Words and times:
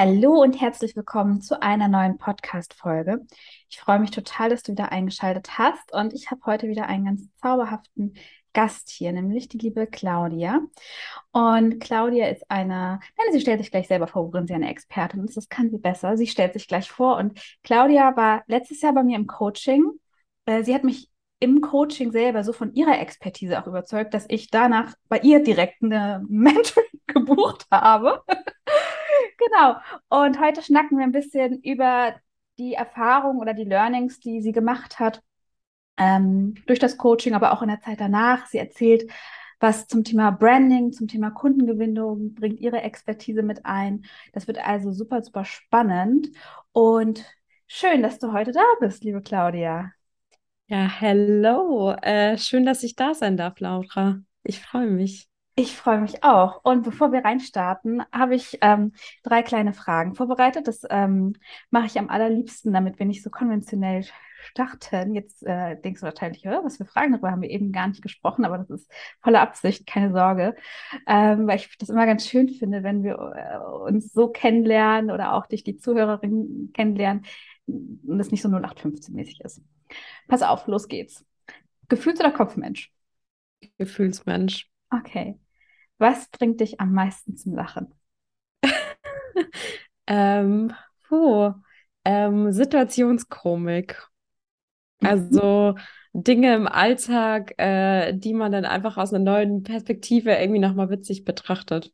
Hallo 0.00 0.40
und 0.40 0.60
herzlich 0.60 0.94
willkommen 0.94 1.40
zu 1.40 1.60
einer 1.60 1.88
neuen 1.88 2.18
Podcast-Folge. 2.18 3.26
Ich 3.68 3.80
freue 3.80 3.98
mich 3.98 4.12
total, 4.12 4.48
dass 4.48 4.62
du 4.62 4.70
wieder 4.70 4.92
eingeschaltet 4.92 5.58
hast 5.58 5.92
und 5.92 6.12
ich 6.12 6.30
habe 6.30 6.40
heute 6.46 6.68
wieder 6.68 6.86
einen 6.86 7.04
ganz 7.04 7.22
zauberhaften 7.42 8.14
Gast 8.52 8.90
hier, 8.90 9.10
nämlich 9.10 9.48
die 9.48 9.58
liebe 9.58 9.88
Claudia. 9.88 10.60
Und 11.32 11.80
Claudia 11.80 12.28
ist 12.28 12.48
eine, 12.48 13.00
nein, 13.18 13.32
sie 13.32 13.40
stellt 13.40 13.58
sich 13.58 13.72
gleich 13.72 13.88
selber 13.88 14.06
vor, 14.06 14.24
worin 14.28 14.46
sie 14.46 14.54
eine 14.54 14.70
Expertin 14.70 15.24
ist. 15.24 15.36
Das 15.36 15.48
kann 15.48 15.68
sie 15.68 15.78
besser. 15.78 16.16
Sie 16.16 16.28
stellt 16.28 16.52
sich 16.52 16.68
gleich 16.68 16.88
vor 16.88 17.16
und 17.16 17.36
Claudia 17.64 18.14
war 18.16 18.44
letztes 18.46 18.80
Jahr 18.80 18.94
bei 18.94 19.02
mir 19.02 19.16
im 19.16 19.26
Coaching. 19.26 19.84
Äh, 20.46 20.62
sie 20.62 20.76
hat 20.76 20.84
mich 20.84 21.10
im 21.40 21.60
Coaching 21.60 22.12
selber 22.12 22.44
so 22.44 22.52
von 22.52 22.72
ihrer 22.72 23.00
Expertise 23.00 23.60
auch 23.60 23.66
überzeugt, 23.66 24.14
dass 24.14 24.26
ich 24.28 24.48
danach 24.48 24.94
bei 25.08 25.18
ihr 25.18 25.42
direkt 25.42 25.82
eine 25.82 26.24
Mentoring 26.28 26.84
gebucht 27.08 27.66
habe. 27.72 28.22
Genau. 29.48 29.76
Und 30.08 30.40
heute 30.40 30.62
schnacken 30.62 30.98
wir 30.98 31.04
ein 31.04 31.12
bisschen 31.12 31.62
über 31.62 32.14
die 32.58 32.74
Erfahrung 32.74 33.38
oder 33.38 33.54
die 33.54 33.64
Learnings, 33.64 34.20
die 34.20 34.42
sie 34.42 34.52
gemacht 34.52 34.98
hat 34.98 35.22
ähm, 35.96 36.54
durch 36.66 36.78
das 36.78 36.98
Coaching, 36.98 37.34
aber 37.34 37.52
auch 37.52 37.62
in 37.62 37.68
der 37.68 37.80
Zeit 37.80 38.00
danach. 38.00 38.46
Sie 38.46 38.58
erzählt, 38.58 39.10
was 39.60 39.86
zum 39.86 40.04
Thema 40.04 40.30
Branding, 40.30 40.92
zum 40.92 41.08
Thema 41.08 41.30
Kundengewinnung 41.30 42.34
bringt 42.34 42.60
ihre 42.60 42.82
Expertise 42.82 43.42
mit 43.42 43.64
ein. 43.64 44.04
Das 44.32 44.46
wird 44.46 44.58
also 44.58 44.92
super, 44.92 45.22
super 45.22 45.44
spannend. 45.44 46.28
Und 46.72 47.24
schön, 47.66 48.02
dass 48.02 48.18
du 48.18 48.32
heute 48.32 48.52
da 48.52 48.64
bist, 48.80 49.02
liebe 49.02 49.22
Claudia. 49.22 49.92
Ja, 50.66 50.86
hello. 50.86 51.92
Äh, 52.02 52.36
schön, 52.36 52.66
dass 52.66 52.82
ich 52.82 52.94
da 52.94 53.14
sein 53.14 53.36
darf, 53.36 53.58
Laura. 53.60 54.20
Ich 54.44 54.60
freue 54.60 54.90
mich. 54.90 55.28
Ich 55.58 55.76
freue 55.76 56.00
mich 56.00 56.22
auch. 56.22 56.60
Und 56.62 56.84
bevor 56.84 57.10
wir 57.10 57.24
reinstarten, 57.24 58.04
habe 58.12 58.36
ich 58.36 58.58
ähm, 58.60 58.92
drei 59.24 59.42
kleine 59.42 59.72
Fragen 59.72 60.14
vorbereitet. 60.14 60.68
Das 60.68 60.82
ähm, 60.88 61.34
mache 61.70 61.86
ich 61.86 61.98
am 61.98 62.10
allerliebsten, 62.10 62.72
damit 62.72 63.00
wir 63.00 63.06
nicht 63.06 63.24
so 63.24 63.30
konventionell 63.30 64.04
starten. 64.40 65.16
Jetzt 65.16 65.42
äh, 65.44 65.74
denkst 65.80 66.00
du 66.00 66.06
wahrscheinlich, 66.06 66.44
was 66.44 66.76
für 66.76 66.84
Fragen 66.84 67.10
darüber 67.10 67.32
haben 67.32 67.42
wir 67.42 67.50
eben 67.50 67.72
gar 67.72 67.88
nicht 67.88 68.02
gesprochen, 68.02 68.44
aber 68.44 68.58
das 68.58 68.70
ist 68.70 68.92
voller 69.20 69.40
Absicht, 69.40 69.84
keine 69.84 70.12
Sorge. 70.12 70.54
Ähm, 71.08 71.48
weil 71.48 71.56
ich 71.56 71.76
das 71.76 71.88
immer 71.88 72.06
ganz 72.06 72.28
schön 72.28 72.48
finde, 72.48 72.84
wenn 72.84 73.02
wir 73.02 73.14
äh, 73.16 73.90
uns 73.90 74.12
so 74.12 74.28
kennenlernen 74.28 75.10
oder 75.10 75.32
auch 75.32 75.46
dich, 75.46 75.64
die 75.64 75.76
Zuhörerin, 75.76 76.70
kennenlernen 76.72 77.24
und 77.66 78.18
das 78.18 78.30
nicht 78.30 78.42
so 78.42 78.48
0815-mäßig 78.48 79.40
ist. 79.44 79.60
Pass 80.28 80.42
auf, 80.42 80.68
los 80.68 80.86
geht's. 80.86 81.26
Gefühls- 81.88 82.20
oder 82.20 82.30
Kopfmensch? 82.30 82.92
Gefühlsmensch. 83.76 84.70
Okay. 84.90 85.36
Was 85.98 86.28
bringt 86.28 86.60
dich 86.60 86.80
am 86.80 86.92
meisten 86.92 87.36
zum 87.36 87.54
Lachen? 87.54 87.92
ähm, 90.06 90.72
puh, 91.08 91.52
ähm, 92.04 92.52
Situationskomik. 92.52 94.08
Also 95.00 95.76
Dinge 96.12 96.54
im 96.54 96.66
Alltag, 96.66 97.54
äh, 97.58 98.12
die 98.12 98.34
man 98.34 98.52
dann 98.52 98.64
einfach 98.64 98.96
aus 98.96 99.12
einer 99.12 99.24
neuen 99.24 99.62
Perspektive 99.62 100.32
irgendwie 100.34 100.60
nochmal 100.60 100.90
witzig 100.90 101.24
betrachtet. 101.24 101.92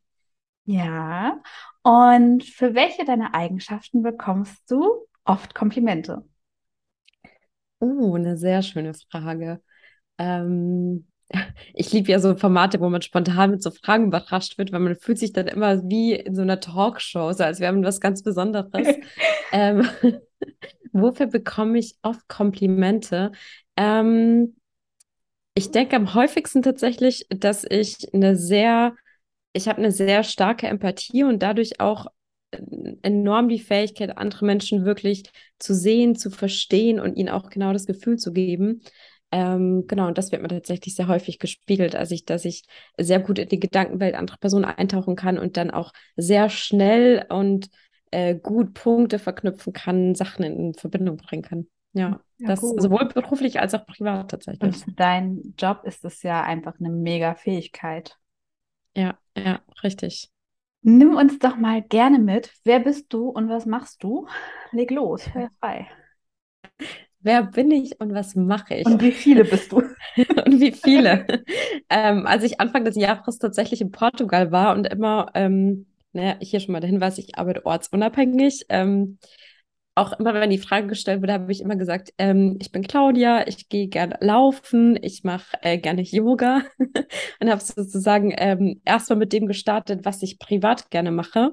Ja. 0.64 1.42
Und 1.82 2.44
für 2.44 2.74
welche 2.74 3.04
deiner 3.04 3.34
Eigenschaften 3.34 4.02
bekommst 4.02 4.70
du 4.70 5.06
oft 5.24 5.54
Komplimente? 5.54 6.24
Uh, 7.80 8.14
eine 8.14 8.38
sehr 8.38 8.62
schöne 8.62 8.94
Frage. 8.94 9.62
Ähm, 10.16 11.06
ich 11.72 11.92
liebe 11.92 12.12
ja 12.12 12.18
so 12.18 12.36
Formate, 12.36 12.80
wo 12.80 12.88
man 12.88 13.02
spontan 13.02 13.50
mit 13.50 13.62
so 13.62 13.70
Fragen 13.70 14.06
überrascht 14.06 14.58
wird, 14.58 14.72
weil 14.72 14.80
man 14.80 14.96
fühlt 14.96 15.18
sich 15.18 15.32
dann 15.32 15.46
immer 15.46 15.82
wie 15.88 16.14
in 16.14 16.34
so 16.34 16.42
einer 16.42 16.60
Talkshow, 16.60 17.32
so 17.32 17.44
als 17.44 17.60
wäre 17.60 17.72
man 17.72 17.84
was 17.84 18.00
ganz 18.00 18.22
Besonderes. 18.22 18.88
ähm, 19.52 19.88
wofür 20.92 21.26
bekomme 21.26 21.78
ich 21.78 21.96
oft 22.02 22.26
Komplimente? 22.28 23.32
Ähm, 23.76 24.56
ich 25.54 25.70
denke 25.70 25.96
am 25.96 26.14
häufigsten 26.14 26.62
tatsächlich, 26.62 27.26
dass 27.30 27.64
ich 27.68 28.12
eine 28.12 28.36
sehr, 28.36 28.94
ich 29.52 29.68
habe 29.68 29.78
eine 29.78 29.92
sehr 29.92 30.24
starke 30.24 30.66
Empathie 30.66 31.24
und 31.24 31.42
dadurch 31.42 31.80
auch 31.80 32.06
äh, 32.50 32.60
enorm 33.02 33.48
die 33.48 33.60
Fähigkeit, 33.60 34.18
andere 34.18 34.44
Menschen 34.44 34.84
wirklich 34.84 35.30
zu 35.58 35.74
sehen, 35.74 36.16
zu 36.16 36.30
verstehen 36.30 37.00
und 37.00 37.16
ihnen 37.16 37.28
auch 37.28 37.50
genau 37.50 37.72
das 37.72 37.86
Gefühl 37.86 38.18
zu 38.18 38.32
geben, 38.32 38.82
ähm, 39.34 39.88
genau, 39.88 40.06
und 40.06 40.16
das 40.16 40.30
wird 40.30 40.42
mir 40.42 40.48
tatsächlich 40.48 40.94
sehr 40.94 41.08
häufig 41.08 41.40
gespiegelt, 41.40 41.96
also 41.96 42.14
ich, 42.14 42.24
dass 42.24 42.44
ich 42.44 42.62
sehr 42.96 43.18
gut 43.18 43.40
in 43.40 43.48
die 43.48 43.58
Gedankenwelt 43.58 44.14
anderer 44.14 44.36
Personen 44.36 44.64
eintauchen 44.64 45.16
kann 45.16 45.40
und 45.40 45.56
dann 45.56 45.72
auch 45.72 45.92
sehr 46.14 46.48
schnell 46.48 47.26
und 47.28 47.68
äh, 48.12 48.36
gut 48.36 48.74
Punkte 48.74 49.18
verknüpfen 49.18 49.72
kann, 49.72 50.14
Sachen 50.14 50.44
in 50.44 50.74
Verbindung 50.74 51.16
bringen 51.16 51.42
kann. 51.42 51.66
Ja, 51.94 52.20
ja 52.38 52.46
das 52.46 52.60
gut. 52.60 52.80
sowohl 52.80 53.08
beruflich 53.08 53.58
als 53.58 53.74
auch 53.74 53.84
privat 53.86 54.30
tatsächlich. 54.30 54.62
Und 54.62 54.76
für 54.76 54.92
deinen 54.92 55.56
Job 55.58 55.80
ist 55.82 56.04
es 56.04 56.22
ja 56.22 56.40
einfach 56.44 56.78
eine 56.78 56.90
mega 56.90 57.34
Fähigkeit. 57.34 58.16
Ja, 58.96 59.18
ja, 59.36 59.62
richtig. 59.82 60.30
Nimm 60.82 61.16
uns 61.16 61.40
doch 61.40 61.56
mal 61.56 61.82
gerne 61.82 62.20
mit. 62.20 62.52
Wer 62.62 62.78
bist 62.78 63.12
du 63.12 63.30
und 63.30 63.48
was 63.48 63.66
machst 63.66 64.04
du? 64.04 64.28
Leg 64.70 64.92
los, 64.92 65.34
hör 65.34 65.50
frei. 65.58 65.88
Wer 67.24 67.42
bin 67.42 67.70
ich 67.70 67.98
und 68.00 68.12
was 68.12 68.34
mache 68.34 68.74
ich? 68.74 68.86
Und 68.86 69.00
wie 69.00 69.10
viele 69.10 69.44
bist 69.44 69.72
du? 69.72 69.78
und 70.16 70.60
wie 70.60 70.72
viele? 70.72 71.26
ähm, 71.88 72.26
als 72.26 72.44
ich 72.44 72.60
Anfang 72.60 72.84
des 72.84 72.96
Jahres 72.96 73.38
tatsächlich 73.38 73.80
in 73.80 73.90
Portugal 73.90 74.52
war 74.52 74.74
und 74.74 74.86
immer, 74.86 75.30
ähm, 75.34 75.86
naja, 76.12 76.36
hier 76.40 76.60
schon 76.60 76.72
mal 76.72 76.80
der 76.80 76.90
Hinweis, 76.90 77.16
ich 77.16 77.38
arbeite 77.38 77.64
ortsunabhängig. 77.64 78.66
Ähm, 78.68 79.18
auch 79.94 80.12
immer, 80.18 80.34
wenn 80.34 80.50
die 80.50 80.58
Frage 80.58 80.88
gestellt 80.88 81.22
wurde, 81.22 81.32
habe 81.32 81.50
ich 81.50 81.62
immer 81.62 81.76
gesagt, 81.76 82.12
ähm, 82.18 82.58
ich 82.60 82.72
bin 82.72 82.82
Claudia, 82.82 83.46
ich 83.46 83.70
gehe 83.70 83.88
gerne 83.88 84.18
laufen, 84.20 84.98
ich 85.02 85.24
mache 85.24 85.56
äh, 85.62 85.78
gerne 85.78 86.02
Yoga 86.02 86.62
und 87.40 87.50
habe 87.50 87.62
sozusagen 87.62 88.34
ähm, 88.36 88.82
erstmal 88.84 89.18
mit 89.18 89.32
dem 89.32 89.46
gestartet, 89.46 90.04
was 90.04 90.22
ich 90.22 90.38
privat 90.38 90.90
gerne 90.90 91.10
mache, 91.10 91.52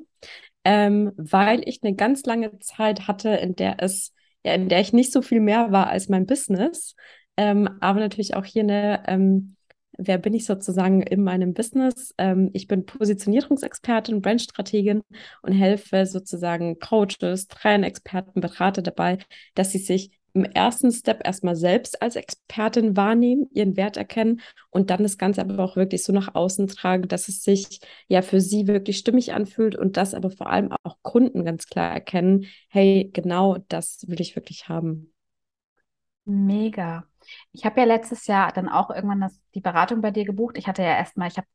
ähm, 0.65 1.13
weil 1.15 1.61
ich 1.67 1.81
eine 1.83 1.95
ganz 1.95 2.25
lange 2.25 2.59
Zeit 2.59 3.07
hatte, 3.07 3.29
in 3.29 3.55
der 3.55 3.75
es 3.79 4.13
ja, 4.43 4.53
in 4.53 4.69
der 4.69 4.81
ich 4.81 4.93
nicht 4.93 5.11
so 5.11 5.21
viel 5.21 5.39
mehr 5.39 5.71
war 5.71 5.87
als 5.87 6.09
mein 6.09 6.25
Business. 6.25 6.95
Ähm, 7.37 7.69
aber 7.79 7.99
natürlich 7.99 8.35
auch 8.35 8.45
hier 8.45 8.63
eine, 8.63 9.03
ähm, 9.07 9.55
wer 9.97 10.17
bin 10.17 10.33
ich 10.33 10.45
sozusagen 10.45 11.01
in 11.01 11.23
meinem 11.23 11.53
Business? 11.53 12.13
Ähm, 12.17 12.49
ich 12.53 12.67
bin 12.67 12.85
Positionierungsexpertin, 12.85 14.21
Brandstrategin 14.21 15.01
und 15.41 15.53
helfe 15.53 16.05
sozusagen 16.05 16.79
Coaches, 16.79 17.47
Trainerexperten, 17.47 18.41
Berater 18.41 18.81
dabei, 18.81 19.19
dass 19.55 19.71
sie 19.71 19.79
sich 19.79 20.11
im 20.33 20.45
ersten 20.45 20.91
Step 20.91 21.25
erstmal 21.25 21.55
selbst 21.55 22.01
als 22.01 22.15
Expertin 22.15 22.95
wahrnehmen, 22.95 23.47
ihren 23.53 23.77
Wert 23.77 23.97
erkennen 23.97 24.41
und 24.69 24.89
dann 24.89 25.03
das 25.03 25.17
Ganze 25.17 25.41
aber 25.41 25.63
auch 25.63 25.75
wirklich 25.75 26.03
so 26.03 26.13
nach 26.13 26.35
außen 26.35 26.67
tragen, 26.67 27.07
dass 27.07 27.27
es 27.27 27.43
sich 27.43 27.79
ja 28.07 28.21
für 28.21 28.41
sie 28.41 28.67
wirklich 28.67 28.97
stimmig 28.97 29.33
anfühlt 29.33 29.75
und 29.75 29.97
das 29.97 30.13
aber 30.13 30.31
vor 30.31 30.49
allem 30.49 30.71
auch 30.83 30.97
Kunden 31.01 31.45
ganz 31.45 31.67
klar 31.67 31.91
erkennen, 31.91 32.45
hey, 32.69 33.09
genau 33.13 33.57
das 33.67 34.05
will 34.07 34.21
ich 34.21 34.35
wirklich 34.35 34.69
haben. 34.69 35.13
Mega. 36.25 37.05
Ich 37.51 37.65
habe 37.65 37.79
ja 37.81 37.85
letztes 37.85 38.27
Jahr 38.27 38.51
dann 38.51 38.69
auch 38.69 38.89
irgendwann 38.89 39.21
das, 39.21 39.39
die 39.55 39.61
Beratung 39.61 40.01
bei 40.01 40.11
dir 40.11 40.25
gebucht. 40.25 40.57
Ich 40.57 40.67
hatte 40.67 40.83
ja 40.83 40.95
erstmal, 40.95 41.27
ich 41.27 41.37
habe 41.37 41.47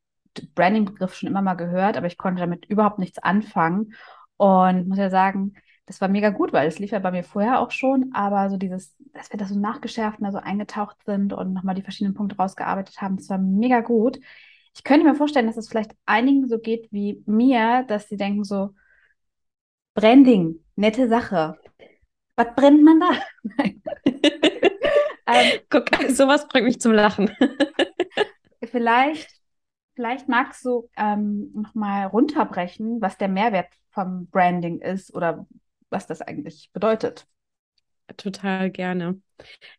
Branding-Begriff 0.54 1.14
schon 1.14 1.28
immer 1.28 1.42
mal 1.42 1.54
gehört, 1.54 1.96
aber 1.96 2.06
ich 2.06 2.18
konnte 2.18 2.40
damit 2.40 2.66
überhaupt 2.66 2.98
nichts 2.98 3.18
anfangen 3.18 3.94
und 4.36 4.88
muss 4.88 4.98
ja 4.98 5.10
sagen, 5.10 5.54
das 5.86 6.00
war 6.00 6.08
mega 6.08 6.30
gut, 6.30 6.52
weil 6.52 6.66
es 6.66 6.80
lief 6.80 6.90
ja 6.90 6.98
bei 6.98 7.12
mir 7.12 7.22
vorher 7.22 7.60
auch 7.60 7.70
schon, 7.70 8.10
aber 8.12 8.50
so 8.50 8.56
dieses, 8.56 8.94
dass 9.14 9.32
wir 9.32 9.38
da 9.38 9.46
so 9.46 9.56
nachgeschärft 9.58 10.18
und 10.18 10.24
da 10.24 10.32
so 10.32 10.38
eingetaucht 10.38 10.96
sind 11.04 11.32
und 11.32 11.52
nochmal 11.52 11.76
die 11.76 11.82
verschiedenen 11.82 12.14
Punkte 12.14 12.36
rausgearbeitet 12.36 13.00
haben, 13.00 13.16
das 13.16 13.30
war 13.30 13.38
mega 13.38 13.80
gut. 13.80 14.18
Ich 14.74 14.82
könnte 14.82 15.06
mir 15.06 15.14
vorstellen, 15.14 15.46
dass 15.46 15.56
es 15.56 15.68
vielleicht 15.68 15.92
einigen 16.04 16.48
so 16.48 16.58
geht 16.58 16.88
wie 16.92 17.22
mir, 17.26 17.84
dass 17.84 18.08
sie 18.08 18.16
denken 18.16 18.42
so, 18.44 18.74
Branding, 19.94 20.62
nette 20.74 21.08
Sache. 21.08 21.56
Was 22.34 22.54
brennt 22.54 22.82
man 22.82 23.00
da? 23.00 23.10
ähm, 25.26 25.60
Guck, 25.70 25.88
sowas 26.10 26.48
bringt 26.48 26.66
mich 26.66 26.80
zum 26.80 26.92
Lachen. 26.92 27.30
vielleicht, 28.64 29.30
vielleicht 29.94 30.28
magst 30.28 30.64
du 30.64 30.90
ähm, 30.96 31.52
nochmal 31.54 32.08
runterbrechen, 32.08 33.00
was 33.00 33.16
der 33.16 33.28
Mehrwert 33.28 33.68
vom 33.90 34.26
Branding 34.26 34.80
ist 34.80 35.14
oder 35.14 35.46
was 35.90 36.06
das 36.06 36.22
eigentlich 36.22 36.70
bedeutet. 36.72 37.26
Total 38.16 38.70
gerne. 38.70 39.20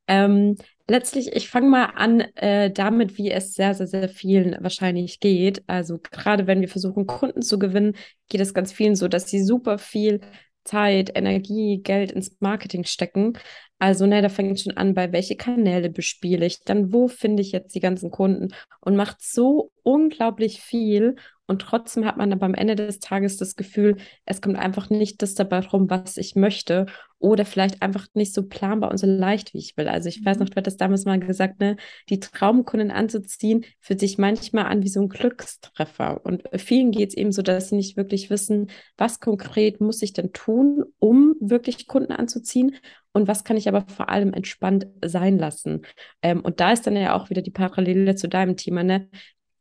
Ähm, 0.07 0.57
letztlich, 0.87 1.31
ich 1.33 1.49
fange 1.49 1.69
mal 1.69 1.85
an 1.95 2.21
äh, 2.35 2.71
damit, 2.71 3.17
wie 3.17 3.31
es 3.31 3.53
sehr, 3.53 3.73
sehr, 3.73 3.87
sehr 3.87 4.09
vielen 4.09 4.55
wahrscheinlich 4.59 5.19
geht. 5.19 5.63
Also 5.67 5.99
gerade 5.99 6.45
wenn 6.45 6.61
wir 6.61 6.67
versuchen, 6.67 7.07
Kunden 7.07 7.41
zu 7.41 7.57
gewinnen, 7.57 7.95
geht 8.29 8.41
es 8.41 8.53
ganz 8.53 8.71
vielen 8.73 8.95
so, 8.95 9.07
dass 9.07 9.29
sie 9.29 9.41
super 9.41 9.77
viel 9.77 10.19
Zeit, 10.65 11.11
Energie, 11.15 11.81
Geld 11.81 12.11
ins 12.11 12.35
Marketing 12.39 12.83
stecken. 12.83 13.33
Also, 13.79 14.05
ne, 14.05 14.21
da 14.21 14.29
fängt 14.29 14.59
schon 14.59 14.75
an, 14.75 14.93
bei 14.93 15.11
welche 15.11 15.35
Kanäle 15.35 15.89
bespiele 15.89 16.45
ich, 16.45 16.63
dann 16.63 16.91
wo 16.91 17.07
finde 17.07 17.41
ich 17.41 17.51
jetzt 17.51 17.75
die 17.75 17.79
ganzen 17.79 18.09
Kunden 18.09 18.49
und 18.81 18.95
macht 18.95 19.21
so 19.21 19.71
unglaublich 19.83 20.61
viel 20.61 21.15
und 21.47 21.61
trotzdem 21.61 22.05
hat 22.05 22.17
man 22.17 22.33
aber 22.33 22.45
am 22.45 22.53
Ende 22.53 22.75
des 22.75 22.99
Tages 22.99 23.37
das 23.37 23.55
Gefühl, 23.55 23.95
es 24.25 24.41
kommt 24.41 24.57
einfach 24.57 24.89
nicht 24.89 25.21
das 25.21 25.33
dabei 25.33 25.61
rum, 25.61 25.89
was 25.89 26.17
ich 26.17 26.35
möchte. 26.35 26.87
Oder 27.19 27.45
vielleicht 27.45 27.81
einfach 27.81 28.05
nicht 28.13 28.33
so 28.33 28.43
planbar 28.43 28.91
und 28.91 28.97
so 28.97 29.07
leicht, 29.07 29.53
wie 29.53 29.57
ich 29.59 29.75
will. 29.75 29.87
Also 29.87 30.09
ich 30.09 30.23
weiß 30.23 30.37
noch, 30.37 30.47
mhm. 30.47 30.51
du 30.51 30.55
hattest 30.57 30.81
damals 30.81 31.05
mal 31.05 31.19
gesagt, 31.19 31.59
ne, 31.59 31.77
die 32.09 32.19
Traumkunden 32.19 32.91
anzuziehen, 32.91 33.65
fühlt 33.79 34.01
sich 34.01 34.17
manchmal 34.17 34.65
an 34.65 34.83
wie 34.83 34.89
so 34.89 35.01
ein 35.01 35.09
Glückstreffer. 35.09 36.23
Und 36.23 36.43
vielen 36.53 36.91
geht 36.91 37.09
es 37.09 37.17
eben 37.17 37.31
so, 37.31 37.41
dass 37.41 37.69
sie 37.69 37.77
nicht 37.77 37.95
wirklich 37.95 38.29
wissen, 38.29 38.69
was 38.97 39.19
konkret 39.21 39.79
muss 39.79 40.01
ich 40.01 40.13
denn 40.13 40.33
tun, 40.33 40.83
um 40.99 41.35
wirklich 41.39 41.87
Kunden 41.87 42.11
anzuziehen 42.11 42.75
und 43.17 43.27
was 43.27 43.43
kann 43.43 43.57
ich 43.57 43.67
aber 43.67 43.83
vor 43.87 44.09
allem 44.09 44.33
entspannt 44.33 44.87
sein 45.03 45.37
lassen. 45.37 45.81
Ähm, 46.21 46.41
und 46.41 46.59
da 46.59 46.71
ist 46.71 46.87
dann 46.87 46.95
ja 46.95 47.15
auch 47.15 47.29
wieder 47.29 47.41
die 47.41 47.51
Parallele 47.51 48.15
zu 48.15 48.29
deinem 48.29 48.55
Thema, 48.55 48.83
ne? 48.83 49.09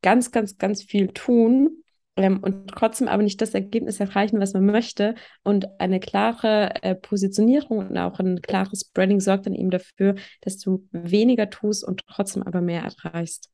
ganz, 0.03 0.31
ganz, 0.31 0.59
ganz 0.59 0.83
viel 0.83 1.09
tun 1.09 1.83
ähm, 2.17 2.39
und 2.41 2.69
trotzdem 2.69 3.09
aber 3.09 3.23
nicht 3.23 3.41
das 3.41 3.55
Ergebnis 3.55 3.99
erreichen, 3.99 4.41
was 4.41 4.55
man 4.55 4.67
möchte. 4.67 5.15
Und 5.43 5.67
eine 5.81 6.01
klare 6.01 6.83
äh, 6.83 6.95
Positionierung 6.95 7.79
und 7.79 7.99
auch 7.99 8.19
ein 8.21 8.41
klares 8.41 8.85
Branding 8.85 9.21
sorgt 9.21 9.47
dann 9.47 9.55
eben 9.55 9.71
dafür, 9.71 10.15
dass 10.43 10.59
du 10.59 10.87
weniger 10.93 11.51
tust 11.51 11.85
und 11.85 12.03
trotzdem 12.07 12.43
aber 12.43 12.61
mehr 12.61 12.83
erreichst. 12.83 13.51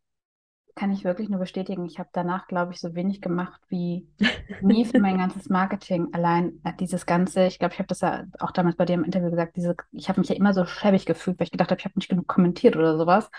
Kann 0.74 0.90
ich 0.90 1.04
wirklich 1.04 1.28
nur 1.28 1.38
bestätigen. 1.38 1.84
Ich 1.84 1.98
habe 1.98 2.08
danach, 2.12 2.46
glaube 2.46 2.72
ich, 2.72 2.80
so 2.80 2.94
wenig 2.94 3.20
gemacht 3.20 3.60
wie 3.68 4.08
nie 4.62 4.84
für 4.84 5.00
mein 5.00 5.18
ganzes 5.18 5.48
Marketing. 5.48 6.08
Allein 6.12 6.60
äh, 6.64 6.72
dieses 6.80 7.04
Ganze, 7.06 7.46
ich 7.46 7.58
glaube, 7.58 7.74
ich 7.74 7.78
habe 7.78 7.88
das 7.88 8.00
ja 8.00 8.24
auch 8.40 8.52
damals 8.52 8.76
bei 8.76 8.86
dir 8.86 8.94
im 8.94 9.04
Interview 9.04 9.30
gesagt, 9.30 9.56
diese, 9.56 9.76
ich 9.92 10.08
habe 10.08 10.20
mich 10.20 10.30
ja 10.30 10.36
immer 10.36 10.54
so 10.54 10.64
schäbig 10.64 11.04
gefühlt, 11.04 11.38
weil 11.38 11.44
ich 11.44 11.50
gedacht 11.50 11.70
habe, 11.70 11.78
ich 11.78 11.84
habe 11.84 11.98
nicht 11.98 12.08
genug 12.08 12.26
kommentiert 12.26 12.76
oder 12.76 12.96
sowas 12.96 13.30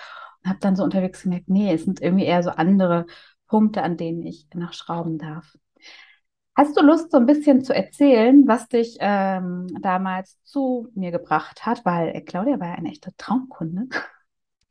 habe 0.46 0.60
dann 0.60 0.76
so 0.76 0.84
unterwegs 0.84 1.24
gemerkt, 1.24 1.50
nee, 1.50 1.74
es 1.74 1.84
sind 1.86 2.02
irgendwie 2.02 2.26
eher 2.26 2.44
so 2.44 2.50
andere 2.52 3.06
Punkte, 3.48 3.84
an 3.84 3.98
denen 3.98 4.24
ich 4.24 4.48
nachschrauben 4.54 5.18
darf. 5.18 5.56
Hast 6.56 6.78
du 6.78 6.82
Lust, 6.84 7.12
so 7.12 7.18
ein 7.18 7.26
bisschen 7.26 7.64
zu 7.64 7.74
erzählen, 7.74 8.48
was 8.48 8.68
dich 8.68 8.98
ähm, 9.00 9.68
damals 9.82 10.38
zu 10.44 10.88
mir 10.94 11.12
gebracht 11.12 11.66
hat? 11.66 11.84
Weil 11.84 12.10
äh, 12.10 12.22
Claudia 12.22 12.60
war 12.60 12.68
ja 12.70 12.74
eine 12.76 12.90
echte 12.90 13.16
Traumkunde. 13.18 13.88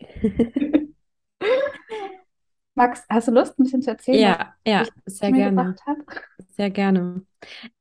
Max, 2.75 3.03
hast 3.09 3.29
du 3.29 3.33
Lust, 3.33 3.59
ein 3.59 3.65
bisschen 3.65 3.83
zu 3.83 3.91
erzählen? 3.91 4.21
Ja, 4.21 4.55
ja, 4.67 4.87
sehr 5.07 5.33
gerne. 5.33 5.75
Sehr 6.57 6.71
gerne. 6.71 7.23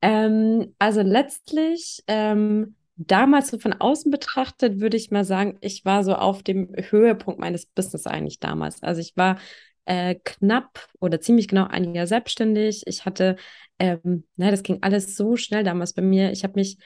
Ähm, 0.01 0.75
also 0.79 1.01
letztlich 1.01 2.03
ähm, 2.07 2.75
damals 2.97 3.49
so 3.49 3.59
von 3.59 3.73
außen 3.73 4.11
betrachtet, 4.11 4.79
würde 4.79 4.97
ich 4.97 5.11
mal 5.11 5.23
sagen, 5.23 5.57
ich 5.61 5.85
war 5.85 6.03
so 6.03 6.15
auf 6.15 6.43
dem 6.43 6.69
Höhepunkt 6.75 7.39
meines 7.39 7.65
Business 7.65 8.05
eigentlich 8.05 8.39
damals. 8.39 8.83
Also 8.83 9.01
ich 9.01 9.15
war 9.15 9.37
äh, 9.85 10.15
knapp 10.23 10.87
oder 10.99 11.21
ziemlich 11.21 11.47
genau 11.47 11.67
ein 11.67 11.95
Jahr 11.95 12.07
selbstständig. 12.07 12.83
Ich 12.85 13.05
hatte, 13.05 13.37
ähm, 13.79 14.25
na, 14.35 14.51
das 14.51 14.63
ging 14.63 14.79
alles 14.81 15.15
so 15.15 15.35
schnell 15.37 15.63
damals 15.63 15.93
bei 15.93 16.01
mir. 16.01 16.31
Ich 16.31 16.43
habe 16.43 16.53
mich 16.55 16.77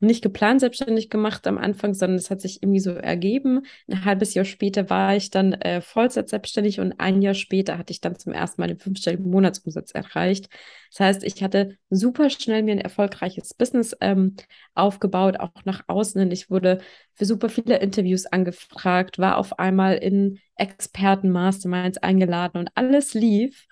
nicht 0.00 0.22
geplant 0.22 0.60
selbstständig 0.60 1.10
gemacht 1.10 1.46
am 1.46 1.58
Anfang, 1.58 1.94
sondern 1.94 2.18
es 2.18 2.30
hat 2.30 2.40
sich 2.40 2.62
irgendwie 2.62 2.80
so 2.80 2.90
ergeben. 2.90 3.62
Ein 3.88 4.04
halbes 4.04 4.34
Jahr 4.34 4.44
später 4.44 4.90
war 4.90 5.16
ich 5.16 5.30
dann 5.30 5.54
äh, 5.54 5.80
Vollzeit 5.80 6.28
selbstständig 6.28 6.80
und 6.80 7.00
ein 7.00 7.22
Jahr 7.22 7.34
später 7.34 7.78
hatte 7.78 7.92
ich 7.92 8.00
dann 8.00 8.18
zum 8.18 8.32
ersten 8.32 8.60
Mal 8.60 8.68
den 8.68 8.78
fünfstelligen 8.78 9.30
Monatsumsatz 9.30 9.92
erreicht. 9.92 10.48
Das 10.90 11.00
heißt, 11.00 11.24
ich 11.24 11.42
hatte 11.42 11.76
super 11.90 12.30
schnell 12.30 12.62
mir 12.62 12.72
ein 12.72 12.80
erfolgreiches 12.80 13.54
Business 13.54 13.96
ähm, 14.00 14.36
aufgebaut, 14.74 15.40
auch 15.40 15.64
nach 15.64 15.84
außen 15.86 16.20
hin. 16.20 16.30
Ich 16.30 16.50
wurde 16.50 16.78
für 17.14 17.24
super 17.24 17.48
viele 17.48 17.78
Interviews 17.78 18.26
angefragt, 18.26 19.18
war 19.18 19.38
auf 19.38 19.58
einmal 19.58 19.96
in 19.96 20.38
Experten-Masterminds 20.56 21.98
eingeladen 21.98 22.58
und 22.58 22.70
alles 22.74 23.14
lief. 23.14 23.66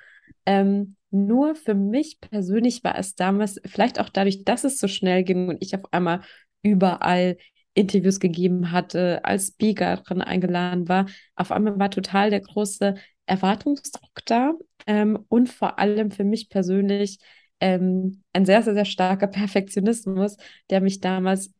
Ähm, 0.47 0.97
nur 1.11 1.55
für 1.55 1.75
mich 1.75 2.21
persönlich 2.21 2.83
war 2.85 2.99
es 2.99 3.15
damals, 3.15 3.61
vielleicht 3.65 4.01
auch 4.01 4.09
dadurch, 4.09 4.45
dass 4.45 4.65
es 4.65 4.79
so 4.79 4.89
schnell 4.89 5.23
ging 5.25 5.49
und 5.49 5.59
ich 5.63 5.75
auf 5.75 5.93
einmal 5.93 6.23
überall 6.63 7.37
Interviews 7.75 8.21
gegeben 8.21 8.71
hatte, 8.73 9.25
als 9.25 9.49
Speaker 9.49 9.97
drin 9.99 10.23
eingeladen 10.23 10.89
war, 10.89 11.07
auf 11.35 11.51
einmal 11.53 11.79
war 11.79 11.91
total 11.91 12.31
der 12.31 12.41
große 12.41 12.95
Erwartungsdruck 13.27 14.25
da 14.27 14.53
ähm, 14.87 15.25
und 15.29 15.49
vor 15.49 15.79
allem 15.79 16.11
für 16.11 16.25
mich 16.25 16.49
persönlich 16.49 17.19
ähm, 17.61 18.23
ein 18.33 18.45
sehr, 18.45 18.63
sehr, 18.63 18.75
sehr 18.75 18.85
starker 18.85 19.27
Perfektionismus, 19.29 20.37
der 20.71 20.81
mich 20.81 21.01
damals 21.01 21.53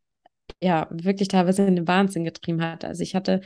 ja 0.63 0.89
wirklich 0.91 1.29
teilweise 1.29 1.67
in 1.67 1.77
den 1.77 1.89
Wahnsinn 1.89 2.25
getrieben 2.25 2.63
hat. 2.63 2.85
Also 2.85 3.03
ich 3.03 3.15
hatte 3.15 3.41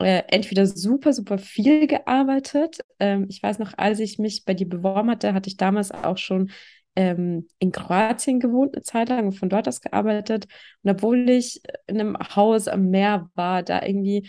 äh, 0.00 0.22
entweder 0.28 0.66
super, 0.66 1.12
super 1.12 1.38
viel 1.38 1.86
gearbeitet. 1.86 2.78
Ähm, 3.00 3.26
ich 3.28 3.42
weiß 3.42 3.58
noch, 3.58 3.72
als 3.76 4.00
ich 4.00 4.18
mich 4.18 4.44
bei 4.44 4.54
dir 4.54 4.68
beworben 4.68 5.10
hatte, 5.10 5.34
hatte 5.34 5.48
ich 5.48 5.56
damals 5.56 5.90
auch 5.90 6.18
schon 6.18 6.50
ähm, 6.96 7.48
in 7.58 7.72
Kroatien 7.72 8.40
gewohnt, 8.40 8.74
eine 8.74 8.82
Zeit 8.82 9.08
lang 9.08 9.26
und 9.26 9.32
von 9.32 9.48
dort 9.48 9.68
aus 9.68 9.80
gearbeitet. 9.80 10.46
Und 10.82 10.90
obwohl 10.90 11.28
ich 11.30 11.62
in 11.86 12.00
einem 12.00 12.16
Haus 12.36 12.68
am 12.68 12.90
Meer 12.90 13.30
war, 13.34 13.62
da 13.62 13.82
irgendwie 13.82 14.28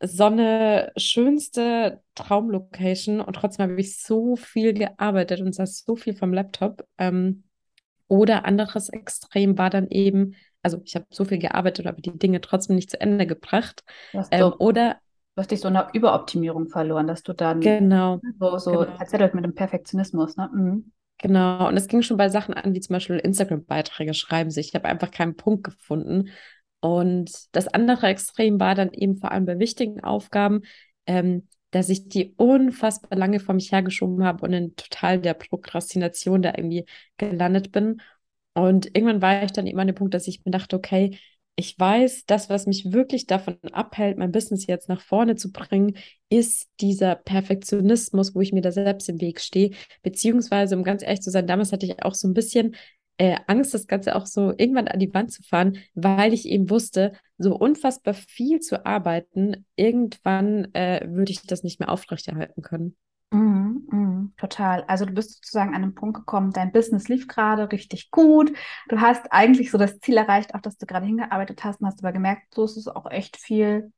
Sonne, 0.00 0.92
schönste 0.96 2.02
Traumlocation 2.14 3.20
und 3.20 3.34
trotzdem 3.34 3.70
habe 3.70 3.80
ich 3.80 3.98
so 4.02 4.36
viel 4.36 4.74
gearbeitet 4.74 5.40
und 5.40 5.54
saß 5.54 5.84
so 5.86 5.96
viel 5.96 6.14
vom 6.16 6.32
Laptop. 6.32 6.86
Ähm, 6.98 7.44
oder 8.08 8.44
anderes 8.44 8.88
Extrem 8.90 9.56
war 9.58 9.70
dann 9.70 9.88
eben, 9.88 10.34
also 10.62 10.80
ich 10.84 10.94
habe 10.94 11.06
so 11.10 11.24
viel 11.24 11.38
gearbeitet, 11.38 11.86
aber 11.86 12.00
die 12.00 12.16
Dinge 12.18 12.40
trotzdem 12.40 12.76
nicht 12.76 12.90
zu 12.90 13.00
Ende 13.00 13.26
gebracht. 13.26 13.82
Ähm, 14.30 14.52
oder 14.58 14.98
Du 15.34 15.40
hast 15.40 15.50
dich 15.50 15.60
so 15.60 15.68
in 15.68 15.74
der 15.74 15.88
Überoptimierung 15.92 16.68
verloren, 16.68 17.08
dass 17.08 17.24
du 17.24 17.32
dann 17.32 17.60
genau, 17.60 18.20
so, 18.38 18.58
so 18.58 18.70
genau. 18.70 18.98
erzählt 18.98 19.34
mit 19.34 19.44
dem 19.44 19.54
Perfektionismus. 19.54 20.36
Ne? 20.36 20.48
Mhm. 20.54 20.92
Genau, 21.18 21.68
und 21.68 21.76
es 21.76 21.88
ging 21.88 22.02
schon 22.02 22.16
bei 22.16 22.28
Sachen 22.28 22.54
an, 22.54 22.74
wie 22.74 22.80
zum 22.80 22.94
Beispiel 22.94 23.18
Instagram-Beiträge 23.18 24.14
schreiben 24.14 24.50
sich. 24.50 24.68
Ich 24.68 24.74
habe 24.74 24.88
einfach 24.88 25.10
keinen 25.10 25.36
Punkt 25.36 25.64
gefunden. 25.64 26.30
Und 26.80 27.32
das 27.52 27.66
andere 27.66 28.08
Extrem 28.08 28.60
war 28.60 28.74
dann 28.74 28.92
eben 28.92 29.16
vor 29.16 29.32
allem 29.32 29.46
bei 29.46 29.58
wichtigen 29.58 30.04
Aufgaben, 30.04 30.62
ähm, 31.06 31.48
dass 31.70 31.88
ich 31.88 32.08
die 32.08 32.34
unfassbar 32.36 33.18
lange 33.18 33.40
vor 33.40 33.54
mich 33.54 33.72
hergeschoben 33.72 34.24
habe 34.24 34.44
und 34.44 34.52
in 34.52 34.76
total 34.76 35.20
der 35.20 35.34
Prokrastination 35.34 36.42
da 36.42 36.52
irgendwie 36.56 36.84
gelandet 37.16 37.72
bin. 37.72 38.00
Und 38.52 38.86
irgendwann 38.86 39.22
war 39.22 39.42
ich 39.42 39.50
dann 39.50 39.66
eben 39.66 39.80
an 39.80 39.88
dem 39.88 39.96
Punkt, 39.96 40.14
dass 40.14 40.28
ich 40.28 40.44
mir 40.44 40.52
dachte, 40.52 40.76
okay, 40.76 41.18
ich 41.56 41.78
weiß, 41.78 42.24
das, 42.26 42.50
was 42.50 42.66
mich 42.66 42.92
wirklich 42.92 43.26
davon 43.26 43.58
abhält, 43.72 44.18
mein 44.18 44.32
Business 44.32 44.66
jetzt 44.66 44.88
nach 44.88 45.00
vorne 45.00 45.36
zu 45.36 45.52
bringen, 45.52 45.96
ist 46.28 46.68
dieser 46.80 47.14
Perfektionismus, 47.14 48.34
wo 48.34 48.40
ich 48.40 48.52
mir 48.52 48.62
da 48.62 48.72
selbst 48.72 49.08
im 49.08 49.20
Weg 49.20 49.40
stehe. 49.40 49.70
Beziehungsweise, 50.02 50.76
um 50.76 50.82
ganz 50.82 51.02
ehrlich 51.02 51.22
zu 51.22 51.30
sein, 51.30 51.46
damals 51.46 51.72
hatte 51.72 51.86
ich 51.86 52.02
auch 52.02 52.14
so 52.14 52.26
ein 52.26 52.34
bisschen 52.34 52.74
äh, 53.18 53.36
Angst, 53.46 53.72
das 53.72 53.86
Ganze 53.86 54.16
auch 54.16 54.26
so 54.26 54.52
irgendwann 54.56 54.88
an 54.88 54.98
die 54.98 55.14
Wand 55.14 55.30
zu 55.30 55.42
fahren, 55.44 55.78
weil 55.94 56.32
ich 56.32 56.46
eben 56.48 56.70
wusste, 56.70 57.12
so 57.38 57.56
unfassbar 57.56 58.14
viel 58.14 58.60
zu 58.60 58.84
arbeiten, 58.84 59.64
irgendwann 59.76 60.74
äh, 60.74 61.06
würde 61.08 61.30
ich 61.30 61.42
das 61.46 61.62
nicht 61.62 61.78
mehr 61.78 61.90
aufrechterhalten 61.90 62.62
können. 62.62 62.96
Mhm, 63.30 63.88
mhm, 63.90 64.32
total. 64.36 64.84
Also 64.84 65.04
du 65.06 65.12
bist 65.12 65.34
sozusagen 65.34 65.74
an 65.74 65.82
einen 65.82 65.94
Punkt 65.94 66.16
gekommen, 66.18 66.52
dein 66.52 66.70
Business 66.70 67.08
lief 67.08 67.26
gerade 67.26 67.70
richtig 67.72 68.10
gut. 68.12 68.52
Du 68.88 69.00
hast 69.00 69.32
eigentlich 69.32 69.70
so 69.72 69.78
das 69.78 69.98
Ziel 69.98 70.16
erreicht, 70.16 70.54
auch 70.54 70.60
dass 70.60 70.76
du 70.76 70.86
gerade 70.86 71.06
hingearbeitet 71.06 71.64
hast 71.64 71.80
und 71.80 71.86
hast 71.88 71.98
aber 72.04 72.12
gemerkt, 72.12 72.54
so 72.54 72.64
ist 72.64 72.76
es 72.76 72.86
auch 72.86 73.10
echt 73.10 73.36
viel 73.36 73.92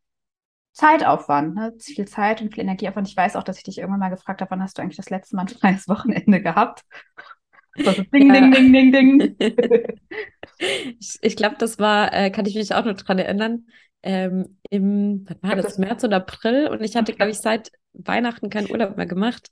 Zeitaufwand, 0.73 1.54
ne? 1.54 1.75
viel 1.80 2.06
Zeit 2.09 2.42
und 2.42 2.54
viel 2.54 2.64
Energieaufwand. 2.64 3.09
Ich 3.09 3.16
weiß 3.16 3.37
auch, 3.37 3.45
dass 3.45 3.59
ich 3.59 3.64
dich 3.64 3.78
irgendwann 3.78 4.00
mal 4.00 4.11
gefragt 4.11 4.40
habe, 4.42 4.50
wann 4.52 4.62
hast 4.62 4.78
du 4.78 4.83
eigentlich 4.83 4.97
das 4.99 5.11
letzte 5.11 5.37
Mal 5.37 5.42
ein 5.42 5.49
freies 5.49 5.88
Wochenende 5.88 6.42
gehabt? 6.42 6.85
Also 7.85 8.02
ding, 8.12 8.33
ding, 8.33 8.52
ding, 8.52 8.73
ding, 8.73 8.92
ding. 9.38 9.97
ich, 11.00 11.18
ich 11.21 11.37
glaube, 11.37 11.56
das 11.59 11.78
war, 11.78 12.12
äh, 12.12 12.30
kann 12.30 12.47
ich 12.47 12.54
mich 12.54 12.75
auch 12.75 12.85
noch 12.85 12.95
dran 12.97 13.18
erinnern, 13.18 13.66
ähm, 14.02 14.59
im, 14.71 15.26
was 15.28 15.37
war 15.42 15.56
das, 15.56 15.78
März 15.78 16.04
oder 16.04 16.18
April. 16.18 16.68
Und 16.68 16.83
ich 16.83 16.97
hatte, 16.97 17.12
glaube 17.12 17.30
ich, 17.33 17.38
seit 17.38 17.71
Weihnachten 18.04 18.50
keinen 18.50 18.70
Urlaub 18.70 18.96
mehr 18.96 19.06
gemacht. 19.06 19.48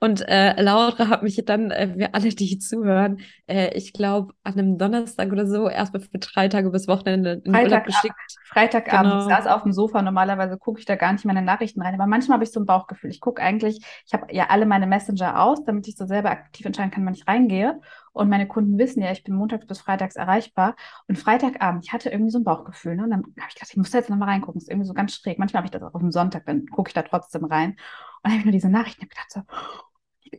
Und 0.00 0.26
äh, 0.28 0.60
Laura 0.62 1.08
hat 1.08 1.22
mich 1.22 1.42
dann, 1.44 1.70
äh, 1.70 1.92
wir 1.94 2.14
alle, 2.14 2.30
die 2.30 2.58
zuhören, 2.58 3.20
äh, 3.46 3.76
ich 3.76 3.92
glaube, 3.92 4.32
an 4.44 4.54
einem 4.54 4.78
Donnerstag 4.78 5.30
oder 5.30 5.46
so 5.46 5.68
erstmal 5.68 6.00
für 6.00 6.18
drei 6.18 6.48
Tage 6.48 6.70
bis 6.70 6.88
Wochenende 6.88 7.42
in 7.44 7.52
Freitag, 7.52 7.70
Urlaub 7.70 7.84
geschickt. 7.84 8.14
Freitagabend, 8.46 9.12
Genau. 9.12 9.28
ich 9.28 9.34
saß 9.34 9.46
auf 9.48 9.62
dem 9.62 9.72
Sofa. 9.72 10.00
Normalerweise 10.00 10.56
gucke 10.56 10.80
ich 10.80 10.86
da 10.86 10.96
gar 10.96 11.12
nicht 11.12 11.26
meine 11.26 11.42
Nachrichten 11.42 11.82
rein. 11.82 11.94
Aber 11.94 12.06
manchmal 12.06 12.36
habe 12.36 12.44
ich 12.44 12.50
so 12.50 12.60
ein 12.60 12.66
Bauchgefühl. 12.66 13.10
Ich 13.10 13.20
gucke 13.20 13.42
eigentlich, 13.42 13.84
ich 14.06 14.14
habe 14.14 14.26
ja 14.34 14.46
alle 14.48 14.64
meine 14.64 14.86
Messenger 14.86 15.42
aus, 15.42 15.62
damit 15.64 15.86
ich 15.86 15.96
so 15.96 16.06
selber 16.06 16.30
aktiv 16.30 16.64
entscheiden 16.64 16.90
kann, 16.90 17.04
wann 17.04 17.14
ich 17.14 17.28
reingehe. 17.28 17.78
Und 18.12 18.28
meine 18.28 18.46
Kunden 18.46 18.78
wissen 18.78 19.02
ja, 19.02 19.10
ich 19.10 19.24
bin 19.24 19.34
montags 19.34 19.66
bis 19.66 19.80
freitags 19.80 20.16
erreichbar. 20.16 20.76
Und 21.08 21.18
Freitagabend, 21.18 21.84
ich 21.84 21.92
hatte 21.92 22.10
irgendwie 22.10 22.30
so 22.30 22.38
ein 22.38 22.44
Bauchgefühl. 22.44 22.96
Ne? 22.96 23.04
Und 23.04 23.10
dann 23.10 23.22
habe 23.22 23.48
ich 23.48 23.54
gedacht, 23.54 23.70
ich 23.70 23.76
muss 23.76 23.90
da 23.90 23.98
jetzt 23.98 24.10
nochmal 24.10 24.28
reingucken. 24.28 24.58
Das 24.58 24.64
ist 24.64 24.70
irgendwie 24.70 24.86
so 24.86 24.94
ganz 24.94 25.14
schräg. 25.14 25.38
Manchmal 25.38 25.60
habe 25.60 25.66
ich 25.66 25.70
das 25.70 25.82
auch 25.82 25.94
auf 25.94 26.00
dem 26.00 26.10
Sonntag, 26.12 26.44
dann 26.46 26.66
gucke 26.66 26.88
ich 26.88 26.94
da 26.94 27.02
trotzdem 27.02 27.44
rein. 27.44 27.71
Und 27.72 27.78
dann 28.24 28.32
habe 28.32 28.38
ich 28.40 28.44
nur 28.44 28.52
diese 28.52 28.70
Nachrichten 28.70 29.08
gedacht, 29.08 29.30
so, 29.32 29.42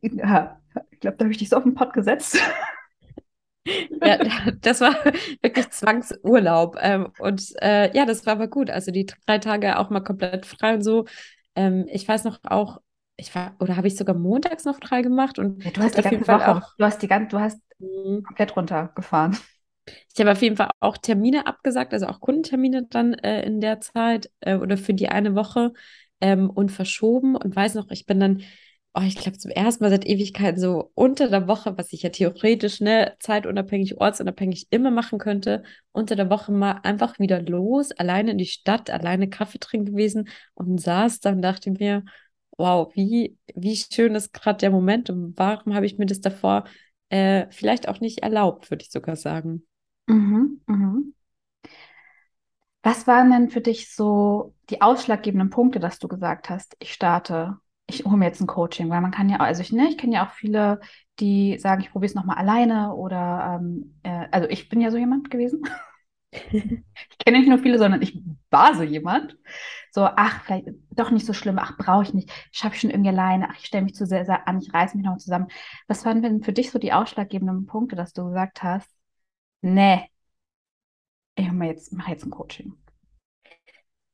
ja, 0.02 0.60
ich 0.92 1.00
glaube, 1.00 1.18
da 1.18 1.25
habe 1.25 1.32
ich 1.32 1.38
dich 1.40 1.50
so 1.50 1.58
auf 1.58 1.63
den 1.63 1.75
Pott 1.75 1.94
gesetzt. 1.94 2.38
Ja, 4.04 4.18
das 4.62 4.82
war 4.82 4.94
wirklich 5.42 5.70
Zwangsurlaub. 5.72 6.75
Ähm, 6.82 7.08
und 7.20 7.54
äh, 7.62 7.96
ja, 7.96 8.06
das 8.06 8.25
war 8.25 8.34
aber 8.34 8.48
gut. 8.48 8.70
Also 8.70 8.92
die 8.92 9.06
drei 9.25 9.40
Tage 9.40 9.80
auch 9.80 9.90
mal 9.90 10.02
komplett 10.02 10.46
frei 10.46 10.75
und 10.75 10.82
so. 10.84 11.06
Ähm, 11.56 11.86
ich 11.90 12.08
weiß 12.08 12.24
noch 12.25 12.40
auch, 12.44 12.82
ich 13.16 13.34
war, 13.36 13.56
oder 13.60 13.78
habe 13.78 13.88
ich 13.88 13.96
sogar 13.96 14.16
montags 14.16 14.66
noch 14.66 14.78
frei 14.78 15.02
gemacht 15.02 15.40
und 15.40 15.63
Ja, 15.63 15.72
du 15.72 15.82
hast 15.82 15.98
die 15.98 16.02
auf 16.02 16.10
jeden 16.12 16.24
ganze 16.24 16.25
Fall 16.25 16.44
Woche, 16.46 16.58
auch. 16.58 16.74
du 16.78 16.86
hast 16.86 17.02
die 17.02 17.08
ganze, 17.08 17.30
du 17.30 17.40
hast 17.40 17.60
mh, 17.80 18.22
komplett 18.24 18.56
runtergefahren. 18.56 19.38
Ich 20.13 20.20
habe 20.20 20.32
auf 20.32 20.42
jeden 20.42 20.56
Fall 20.58 20.70
auch 20.80 20.98
Termine 20.98 21.46
abgesagt, 21.48 21.94
also 21.94 22.08
auch 22.08 22.20
Kundentermine 22.22 22.86
dann 22.90 23.13
äh, 23.16 23.44
in 23.46 23.60
der 23.62 23.82
Zeit 23.82 24.32
äh, 24.42 24.56
oder 24.56 24.78
für 24.78 24.94
die 24.94 25.10
eine 25.10 25.36
Woche 25.36 25.74
ähm, 26.24 26.50
und 26.50 26.72
verschoben 26.72 27.36
und 27.36 27.53
weiß 27.53 27.75
noch, 27.75 27.92
ich 27.92 28.06
bin 28.06 28.20
dann, 28.20 28.44
oh, 28.94 29.01
ich 29.06 29.15
glaube 29.18 29.38
zum 29.38 29.51
ersten 29.51 29.84
Mal 29.84 29.89
seit 29.89 30.06
Ewigkeiten 30.06 30.60
so 30.60 30.89
unter 30.96 31.30
der 31.30 31.50
Woche, 31.50 31.77
was 31.77 31.92
ich 31.92 32.01
ja 32.03 32.10
theoretisch, 32.12 32.80
ne, 32.80 33.15
zeitunabhängig, 33.20 34.00
ortsunabhängig 34.00 34.68
immer 34.70 34.89
machen 34.89 35.20
könnte, 35.20 35.63
unter 35.92 36.15
der 36.15 36.30
Woche 36.30 36.53
mal 36.53 36.80
einfach 36.84 37.20
wieder 37.20 37.42
los, 37.42 37.92
alleine 37.92 38.32
in 38.32 38.38
die 38.38 38.46
Stadt, 38.46 38.89
alleine 38.89 39.30
Kaffee 39.30 39.60
trinken 39.60 39.92
gewesen 39.92 40.30
und 40.53 40.80
saß 40.80 41.20
dann, 41.20 41.42
dachte 41.42 41.72
mir, 41.72 42.06
wow, 42.58 42.89
wie, 42.96 43.38
wie 43.53 43.75
schön 43.75 44.15
ist 44.15 44.32
gerade 44.32 44.60
der 44.60 44.72
Moment 44.72 45.10
und 45.10 45.38
warum 45.38 45.75
habe 45.75 45.86
ich 45.86 45.98
mir 45.98 46.06
das 46.06 46.22
davor 46.22 46.63
äh, 47.10 47.48
vielleicht 47.50 47.89
auch 47.89 48.00
nicht 48.00 48.20
erlaubt, 48.20 48.72
würde 48.72 48.84
ich 48.84 48.92
sogar 48.92 49.18
sagen. 49.18 49.65
Mhm, 50.08 50.62
mhm. 50.68 51.13
Was 52.84 53.08
waren 53.08 53.32
denn 53.32 53.50
für 53.50 53.62
dich 53.62 53.94
so 53.96 54.54
die 54.70 54.82
ausschlaggebenden 54.82 55.50
Punkte, 55.50 55.80
dass 55.80 56.00
du 56.00 56.08
gesagt 56.08 56.50
hast, 56.50 56.75
ich 56.80 56.94
starte, 56.94 57.58
ich 57.88 58.04
hole 58.06 58.18
mir 58.18 58.25
jetzt 58.25 58.42
ein 58.42 58.48
Coaching? 58.48 58.90
Weil 58.90 59.02
man 59.02 59.12
kann 59.12 59.30
ja, 59.30 59.38
also 59.38 59.62
ich, 59.62 59.72
ne, 59.72 59.88
ich 59.90 59.98
kenne 59.98 60.16
ja 60.16 60.25
auch 60.28 60.32
viele, 60.32 60.82
die 61.20 61.58
sagen, 61.60 61.82
ich 61.82 61.92
probiere 61.92 62.10
es 62.10 62.16
nochmal 62.16 62.38
alleine 62.38 62.94
oder, 62.96 63.60
ähm, 63.62 64.00
äh, 64.04 64.28
also 64.32 64.50
ich 64.50 64.68
bin 64.70 64.82
ja 64.82 64.92
so 64.92 64.98
jemand 64.98 65.32
gewesen. 65.32 65.62
Ich 67.12 67.18
kenne 67.20 67.40
nicht 67.40 67.50
nur 67.50 67.60
viele, 67.60 67.78
sondern 67.78 68.02
ich 68.02 68.20
war 68.50 68.75
so 68.75 68.84
jemand. 68.84 69.38
So, 69.92 70.02
ach, 70.06 70.44
vielleicht 70.44 70.68
doch 70.92 71.12
nicht 71.12 71.25
so 71.25 71.34
schlimm, 71.34 71.60
ach, 71.60 71.78
brauche 71.78 72.04
ich 72.04 72.13
nicht, 72.13 72.32
schaffe 72.52 72.75
ich 72.75 72.82
schon 72.82 72.90
irgendwie 72.90 73.10
alleine, 73.10 73.50
ach, 73.50 73.58
ich 73.60 73.66
stelle 73.66 73.84
mich 73.84 73.96
zu 73.96 74.06
sehr, 74.06 74.25
sehr 74.25 74.48
an, 74.48 74.60
ich 74.60 74.74
reiße 74.74 74.98
mich 74.98 75.06
noch 75.06 75.18
zusammen. 75.18 75.48
Was 75.88 76.06
waren 76.06 76.22
denn 76.22 76.44
für 76.44 76.54
dich 76.54 76.72
so 76.72 76.80
die 76.80 76.94
ausschlaggebenden 76.94 77.66
Punkte, 77.68 77.96
dass 77.96 78.13
du 78.13 78.25
gesagt 78.25 78.63
hast, 78.63 78.90
nee, 79.62 80.10
ich 81.36 81.52
mache 81.52 81.70
jetzt, 81.70 81.94
mach 81.94 82.08
jetzt 82.08 82.25
ein 82.25 82.32
Coaching? 82.32 82.74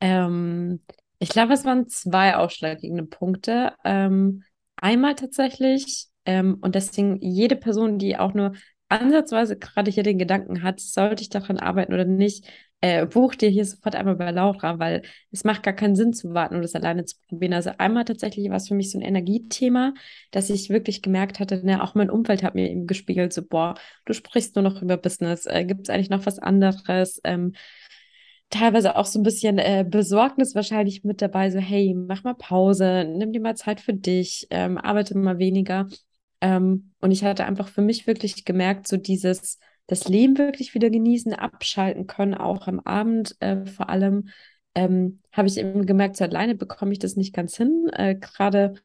Ähm, 0.01 0.81
ich 1.19 1.29
glaube, 1.29 1.53
es 1.53 1.65
waren 1.65 1.87
zwei 1.87 2.35
ausschlaggebende 2.35 3.03
Punkte. 3.05 3.73
Ähm, 3.83 4.43
einmal 4.77 5.15
tatsächlich, 5.15 6.07
ähm, 6.25 6.57
und 6.61 6.75
deswegen 6.75 7.17
jede 7.21 7.55
Person, 7.55 7.97
die 7.99 8.17
auch 8.17 8.33
nur 8.33 8.53
ansatzweise 8.87 9.57
gerade 9.57 9.91
hier 9.91 10.03
den 10.03 10.17
Gedanken 10.17 10.63
hat, 10.63 10.79
sollte 10.79 11.21
ich 11.21 11.29
daran 11.29 11.59
arbeiten 11.59 11.93
oder 11.93 12.05
nicht, 12.05 12.47
äh, 12.81 13.05
buch 13.05 13.35
dir 13.35 13.49
hier 13.49 13.65
sofort 13.65 13.95
einmal 13.95 14.15
bei 14.15 14.31
Laura, 14.31 14.79
weil 14.79 15.01
es 15.31 15.43
macht 15.43 15.63
gar 15.63 15.73
keinen 15.73 15.95
Sinn 15.95 16.13
zu 16.13 16.33
warten 16.33 16.55
und 16.55 16.61
das 16.61 16.75
alleine 16.75 17.05
zu 17.05 17.17
probieren. 17.27 17.53
Also 17.53 17.71
einmal 17.77 18.05
tatsächlich 18.05 18.49
war 18.49 18.57
es 18.57 18.69
für 18.69 18.75
mich 18.75 18.91
so 18.91 18.97
ein 18.97 19.01
Energiethema, 19.01 19.93
dass 20.31 20.49
ich 20.49 20.69
wirklich 20.69 21.01
gemerkt 21.01 21.39
hatte, 21.39 21.65
ne, 21.65 21.83
auch 21.83 21.95
mein 21.95 22.09
Umfeld 22.09 22.41
hat 22.43 22.55
mir 22.55 22.69
eben 22.69 22.87
gespiegelt, 22.87 23.33
so, 23.33 23.43
boah, 23.45 23.75
du 24.05 24.13
sprichst 24.13 24.55
nur 24.55 24.63
noch 24.63 24.81
über 24.81 24.97
Business, 24.97 25.45
äh, 25.45 25.65
gibt 25.65 25.81
es 25.83 25.89
eigentlich 25.89 26.09
noch 26.09 26.25
was 26.25 26.39
anderes? 26.39 27.19
Ähm, 27.25 27.53
teilweise 28.49 28.95
auch 28.95 29.05
so 29.05 29.19
ein 29.19 29.23
bisschen 29.23 29.57
äh, 29.59 29.85
Besorgnis 29.87 30.55
wahrscheinlich 30.55 31.03
mit 31.03 31.21
dabei, 31.21 31.51
so 31.51 31.59
hey, 31.59 31.93
mach 31.93 32.23
mal 32.23 32.33
Pause, 32.33 33.05
nimm 33.05 33.31
dir 33.33 33.41
mal 33.41 33.55
Zeit 33.55 33.81
für 33.81 33.93
dich, 33.93 34.47
ähm, 34.49 34.77
arbeite 34.77 35.17
mal 35.17 35.37
weniger. 35.37 35.87
Ähm, 36.41 36.93
und 37.01 37.11
ich 37.11 37.23
hatte 37.23 37.45
einfach 37.45 37.67
für 37.67 37.81
mich 37.81 38.07
wirklich 38.07 38.45
gemerkt, 38.45 38.87
so 38.87 38.97
dieses, 38.97 39.59
das 39.89 40.07
Leben 40.07 40.37
wirklich 40.37 40.75
wieder 40.75 40.89
genießen, 40.91 41.33
abschalten 41.33 42.05
können, 42.07 42.35
auch 42.35 42.67
am 42.67 42.79
Abend 42.79 43.35
äh, 43.39 43.65
vor 43.65 43.89
allem, 43.89 44.29
ähm, 44.75 45.19
habe 45.31 45.47
ich 45.47 45.57
eben 45.57 45.87
gemerkt, 45.87 46.15
so 46.15 46.23
alleine 46.23 46.53
bekomme 46.55 46.91
ich 46.91 46.99
das 46.99 47.15
nicht 47.15 47.33
ganz 47.33 47.57
hin. 47.57 47.89
Äh, 47.93 48.15
gerade, 48.15 48.75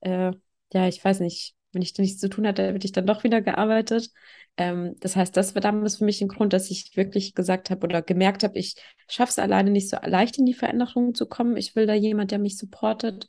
äh, 0.00 0.32
ja, 0.72 0.88
ich 0.88 1.04
weiß 1.04 1.20
nicht, 1.20 1.54
wenn 1.72 1.82
ich 1.82 1.92
da 1.92 2.02
nichts 2.02 2.20
zu 2.20 2.30
tun 2.30 2.46
hatte, 2.46 2.72
hätte 2.72 2.86
ich 2.86 2.92
dann 2.92 3.06
doch 3.06 3.22
wieder 3.22 3.42
gearbeitet. 3.42 4.10
Ähm, 4.56 4.94
das 5.00 5.14
heißt, 5.14 5.36
das 5.36 5.54
war 5.54 5.60
damals 5.60 5.96
für 5.96 6.06
mich 6.06 6.22
ein 6.22 6.28
Grund, 6.28 6.54
dass 6.54 6.70
ich 6.70 6.96
wirklich 6.96 7.34
gesagt 7.34 7.68
habe 7.68 7.84
oder 7.84 8.00
gemerkt 8.00 8.42
habe, 8.42 8.58
ich 8.58 8.76
schaffe 9.08 9.30
es 9.32 9.38
alleine 9.38 9.70
nicht 9.70 9.90
so 9.90 9.98
leicht 10.02 10.38
in 10.38 10.46
die 10.46 10.54
Veränderung 10.54 11.14
zu 11.14 11.26
kommen. 11.26 11.58
Ich 11.58 11.76
will 11.76 11.86
da 11.86 11.92
jemand, 11.92 12.30
der 12.30 12.38
mich 12.38 12.56
supportet. 12.56 13.28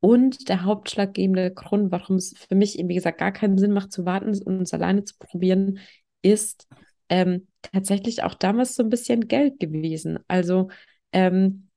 Und 0.00 0.50
der 0.50 0.64
hauptschlaggebende 0.64 1.50
Grund, 1.52 1.90
warum 1.90 2.16
es 2.16 2.34
für 2.36 2.54
mich 2.56 2.78
eben, 2.78 2.90
wie 2.90 2.94
gesagt, 2.94 3.18
gar 3.18 3.32
keinen 3.32 3.56
Sinn 3.56 3.72
macht 3.72 3.90
zu 3.90 4.04
warten 4.04 4.36
und 4.42 4.60
es 4.62 4.74
alleine 4.74 5.04
zu 5.04 5.14
probieren, 5.18 5.78
ist 6.24 6.68
ähm, 7.08 7.48
tatsächlich 7.62 8.22
auch 8.22 8.34
damals 8.34 8.74
so 8.76 8.82
ein 8.82 8.90
bisschen 8.90 9.28
Geld 9.28 9.60
gewesen. 9.60 10.18
Also 10.28 10.68
ähm, 11.12 11.68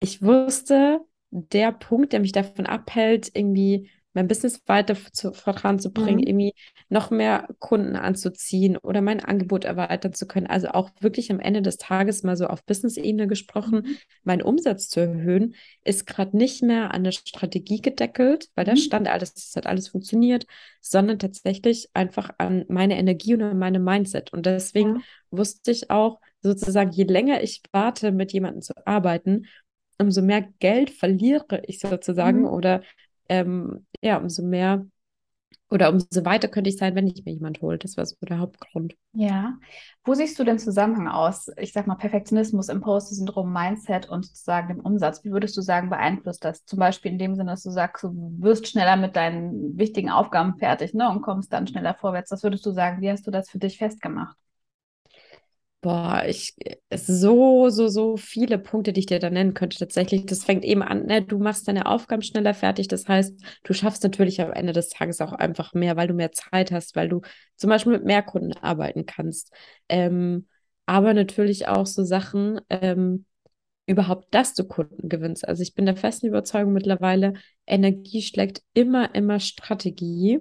ich 0.00 0.22
wusste, 0.22 1.00
der 1.30 1.72
Punkt, 1.72 2.12
der 2.12 2.20
mich 2.20 2.32
davon 2.32 2.66
abhält, 2.66 3.30
irgendwie 3.34 3.90
mein 4.14 4.28
Business 4.28 4.60
weiter 4.66 4.96
zu, 5.12 5.32
voranzubringen, 5.32 6.20
Mhm. 6.20 6.26
irgendwie 6.26 6.54
noch 6.88 7.10
mehr 7.10 7.48
Kunden 7.58 7.96
anzuziehen 7.96 8.76
oder 8.76 9.00
mein 9.00 9.20
Angebot 9.20 9.64
erweitern 9.64 10.12
zu 10.12 10.26
können. 10.26 10.46
Also 10.46 10.68
auch 10.68 10.90
wirklich 11.00 11.30
am 11.30 11.40
Ende 11.40 11.62
des 11.62 11.78
Tages 11.78 12.22
mal 12.22 12.36
so 12.36 12.46
auf 12.46 12.64
Business-Ebene 12.64 13.26
gesprochen, 13.26 13.82
Mhm. 13.86 13.98
meinen 14.24 14.42
Umsatz 14.42 14.88
zu 14.88 15.00
erhöhen, 15.00 15.54
ist 15.84 16.06
gerade 16.06 16.36
nicht 16.36 16.62
mehr 16.62 16.92
an 16.92 17.04
der 17.04 17.12
Strategie 17.12 17.80
gedeckelt, 17.80 18.48
weil 18.54 18.64
da 18.64 18.72
Mhm. 18.72 18.76
stand 18.76 19.08
alles, 19.08 19.32
es 19.36 19.56
hat 19.56 19.66
alles 19.66 19.88
funktioniert, 19.88 20.46
sondern 20.80 21.18
tatsächlich 21.18 21.88
einfach 21.94 22.30
an 22.38 22.64
meine 22.68 22.96
Energie 22.98 23.34
und 23.34 23.42
an 23.42 23.58
meine 23.58 23.78
Mindset. 23.78 24.32
Und 24.32 24.46
deswegen 24.46 24.96
Ja. 24.96 25.02
wusste 25.30 25.70
ich 25.70 25.90
auch 25.90 26.20
sozusagen, 26.40 26.90
je 26.92 27.04
länger 27.04 27.42
ich 27.42 27.62
warte, 27.72 28.12
mit 28.12 28.32
jemandem 28.32 28.62
zu 28.62 28.74
arbeiten, 28.86 29.46
umso 29.98 30.22
mehr 30.22 30.42
Geld 30.58 30.90
verliere 30.90 31.62
ich 31.66 31.78
sozusagen 31.80 32.40
Mhm. 32.40 32.46
oder 32.46 32.82
ähm, 33.32 33.86
ja, 34.02 34.18
umso 34.18 34.42
mehr 34.42 34.86
oder 35.70 35.88
umso 35.88 36.22
weiter 36.26 36.48
könnte 36.48 36.68
ich 36.68 36.76
sein, 36.76 36.94
wenn 36.94 37.06
ich 37.06 37.24
mir 37.24 37.32
jemand 37.32 37.62
hole. 37.62 37.78
Das 37.78 37.96
war 37.96 38.04
so 38.04 38.14
der 38.20 38.38
Hauptgrund. 38.38 38.94
Ja. 39.14 39.54
Wo 40.04 40.12
siehst 40.12 40.38
du 40.38 40.44
den 40.44 40.58
Zusammenhang 40.58 41.08
aus? 41.08 41.48
Ich 41.56 41.72
sag 41.72 41.86
mal, 41.86 41.94
Perfektionismus, 41.94 42.68
Imposter-Syndrom, 42.68 43.50
Mindset 43.50 44.06
und 44.10 44.26
sozusagen 44.26 44.68
dem 44.68 44.80
Umsatz. 44.80 45.24
Wie 45.24 45.30
würdest 45.32 45.56
du 45.56 45.62
sagen, 45.62 45.88
beeinflusst 45.88 46.44
das? 46.44 46.66
Zum 46.66 46.78
Beispiel 46.78 47.12
in 47.12 47.18
dem 47.18 47.34
Sinne, 47.36 47.52
dass 47.52 47.62
du 47.62 47.70
sagst, 47.70 48.04
du 48.04 48.12
wirst 48.38 48.68
schneller 48.68 48.96
mit 48.96 49.16
deinen 49.16 49.78
wichtigen 49.78 50.10
Aufgaben 50.10 50.58
fertig, 50.58 50.92
ne, 50.92 51.08
und 51.08 51.22
kommst 51.22 51.50
dann 51.54 51.66
schneller 51.66 51.94
vorwärts. 51.94 52.30
Was 52.30 52.42
würdest 52.42 52.66
du 52.66 52.72
sagen? 52.72 53.00
Wie 53.00 53.10
hast 53.10 53.26
du 53.26 53.30
das 53.30 53.48
für 53.48 53.58
dich 53.58 53.78
festgemacht? 53.78 54.36
Boah, 55.82 56.22
ich, 56.28 56.54
so, 56.94 57.68
so, 57.68 57.88
so 57.88 58.16
viele 58.16 58.58
Punkte, 58.58 58.92
die 58.92 59.00
ich 59.00 59.06
dir 59.06 59.18
da 59.18 59.30
nennen 59.30 59.52
könnte 59.52 59.78
tatsächlich. 59.78 60.24
Das 60.26 60.44
fängt 60.44 60.64
eben 60.64 60.80
an, 60.80 61.06
ne, 61.06 61.22
du 61.22 61.38
machst 61.40 61.66
deine 61.66 61.86
Aufgaben 61.86 62.22
schneller 62.22 62.54
fertig. 62.54 62.86
Das 62.86 63.08
heißt, 63.08 63.34
du 63.64 63.72
schaffst 63.72 64.04
natürlich 64.04 64.40
am 64.40 64.52
Ende 64.52 64.72
des 64.72 64.90
Tages 64.90 65.20
auch 65.20 65.32
einfach 65.32 65.74
mehr, 65.74 65.96
weil 65.96 66.06
du 66.06 66.14
mehr 66.14 66.30
Zeit 66.30 66.70
hast, 66.70 66.94
weil 66.94 67.08
du 67.08 67.22
zum 67.56 67.68
Beispiel 67.68 67.92
mit 67.94 68.04
mehr 68.04 68.22
Kunden 68.22 68.52
arbeiten 68.52 69.06
kannst. 69.06 69.52
Ähm, 69.88 70.46
aber 70.86 71.14
natürlich 71.14 71.66
auch 71.66 71.86
so 71.86 72.04
Sachen, 72.04 72.60
ähm, 72.70 73.24
überhaupt, 73.86 74.34
dass 74.34 74.54
du 74.54 74.64
Kunden 74.64 75.08
gewinnst. 75.08 75.46
Also 75.48 75.62
ich 75.62 75.74
bin 75.74 75.86
der 75.86 75.96
festen 75.96 76.26
Überzeugung 76.28 76.72
mittlerweile, 76.72 77.34
Energie 77.66 78.22
schlägt 78.22 78.62
immer, 78.74 79.14
immer 79.14 79.40
Strategie. 79.40 80.40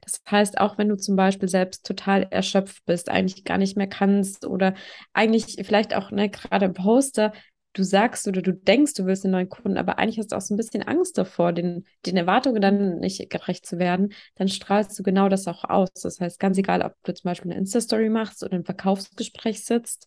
Das 0.00 0.20
heißt, 0.30 0.58
auch 0.58 0.78
wenn 0.78 0.88
du 0.88 0.96
zum 0.96 1.16
Beispiel 1.16 1.48
selbst 1.48 1.86
total 1.86 2.26
erschöpft 2.30 2.84
bist, 2.86 3.08
eigentlich 3.08 3.44
gar 3.44 3.58
nicht 3.58 3.76
mehr 3.76 3.86
kannst 3.86 4.46
oder 4.46 4.74
eigentlich 5.12 5.56
vielleicht 5.66 5.94
auch 5.94 6.10
ne, 6.10 6.28
gerade 6.30 6.66
im 6.66 6.74
Poster, 6.74 7.32
du 7.74 7.82
sagst 7.82 8.26
oder 8.28 8.40
du 8.40 8.52
denkst, 8.52 8.94
du 8.94 9.04
willst 9.04 9.24
einen 9.24 9.32
neuen 9.32 9.48
Kunden, 9.48 9.76
aber 9.76 9.98
eigentlich 9.98 10.18
hast 10.18 10.32
du 10.32 10.36
auch 10.36 10.40
so 10.40 10.54
ein 10.54 10.56
bisschen 10.56 10.82
Angst 10.82 11.18
davor, 11.18 11.52
den, 11.52 11.84
den 12.06 12.16
Erwartungen 12.16 12.62
dann 12.62 13.00
nicht 13.00 13.28
gerecht 13.30 13.66
zu 13.66 13.78
werden, 13.78 14.12
dann 14.36 14.48
strahlst 14.48 14.98
du 14.98 15.02
genau 15.02 15.28
das 15.28 15.46
auch 15.48 15.64
aus. 15.64 15.90
Das 16.02 16.20
heißt, 16.20 16.38
ganz 16.38 16.56
egal, 16.56 16.82
ob 16.82 16.94
du 17.02 17.12
zum 17.12 17.28
Beispiel 17.28 17.50
eine 17.50 17.60
Insta-Story 17.60 18.08
machst 18.08 18.42
oder 18.44 18.54
ein 18.54 18.64
Verkaufsgespräch 18.64 19.64
sitzt, 19.64 20.06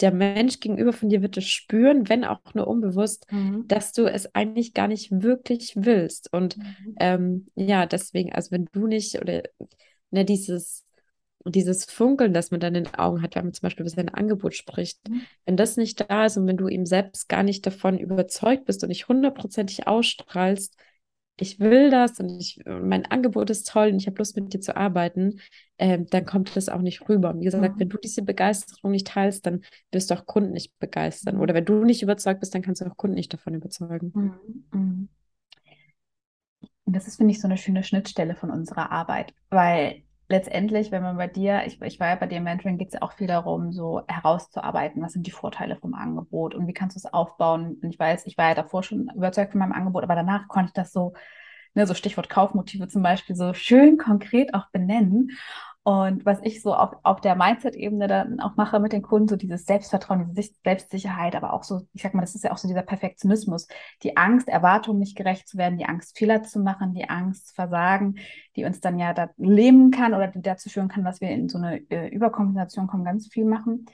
der 0.00 0.12
Mensch 0.12 0.60
gegenüber 0.60 0.92
von 0.92 1.08
dir 1.08 1.22
wird 1.22 1.36
es 1.36 1.46
spüren, 1.48 2.08
wenn 2.08 2.24
auch 2.24 2.54
nur 2.54 2.66
unbewusst, 2.68 3.26
Mhm. 3.32 3.68
dass 3.68 3.92
du 3.92 4.06
es 4.06 4.34
eigentlich 4.34 4.74
gar 4.74 4.88
nicht 4.88 5.10
wirklich 5.22 5.72
willst. 5.76 6.32
Und 6.32 6.58
Mhm. 6.58 6.94
ähm, 6.98 7.46
ja, 7.54 7.86
deswegen, 7.86 8.32
also 8.32 8.50
wenn 8.52 8.66
du 8.72 8.86
nicht 8.86 9.20
oder 9.20 9.42
ne, 10.10 10.24
dieses, 10.24 10.84
dieses 11.46 11.84
Funkeln, 11.86 12.34
das 12.34 12.50
man 12.50 12.60
dann 12.60 12.74
in 12.74 12.84
den 12.84 12.94
Augen 12.94 13.22
hat, 13.22 13.34
wenn 13.34 13.44
man 13.46 13.54
zum 13.54 13.62
Beispiel 13.62 13.82
über 13.86 13.90
sein 13.90 14.08
Angebot 14.10 14.54
spricht, 14.54 15.00
Mhm. 15.08 15.26
wenn 15.46 15.56
das 15.56 15.76
nicht 15.76 16.08
da 16.10 16.26
ist 16.26 16.36
und 16.36 16.46
wenn 16.46 16.56
du 16.58 16.68
eben 16.68 16.86
selbst 16.86 17.28
gar 17.28 17.42
nicht 17.42 17.66
davon 17.66 17.98
überzeugt 17.98 18.66
bist 18.66 18.82
und 18.82 18.88
nicht 18.88 19.08
hundertprozentig 19.08 19.86
ausstrahlst, 19.86 20.76
ich 21.40 21.58
will 21.60 21.90
das 21.90 22.20
und 22.20 22.28
ich, 22.40 22.60
mein 22.66 23.06
Angebot 23.06 23.50
ist 23.50 23.68
toll 23.68 23.88
und 23.88 23.96
ich 23.96 24.06
habe 24.06 24.18
Lust 24.18 24.36
mit 24.36 24.52
dir 24.52 24.60
zu 24.60 24.76
arbeiten, 24.76 25.40
ähm, 25.78 26.06
dann 26.10 26.26
kommt 26.26 26.54
das 26.56 26.68
auch 26.68 26.80
nicht 26.82 27.08
rüber. 27.08 27.30
Und 27.30 27.40
wie 27.40 27.44
gesagt, 27.44 27.62
Mhm. 27.76 27.80
wenn 27.80 27.88
du 27.88 27.98
diese 27.98 28.22
Begeisterung 28.22 28.90
nicht 28.92 29.06
teilst, 29.08 29.46
dann 29.46 29.62
wirst 29.92 30.10
du 30.10 30.14
auch 30.14 30.26
Kunden 30.26 30.52
nicht 30.52 30.78
begeistern. 30.78 31.38
Oder 31.38 31.54
wenn 31.54 31.64
du 31.64 31.84
nicht 31.84 32.02
überzeugt 32.02 32.40
bist, 32.40 32.54
dann 32.54 32.62
kannst 32.62 32.80
du 32.82 32.86
auch 32.86 32.96
Kunden 32.96 33.16
nicht 33.16 33.32
davon 33.32 33.54
überzeugen. 33.54 34.14
Mhm. 34.14 34.64
Mhm. 34.72 35.08
Und 36.84 36.94
das 36.96 37.06
ist, 37.06 37.16
finde 37.16 37.32
ich, 37.32 37.40
so 37.40 37.48
eine 37.48 37.56
schöne 37.56 37.82
Schnittstelle 37.84 38.34
von 38.34 38.50
unserer 38.50 38.90
Arbeit, 38.90 39.34
weil 39.50 40.02
letztendlich, 40.30 40.92
wenn 40.92 41.02
man 41.02 41.16
bei 41.16 41.26
dir, 41.26 41.64
ich, 41.66 41.80
ich 41.82 42.00
war 42.00 42.08
ja 42.08 42.14
bei 42.14 42.26
dir 42.26 42.38
im 42.38 42.44
Mentoring, 42.44 42.78
geht 42.78 42.88
es 42.88 42.94
ja 42.94 43.02
auch 43.02 43.12
viel 43.12 43.26
darum, 43.26 43.72
so 43.72 44.02
herauszuarbeiten, 44.08 45.02
was 45.02 45.12
sind 45.12 45.26
die 45.26 45.32
Vorteile 45.32 45.76
vom 45.76 45.94
Angebot 45.94 46.54
und 46.54 46.66
wie 46.68 46.72
kannst 46.72 46.96
du 46.96 46.98
es 47.00 47.12
aufbauen. 47.12 47.78
Und 47.82 47.90
ich 47.92 47.98
weiß, 47.98 48.26
ich 48.26 48.38
war 48.38 48.48
ja 48.50 48.54
davor 48.54 48.82
schon 48.82 49.10
überzeugt 49.14 49.52
von 49.52 49.58
meinem 49.58 49.72
Angebot, 49.72 50.04
aber 50.04 50.14
danach 50.14 50.46
konnte 50.48 50.68
ich 50.68 50.74
das 50.74 50.92
so, 50.92 51.14
ne, 51.74 51.86
so 51.86 51.94
Stichwort 51.94 52.30
Kaufmotive 52.30 52.88
zum 52.88 53.02
Beispiel, 53.02 53.34
so 53.34 53.54
schön 53.54 53.98
konkret 53.98 54.54
auch 54.54 54.70
benennen. 54.70 55.30
Und 55.82 56.26
was 56.26 56.40
ich 56.42 56.60
so 56.60 56.74
auf, 56.74 56.90
auf 57.04 57.22
der 57.22 57.36
Mindset-Ebene 57.36 58.06
dann 58.06 58.40
auch 58.40 58.56
mache 58.56 58.78
mit 58.80 58.92
den 58.92 59.00
Kunden, 59.00 59.28
so 59.28 59.36
dieses 59.36 59.64
Selbstvertrauen, 59.64 60.20
diese 60.20 60.34
Sich- 60.34 60.60
Selbstsicherheit, 60.62 61.34
aber 61.34 61.54
auch 61.54 61.62
so, 61.62 61.80
ich 61.94 62.02
sag 62.02 62.12
mal, 62.12 62.20
das 62.20 62.34
ist 62.34 62.44
ja 62.44 62.52
auch 62.52 62.58
so 62.58 62.68
dieser 62.68 62.82
Perfektionismus, 62.82 63.66
die 64.02 64.16
Angst, 64.16 64.48
Erwartungen 64.48 64.98
nicht 64.98 65.16
gerecht 65.16 65.48
zu 65.48 65.56
werden, 65.56 65.78
die 65.78 65.86
Angst, 65.86 66.18
Fehler 66.18 66.42
zu 66.42 66.60
machen, 66.60 66.92
die 66.92 67.08
Angst, 67.08 67.54
Versagen, 67.54 68.16
die 68.56 68.66
uns 68.66 68.80
dann 68.80 68.98
ja 68.98 69.14
da 69.14 69.30
lähmen 69.38 69.90
kann 69.90 70.12
oder 70.12 70.28
die 70.28 70.42
dazu 70.42 70.68
führen 70.68 70.88
kann, 70.88 71.02
dass 71.02 71.22
wir 71.22 71.30
in 71.30 71.48
so 71.48 71.56
eine 71.56 71.78
äh, 71.90 72.08
Überkompensation 72.08 72.86
kommen, 72.86 73.04
ganz 73.04 73.28
viel 73.28 73.46
machen. 73.46 73.86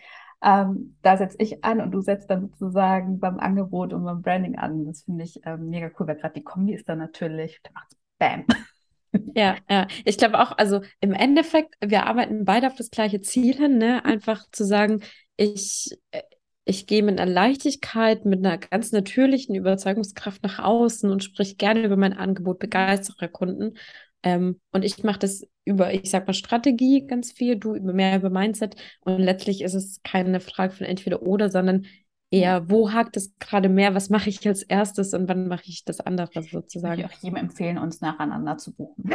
Ähm, 0.42 0.96
da 1.02 1.16
setze 1.16 1.36
ich 1.38 1.64
an 1.64 1.80
und 1.80 1.92
du 1.92 2.00
setzt 2.00 2.28
dann 2.30 2.48
sozusagen 2.48 3.20
beim 3.20 3.38
Angebot 3.38 3.92
und 3.92 4.04
beim 4.04 4.22
Branding 4.22 4.58
an. 4.58 4.84
Das 4.86 5.04
finde 5.04 5.22
ich 5.22 5.40
ähm, 5.44 5.70
mega 5.70 5.88
cool, 5.98 6.08
weil 6.08 6.16
gerade 6.16 6.34
die 6.34 6.44
Kombi 6.44 6.74
ist 6.74 6.88
dann 6.88 6.98
natürlich, 6.98 7.60
da 7.62 7.70
macht's 7.74 7.96
Bam. 8.18 8.44
Ja, 9.34 9.56
ja. 9.68 9.86
Ich 10.04 10.16
glaube 10.18 10.38
auch, 10.40 10.52
also 10.58 10.80
im 11.00 11.12
Endeffekt, 11.12 11.74
wir 11.80 12.06
arbeiten 12.06 12.44
beide 12.44 12.66
auf 12.66 12.76
das 12.76 12.90
gleiche 12.90 13.20
Ziel 13.20 13.54
hin, 13.56 13.78
ne? 13.78 14.04
Einfach 14.04 14.44
zu 14.50 14.64
sagen, 14.64 15.02
ich, 15.36 15.90
äh, 16.10 16.22
ich 16.64 16.86
gehe 16.86 17.02
mit 17.02 17.18
einer 17.20 17.30
Leichtigkeit, 17.30 18.24
mit 18.24 18.44
einer 18.44 18.58
ganz 18.58 18.92
natürlichen 18.92 19.54
Überzeugungskraft 19.54 20.42
nach 20.42 20.58
außen 20.58 21.10
und 21.10 21.22
sprich 21.22 21.58
gerne 21.58 21.84
über 21.84 21.96
mein 21.96 22.12
Angebot, 22.14 22.58
begeistere 22.58 23.28
Kunden. 23.28 23.76
Ähm, 24.22 24.60
und 24.72 24.84
ich 24.84 25.04
mache 25.04 25.18
das 25.20 25.42
über, 25.64 25.92
ich 25.92 26.10
sag 26.10 26.26
mal, 26.26 26.32
Strategie 26.32 27.06
ganz 27.06 27.32
viel, 27.32 27.56
du 27.56 27.74
über 27.74 27.92
mehr 27.92 28.16
über 28.16 28.30
Mindset. 28.30 28.74
Und 29.00 29.18
letztlich 29.20 29.62
ist 29.62 29.74
es 29.74 30.00
keine 30.02 30.40
Frage 30.40 30.72
von 30.72 30.86
entweder 30.86 31.22
oder, 31.22 31.50
sondern 31.50 31.86
eher, 32.30 32.68
wo 32.68 32.92
hakt 32.92 33.16
es 33.16 33.32
gerade 33.38 33.68
mehr, 33.68 33.94
was 33.94 34.10
mache 34.10 34.28
ich 34.28 34.46
als 34.46 34.62
erstes 34.62 35.14
und 35.14 35.28
wann 35.28 35.48
mache 35.48 35.64
ich 35.66 35.84
das 35.84 36.00
andere 36.00 36.34
Würde 36.34 36.46
ich 36.46 36.52
sozusagen. 36.52 37.04
auch 37.04 37.12
jedem 37.22 37.36
empfehlen, 37.36 37.78
uns 37.78 38.00
nacheinander 38.00 38.58
zu 38.58 38.74
buchen. 38.74 39.10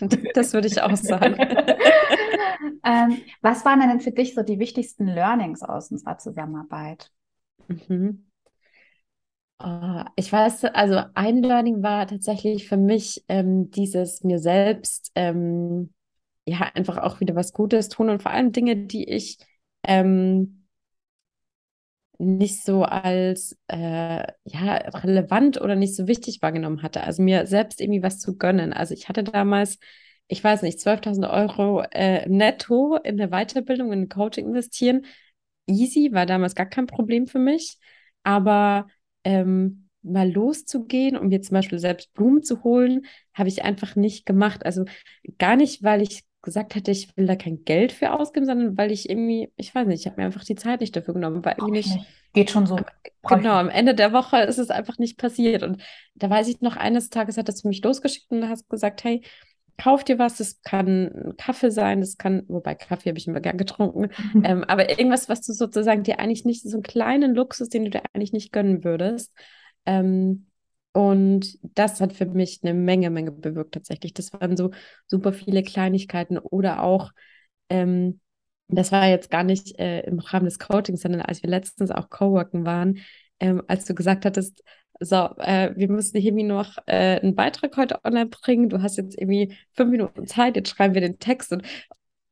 Das 0.34 0.52
würde 0.52 0.68
ich 0.68 0.80
auch 0.80 0.94
sagen. 0.96 1.36
ähm, 2.84 3.18
was 3.40 3.64
waren 3.64 3.80
denn 3.80 4.00
für 4.00 4.10
dich 4.10 4.34
so 4.34 4.42
die 4.42 4.58
wichtigsten 4.58 5.06
Learnings 5.06 5.62
aus 5.62 5.90
unserer 5.90 6.18
Zusammenarbeit? 6.18 7.10
Mhm. 7.68 8.26
Äh, 9.62 10.04
ich 10.16 10.32
weiß, 10.32 10.64
also 10.66 11.02
ein 11.14 11.42
Learning 11.42 11.82
war 11.82 12.06
tatsächlich 12.06 12.68
für 12.68 12.76
mich 12.76 13.24
ähm, 13.28 13.70
dieses 13.70 14.22
mir 14.24 14.38
selbst 14.38 15.12
ähm, 15.14 15.92
ja 16.46 16.70
einfach 16.74 16.98
auch 16.98 17.20
wieder 17.20 17.34
was 17.34 17.52
Gutes 17.52 17.88
tun 17.88 18.10
und 18.10 18.22
vor 18.22 18.32
allem 18.32 18.52
Dinge, 18.52 18.76
die 18.76 19.08
ich 19.08 19.38
ähm, 19.82 20.65
nicht 22.18 22.64
so 22.64 22.84
als 22.84 23.56
äh, 23.68 24.24
ja, 24.44 24.74
relevant 24.76 25.60
oder 25.60 25.76
nicht 25.76 25.94
so 25.96 26.06
wichtig 26.06 26.40
wahrgenommen 26.42 26.82
hatte. 26.82 27.02
Also 27.02 27.22
mir 27.22 27.46
selbst 27.46 27.80
irgendwie 27.80 28.02
was 28.02 28.18
zu 28.20 28.36
gönnen. 28.36 28.72
Also 28.72 28.94
ich 28.94 29.08
hatte 29.08 29.24
damals, 29.24 29.78
ich 30.28 30.42
weiß 30.42 30.62
nicht, 30.62 30.80
12.000 30.80 31.26
Euro 31.26 31.82
äh, 31.92 32.28
netto 32.28 32.96
in 32.96 33.20
eine 33.20 33.30
Weiterbildung, 33.30 33.92
in 33.92 34.08
Coaching 34.08 34.46
investieren. 34.46 35.06
Easy, 35.66 36.10
war 36.12 36.26
damals 36.26 36.54
gar 36.54 36.66
kein 36.66 36.86
Problem 36.86 37.26
für 37.26 37.38
mich. 37.38 37.78
Aber 38.22 38.86
ähm, 39.24 39.88
mal 40.02 40.30
loszugehen 40.30 41.16
und 41.16 41.28
mir 41.28 41.42
zum 41.42 41.54
Beispiel 41.54 41.78
selbst 41.78 42.12
Blumen 42.14 42.42
zu 42.42 42.62
holen, 42.62 43.06
habe 43.34 43.48
ich 43.48 43.64
einfach 43.64 43.96
nicht 43.96 44.24
gemacht. 44.26 44.64
Also 44.64 44.84
gar 45.38 45.56
nicht, 45.56 45.82
weil 45.82 46.02
ich 46.02 46.24
gesagt 46.46 46.74
hätte, 46.76 46.92
ich 46.92 47.14
will 47.16 47.26
da 47.26 47.36
kein 47.36 47.64
Geld 47.64 47.92
für 47.92 48.12
ausgeben, 48.12 48.46
sondern 48.46 48.78
weil 48.78 48.90
ich 48.90 49.10
irgendwie, 49.10 49.52
ich 49.56 49.74
weiß 49.74 49.86
nicht, 49.86 50.00
ich 50.00 50.06
habe 50.06 50.18
mir 50.18 50.26
einfach 50.26 50.44
die 50.44 50.54
Zeit 50.54 50.80
nicht 50.80 50.96
dafür 50.96 51.12
genommen, 51.12 51.42
Brauch 51.42 51.52
irgendwie 51.58 51.80
ich 51.80 51.94
nicht. 51.94 52.06
Geht 52.32 52.50
schon 52.50 52.66
so. 52.66 52.76
Brauch 53.22 53.36
genau, 53.36 53.54
am 53.54 53.68
Ende 53.68 53.94
der 53.94 54.12
Woche 54.12 54.38
ist 54.38 54.58
es 54.58 54.70
einfach 54.70 54.98
nicht 54.98 55.18
passiert. 55.18 55.62
Und 55.62 55.82
da 56.14 56.30
weiß 56.30 56.48
ich 56.48 56.60
noch, 56.60 56.76
eines 56.76 57.10
Tages 57.10 57.36
hattest 57.36 57.64
du 57.64 57.68
mich 57.68 57.82
losgeschickt 57.82 58.30
und 58.30 58.48
hast 58.48 58.68
gesagt, 58.70 59.04
hey, 59.04 59.22
kauf 59.76 60.04
dir 60.04 60.18
was, 60.18 60.38
das 60.38 60.62
kann 60.62 60.86
ein 60.86 61.36
Kaffee 61.36 61.70
sein, 61.70 62.00
das 62.00 62.16
kann, 62.16 62.44
wobei 62.48 62.74
Kaffee 62.74 63.10
habe 63.10 63.18
ich 63.18 63.26
immer 63.26 63.40
gern 63.40 63.58
getrunken, 63.58 64.08
ähm, 64.44 64.64
aber 64.64 64.88
irgendwas, 64.88 65.28
was 65.28 65.42
du 65.42 65.52
sozusagen 65.52 66.02
dir 66.02 66.18
eigentlich 66.18 66.44
nicht, 66.44 66.62
so 66.62 66.76
einen 66.76 66.82
kleinen 66.82 67.34
Luxus, 67.34 67.68
den 67.68 67.84
du 67.84 67.90
dir 67.90 68.02
eigentlich 68.12 68.32
nicht 68.32 68.52
gönnen 68.52 68.84
würdest. 68.84 69.34
Ähm, 69.84 70.46
und 70.96 71.58
das 71.62 72.00
hat 72.00 72.14
für 72.14 72.24
mich 72.24 72.60
eine 72.62 72.72
Menge, 72.72 73.10
Menge 73.10 73.30
bewirkt 73.30 73.74
tatsächlich. 73.74 74.14
Das 74.14 74.32
waren 74.32 74.56
so 74.56 74.70
super 75.06 75.34
viele 75.34 75.62
Kleinigkeiten 75.62 76.38
oder 76.38 76.82
auch, 76.82 77.12
ähm, 77.68 78.20
das 78.68 78.92
war 78.92 79.06
jetzt 79.06 79.30
gar 79.30 79.44
nicht 79.44 79.78
äh, 79.78 80.00
im 80.06 80.20
Rahmen 80.20 80.46
des 80.46 80.58
Coachings, 80.58 81.02
sondern 81.02 81.20
als 81.20 81.42
wir 81.42 81.50
letztens 81.50 81.90
auch 81.90 82.08
Coworken 82.08 82.64
waren, 82.64 83.00
ähm, 83.40 83.62
als 83.68 83.84
du 83.84 83.94
gesagt 83.94 84.24
hattest, 84.24 84.62
so, 84.98 85.16
äh, 85.36 85.74
wir 85.76 85.90
müssen 85.90 86.18
hier 86.18 86.32
noch 86.32 86.78
äh, 86.86 87.20
einen 87.20 87.34
Beitrag 87.34 87.76
heute 87.76 88.02
online 88.02 88.30
bringen. 88.30 88.70
Du 88.70 88.80
hast 88.80 88.96
jetzt 88.96 89.18
irgendwie 89.20 89.54
fünf 89.74 89.90
Minuten 89.90 90.26
Zeit, 90.26 90.56
jetzt 90.56 90.70
schreiben 90.70 90.94
wir 90.94 91.02
den 91.02 91.18
Text 91.18 91.52
und 91.52 91.62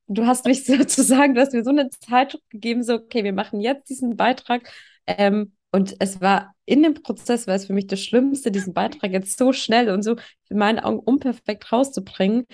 du 0.07 0.27
hast 0.27 0.47
mich 0.47 0.65
sozusagen, 0.67 1.35
du 1.35 1.43
hast 1.43 1.53
mir 1.53 1.65
so 1.65 1.71
eine 1.71 1.91
Zeit 1.91 2.39
gegeben, 2.49 2.83
so, 2.83 2.95
okay, 2.95 3.25
wir 3.25 3.35
machen 3.35 3.61
jetzt 3.61 3.91
diesen 3.91 4.17
Beitrag. 4.17 4.71
Ähm, 5.07 5.53
und 5.75 5.97
es 5.99 6.21
war 6.21 6.55
in 6.67 6.85
dem 6.85 6.95
Prozess, 6.95 7.49
war 7.49 7.57
es 7.57 7.67
für 7.67 7.73
mich 7.73 7.89
das 7.89 8.01
Schlimmste, 8.01 8.53
diesen 8.53 8.75
Beitrag 8.75 9.11
jetzt 9.11 9.37
so 9.37 9.53
schnell 9.53 9.91
und 9.91 10.05
so 10.05 10.15
in 10.49 10.57
meinen 10.59 10.79
Augen 10.79 11.01
unperfekt 11.01 11.73
rauszubringen. 11.73 12.47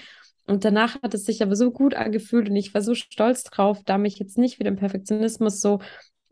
Und 0.47 0.65
danach 0.65 1.01
hat 1.03 1.13
es 1.13 1.27
sich 1.27 1.43
aber 1.43 1.55
so 1.55 1.71
gut 1.71 1.95
angefühlt 1.95 2.49
und 2.49 2.57
ich 2.57 2.73
war 2.73 2.81
so 2.81 2.95
stolz 2.95 3.45
drauf, 3.45 3.83
da 3.85 3.99
mich 3.99 4.19
jetzt 4.19 4.39
nicht 4.39 4.59
wieder 4.59 4.71
im 4.71 4.77
Perfektionismus 4.77 5.61
so 5.61 5.81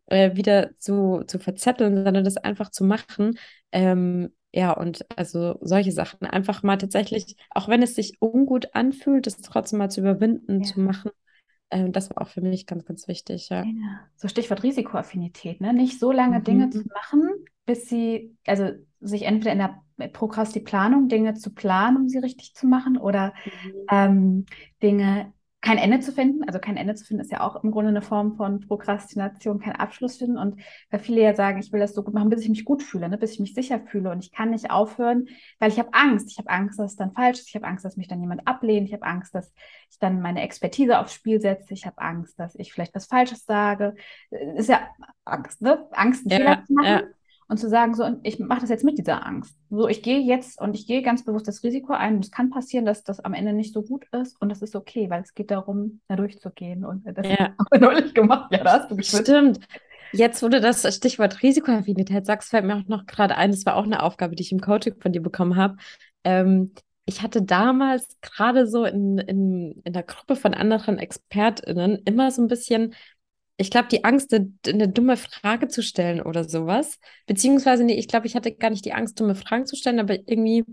äh, 0.07 0.35
wieder 0.35 0.75
zu, 0.77 1.25
zu 1.27 1.39
verzetteln, 1.39 2.05
sondern 2.05 2.25
das 2.25 2.39
einfach 2.39 2.71
zu 2.71 2.85
machen. 2.85 3.39
Ähm, 3.71 4.33
ja, 4.55 4.73
und 4.73 5.05
also 5.15 5.59
solche 5.61 5.93
Sachen 5.93 6.27
einfach 6.27 6.63
mal 6.63 6.79
tatsächlich, 6.79 7.37
auch 7.51 7.69
wenn 7.69 7.83
es 7.83 7.97
sich 7.97 8.15
ungut 8.21 8.75
anfühlt, 8.75 9.27
das 9.27 9.37
trotzdem 9.37 9.79
mal 9.79 9.91
zu 9.91 10.01
überwinden, 10.01 10.63
Ja. 10.63 10.73
zu 10.73 10.81
machen. 10.81 11.11
Ähm, 11.71 11.93
das 11.93 12.11
war 12.11 12.23
auch 12.23 12.29
für 12.29 12.41
mich 12.41 12.67
ganz, 12.67 12.85
ganz 12.85 13.09
wichtig, 13.09 13.49
ja. 13.51 13.71
Ja. 13.81 14.09
So 14.17 14.29
Stichwort 14.29 14.63
Risikoaffinität, 14.63 15.61
ne? 15.61 15.73
Nicht 15.73 15.99
so 15.99 16.13
lange 16.13 16.41
Dinge 16.43 16.71
zu 16.71 16.83
Mhm. 16.83 16.91
machen, 16.95 17.31
bis 17.67 17.89
sie, 17.89 18.37
also 18.47 18.71
sich 19.01 19.23
entweder 19.23 19.53
in 19.53 19.59
der 19.99 20.09
Prokrastinierung 20.09 21.09
Dinge 21.09 21.35
zu 21.35 21.53
planen, 21.55 21.97
um 21.97 22.09
sie 22.09 22.19
richtig 22.19 22.55
zu 22.55 22.67
machen, 22.67 22.97
oder 22.99 23.35
Mhm. 23.47 23.89
ähm, 23.89 24.47
Dinge, 24.83 25.33
kein 25.61 25.79
Ende 25.79 25.99
zu 26.01 26.13
finden. 26.13 26.45
Also 26.45 26.61
kein 26.61 26.77
Ende 26.77 26.95
zu 26.95 27.05
finden 27.05 27.21
ist 27.23 27.33
ja 27.33 27.41
auch 27.41 27.63
im 27.65 27.73
Grunde 27.73 27.89
eine 27.89 28.01
Form 28.03 28.37
von 28.37 28.61
Prokrastination, 28.61 29.59
kein 29.59 29.75
Abschluss 29.75 30.19
finden. 30.19 30.39
Und 30.39 30.61
weil 30.91 31.01
viele 31.01 31.21
ja 31.21 31.35
sagen, 31.35 31.59
ich 31.59 31.73
will 31.73 31.81
das 31.81 31.95
so 31.95 32.05
gut 32.05 32.15
machen, 32.15 32.31
bis 32.31 32.43
ich 32.43 32.49
mich 32.49 32.65
gut 32.65 32.83
fühle, 32.83 33.09
ne? 33.09 33.19
bis 33.19 33.33
ich 33.33 33.41
mich 33.41 33.55
sicher 33.55 33.81
fühle. 33.81 34.11
Und 34.11 34.25
ich 34.25 34.31
kann 34.33 34.51
nicht 34.51 34.71
aufhören, 34.71 35.29
weil 35.59 35.71
ich 35.71 35.79
habe 35.81 35.93
Angst. 35.93 36.31
Ich 36.31 36.39
habe 36.39 36.49
Angst, 36.49 36.79
dass 36.79 36.93
es 36.93 36.97
dann 36.97 37.13
falsch 37.13 37.41
ist. 37.41 37.49
Ich 37.49 37.57
habe 37.57 37.67
Angst, 37.67 37.85
dass 37.85 37.97
mich 37.97 38.07
dann 38.09 38.21
jemand 38.21 38.47
ablehnt. 38.47 38.87
Ich 38.87 38.95
habe 38.95 39.05
Angst, 39.05 39.35
dass 39.35 39.53
ich 39.91 39.99
dann 39.99 40.21
meine 40.21 40.43
Expertise 40.43 40.99
aufs 40.99 41.15
Spiel 41.15 41.41
setze. 41.41 41.75
Ich 41.75 41.87
habe 41.87 41.99
Angst, 41.99 42.39
dass 42.39 42.55
ich 42.55 42.73
vielleicht 42.73 42.95
was 42.95 43.07
Falsches 43.07 43.45
sage. 43.45 43.95
Ist 44.31 44.69
ja 44.69 44.81
Angst, 45.25 45.61
ne? 45.61 45.87
Angst, 45.91 46.23
einen 46.25 46.31
Fehler 46.33 46.59
Ja, 46.61 46.65
zu 46.65 46.73
machen. 46.73 46.87
ja, 46.87 47.03
Und 47.51 47.57
zu 47.57 47.69
sagen, 47.71 47.95
so, 47.95 48.05
ich 48.25 48.39
mache 48.39 48.61
das 48.61 48.69
jetzt 48.69 48.85
mit 48.85 48.99
dieser 48.99 49.27
Angst. 49.27 49.57
So, 49.71 49.89
ich 49.89 50.03
gehe 50.03 50.21
jetzt 50.21 50.61
und 50.61 50.75
ich 50.75 50.87
gehe 50.87 51.01
ganz 51.01 51.25
bewusst 51.25 51.49
das 51.49 51.63
Risiko 51.63 51.95
ein. 51.95 52.17
Und 52.17 52.25
es 52.27 52.31
kann 52.31 52.51
passieren, 52.51 52.85
dass 52.85 53.05
das 53.05 53.21
am 53.21 53.33
Ende 53.33 53.55
nicht 53.55 53.73
so 53.73 53.83
gut 53.83 54.05
ist. 54.13 54.41
Und 54.41 54.51
das 54.51 54.61
ist 54.61 54.77
okay, 54.77 55.09
weil 55.09 55.23
es 55.23 55.33
geht 55.33 55.51
darum, 55.51 56.01
da 56.09 56.17
durchzugehen. 56.17 56.85
Und 56.85 57.05
das 57.07 57.27
ja. 57.27 57.39
haben 57.59 57.67
wir 57.71 57.81
neulich 57.81 58.13
gemacht. 58.13 58.53
Ja, 58.53 58.65
da 58.65 58.73
hast 58.81 58.91
du 58.91 58.97
geschwitzt. 58.97 59.29
Stimmt. 59.29 59.61
Jetzt, 60.13 60.43
wo 60.43 60.49
du 60.49 60.61
das 60.61 60.95
Stichwort 60.95 61.43
Risikoaffinität 61.43 62.27
sagst, 62.27 62.51
fällt 62.51 62.65
mir 62.65 62.77
auch 62.77 62.89
noch 62.89 63.07
gerade 63.07 63.37
ein, 63.37 63.51
das 63.51 63.67
war 63.67 63.77
auch 63.77 63.85
eine 63.85 64.03
Aufgabe, 64.03 64.37
die 64.37 64.43
ich 64.43 64.53
im 64.53 64.61
Coaching 64.61 64.95
von 65.01 65.13
dir 65.13 65.23
bekommen 65.23 65.57
habe. 65.57 65.77
Ähm, 66.25 66.73
ich 67.05 67.23
hatte 67.23 67.43
damals 67.43 68.19
gerade 68.21 68.67
so 68.67 68.85
in, 68.85 69.17
in, 69.19 69.81
in 69.85 69.93
der 69.95 70.03
Gruppe 70.03 70.37
von 70.37 70.53
anderen 70.53 70.99
ExpertInnen 70.99 72.03
immer 72.05 72.31
so 72.31 72.43
ein 72.43 72.49
bisschen 72.49 72.95
ich 73.59 73.71
glaube, 73.71 73.89
die 73.89 74.05
Angst, 74.05 74.33
eine, 74.33 74.53
eine, 74.67 74.89
dumme 74.89 75.17
Frage 75.17 75.67
zu 75.69 75.83
stellen 75.83 76.23
oder 76.23 76.49
sowas. 76.49 76.99
Beziehungsweise, 77.27 77.85
nee, 77.85 77.99
ich 77.99 78.07
glaube, 78.09 78.27
ich 78.27 78.37
hatte 78.37 78.55
gar 78.55 78.71
nicht 78.71 78.85
die 78.85 78.93
Angst, 78.93 79.19
dumme 79.21 79.35
Fragen 79.35 79.67
zu 79.67 79.77
stellen, 79.77 79.99
aber 79.99 80.15
irgendwie 80.15 80.65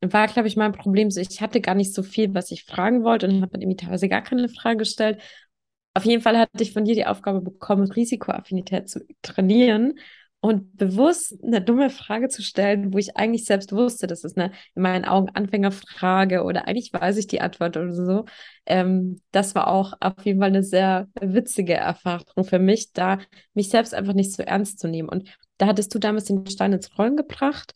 war, 0.00 0.26
glaube 0.26 0.48
ich, 0.48 0.56
mein 0.56 0.72
Problem 0.72 1.10
so, 1.10 1.20
ich 1.20 1.40
hatte 1.40 1.60
gar 1.60 1.74
nicht 1.74 1.94
so 1.94 2.02
viel, 2.02 2.34
was 2.34 2.50
ich 2.50 2.64
fragen 2.64 3.04
wollte 3.04 3.28
und 3.28 3.42
habe 3.42 3.52
dann 3.52 3.62
irgendwie 3.62 3.76
teilweise 3.76 4.08
gar 4.08 4.22
keine 4.22 4.48
Frage 4.48 4.78
gestellt. 4.78 5.22
Auf 5.94 6.04
jeden 6.04 6.22
Fall 6.22 6.36
hatte 6.38 6.62
ich 6.62 6.72
von 6.72 6.84
dir 6.84 6.94
die 6.94 7.06
Aufgabe 7.06 7.40
bekommen, 7.40 7.90
Risikoaffinität 7.90 8.88
zu 8.88 9.06
trainieren 9.22 9.94
und 10.40 10.76
bewusst 10.76 11.36
eine 11.44 11.60
dumme 11.60 11.90
Frage 11.90 12.28
zu 12.28 12.42
stellen, 12.42 12.94
wo 12.94 12.98
ich 12.98 13.16
eigentlich 13.16 13.44
selbst 13.44 13.72
wusste, 13.72 14.06
das 14.06 14.24
ist 14.24 14.38
eine 14.38 14.52
in 14.74 14.82
meinen 14.82 15.04
Augen 15.04 15.28
Anfängerfrage 15.34 16.44
oder 16.44 16.66
eigentlich 16.66 16.92
weiß 16.92 17.18
ich 17.18 17.26
die 17.26 17.42
Antwort 17.42 17.76
oder 17.76 17.92
so. 17.92 18.24
Ähm, 18.64 19.20
das 19.32 19.54
war 19.54 19.68
auch 19.68 19.92
auf 20.00 20.24
jeden 20.24 20.40
Fall 20.40 20.48
eine 20.48 20.62
sehr 20.62 21.08
witzige 21.20 21.74
Erfahrung 21.74 22.44
für 22.44 22.58
mich, 22.58 22.92
da 22.92 23.18
mich 23.52 23.68
selbst 23.68 23.94
einfach 23.94 24.14
nicht 24.14 24.32
so 24.32 24.42
ernst 24.42 24.78
zu 24.78 24.88
nehmen. 24.88 25.10
Und 25.10 25.28
da 25.58 25.66
hattest 25.66 25.94
du 25.94 25.98
damals 25.98 26.24
den 26.24 26.46
Stein 26.46 26.72
ins 26.72 26.96
Rollen 26.98 27.16
gebracht. 27.16 27.74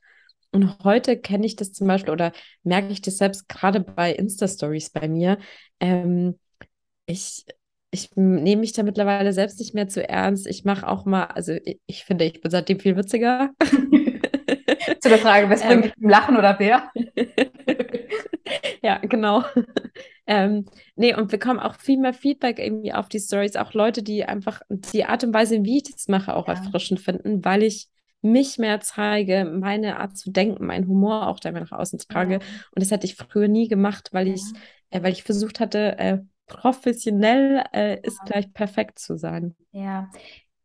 Und 0.51 0.79
heute 0.85 1.19
kenne 1.19 1.45
ich 1.47 1.57
das 1.57 1.73
zum 1.73 1.87
Beispiel 1.87 2.13
oder 2.13 2.33
merke 2.63 2.89
ich 2.93 3.03
das 3.03 3.19
selbst 3.19 3.49
gerade 3.49 3.81
bei 3.81 4.13
Insta-Stories 4.13 4.91
bei 4.91 5.09
mir. 5.09 5.39
Ähm, 5.81 6.39
ich 7.07 7.45
ich 7.95 8.11
nehme 8.17 8.61
mich 8.61 8.73
da 8.73 8.83
mittlerweile 8.83 9.33
selbst 9.33 9.61
nicht 9.61 9.73
mehr 9.73 9.87
zu 9.87 10.07
ernst. 10.07 10.49
Ich 10.49 10.65
mache 10.65 10.87
auch 10.87 11.05
mal, 11.05 11.25
also 11.27 11.53
ich, 11.53 11.81
ich, 11.87 12.05
finde, 12.05 12.25
ich 12.25 12.41
bin 12.41 12.51
seitdem 12.51 12.81
viel 12.81 12.97
witziger. 12.97 13.51
zu 15.01 15.09
der 15.09 15.19
Frage, 15.19 15.49
was 15.49 15.63
bringt 15.63 15.87
ähm, 15.87 15.93
Lachen 16.01 16.37
oder 16.37 16.59
wer? 16.59 16.91
ja, 18.83 18.99
genau. 18.99 19.45
ähm, 20.27 20.67
nee, 20.97 21.15
und 21.15 21.31
wir 21.31 21.39
bekommen 21.39 21.61
auch 21.61 21.77
viel 21.77 21.99
mehr 21.99 22.13
Feedback 22.13 22.59
irgendwie 22.59 22.93
auf 22.93 23.09
die 23.09 23.21
Stories. 23.21 23.55
Auch 23.55 23.73
Leute, 23.75 24.03
die 24.03 24.25
einfach 24.25 24.61
die 24.69 25.05
Art 25.05 25.23
und 25.23 25.33
Weise, 25.33 25.63
wie 25.63 25.77
ich 25.77 25.93
das 25.93 26.09
mache, 26.09 26.35
auch 26.35 26.49
ja. 26.49 26.55
erfrischend 26.55 26.99
finden, 26.99 27.45
weil 27.45 27.63
ich 27.63 27.87
mich 28.23 28.59
mehr 28.59 28.81
zeige, 28.81 29.45
meine 29.45 30.01
Art 30.01 30.17
zu 30.17 30.33
denken, 30.33 30.67
meinen 30.67 30.89
Humor 30.89 31.29
auch 31.29 31.39
da 31.39 31.53
nach 31.53 31.71
außen 31.71 32.01
trage. 32.01 32.35
Ja. 32.35 32.39
Und 32.73 32.83
das 32.83 32.91
hätte 32.91 33.07
ich 33.07 33.15
früher 33.15 33.47
nie 33.47 33.69
gemacht, 33.69 34.09
weil 34.11 34.27
ja. 34.27 34.35
ich, 34.35 34.43
äh, 34.91 35.01
weil 35.03 35.13
ich 35.13 35.23
versucht 35.23 35.61
hatte, 35.61 35.97
äh, 35.99 36.19
professionell 36.47 37.65
äh, 37.73 38.01
ist 38.03 38.19
ja. 38.21 38.25
gleich 38.25 38.53
perfekt 38.53 38.99
zu 38.99 39.17
sein. 39.17 39.55
Ja. 39.73 40.11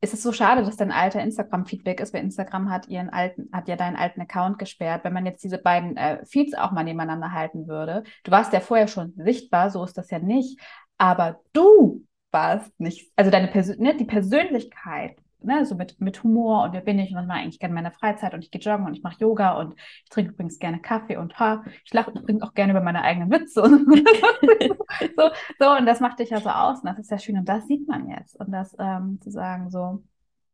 Es 0.01 0.13
ist 0.13 0.23
so 0.23 0.31
schade, 0.31 0.63
dass 0.63 0.77
dein 0.77 0.93
alter 0.93 1.21
Instagram-Feedback 1.21 1.99
ist, 1.99 2.13
weil 2.13 2.23
Instagram 2.23 2.69
hat 2.69 2.87
ihren 2.87 3.09
alten, 3.09 3.49
hat 3.51 3.67
ja 3.67 3.75
deinen 3.75 3.97
alten 3.97 4.21
Account 4.21 4.57
gesperrt. 4.57 5.03
Wenn 5.03 5.11
man 5.11 5.25
jetzt 5.25 5.43
diese 5.43 5.57
beiden 5.57 5.97
äh, 5.97 6.25
Feeds 6.25 6.53
auch 6.53 6.71
mal 6.71 6.83
nebeneinander 6.83 7.33
halten 7.33 7.67
würde, 7.67 8.03
du 8.23 8.31
warst 8.31 8.53
ja 8.53 8.61
vorher 8.61 8.87
schon 8.87 9.13
sichtbar, 9.17 9.71
so 9.71 9.83
ist 9.83 9.97
das 9.97 10.09
ja 10.09 10.19
nicht. 10.19 10.57
Aber 10.97 11.41
du 11.51 12.05
warst 12.31 12.79
nicht, 12.79 13.11
also 13.17 13.29
deine 13.29 13.47
Persön 13.47 13.79
ne, 13.79 13.95
die 13.95 14.05
Persönlichkeit 14.05 15.17
ne, 15.41 15.65
so 15.65 15.75
mit, 15.75 15.99
mit 15.99 16.23
Humor 16.23 16.63
und 16.63 16.73
wer 16.73 16.81
bin 16.81 16.99
ich 16.99 17.11
und 17.11 17.17
was 17.17 17.25
mache 17.25 17.39
ich 17.39 17.43
eigentlich 17.43 17.59
gerne 17.59 17.71
in 17.71 17.83
meiner 17.83 17.91
Freizeit 17.91 18.33
und 18.33 18.43
ich 18.43 18.51
gehe 18.51 18.61
joggen 18.61 18.85
und 18.85 18.95
ich 18.95 19.03
mache 19.03 19.19
Yoga 19.19 19.53
und 19.53 19.75
ich 20.03 20.09
trinke 20.09 20.31
übrigens 20.31 20.59
gerne 20.59 20.79
Kaffee 20.79 21.17
und 21.17 21.39
ha, 21.39 21.63
ich 21.83 21.93
lache 21.93 22.11
übrigens 22.11 22.43
auch 22.43 22.53
gerne 22.53 22.71
über 22.71 22.81
meine 22.81 23.01
eigenen 23.01 23.31
Witze 23.31 23.61
so, 25.17 25.29
so 25.59 25.71
und 25.71 25.85
das 25.85 25.99
macht 25.99 26.19
dich 26.19 26.29
ja 26.29 26.39
so 26.41 26.49
aus 26.49 26.79
und 26.79 26.85
das 26.85 26.99
ist 26.99 27.11
ja 27.11 27.17
schön 27.17 27.37
und 27.37 27.47
das 27.47 27.67
sieht 27.67 27.87
man 27.87 28.09
jetzt 28.09 28.39
und 28.39 28.51
das 28.51 28.75
ähm, 28.79 29.19
zu 29.21 29.31
sagen 29.31 29.69
so, 29.69 30.03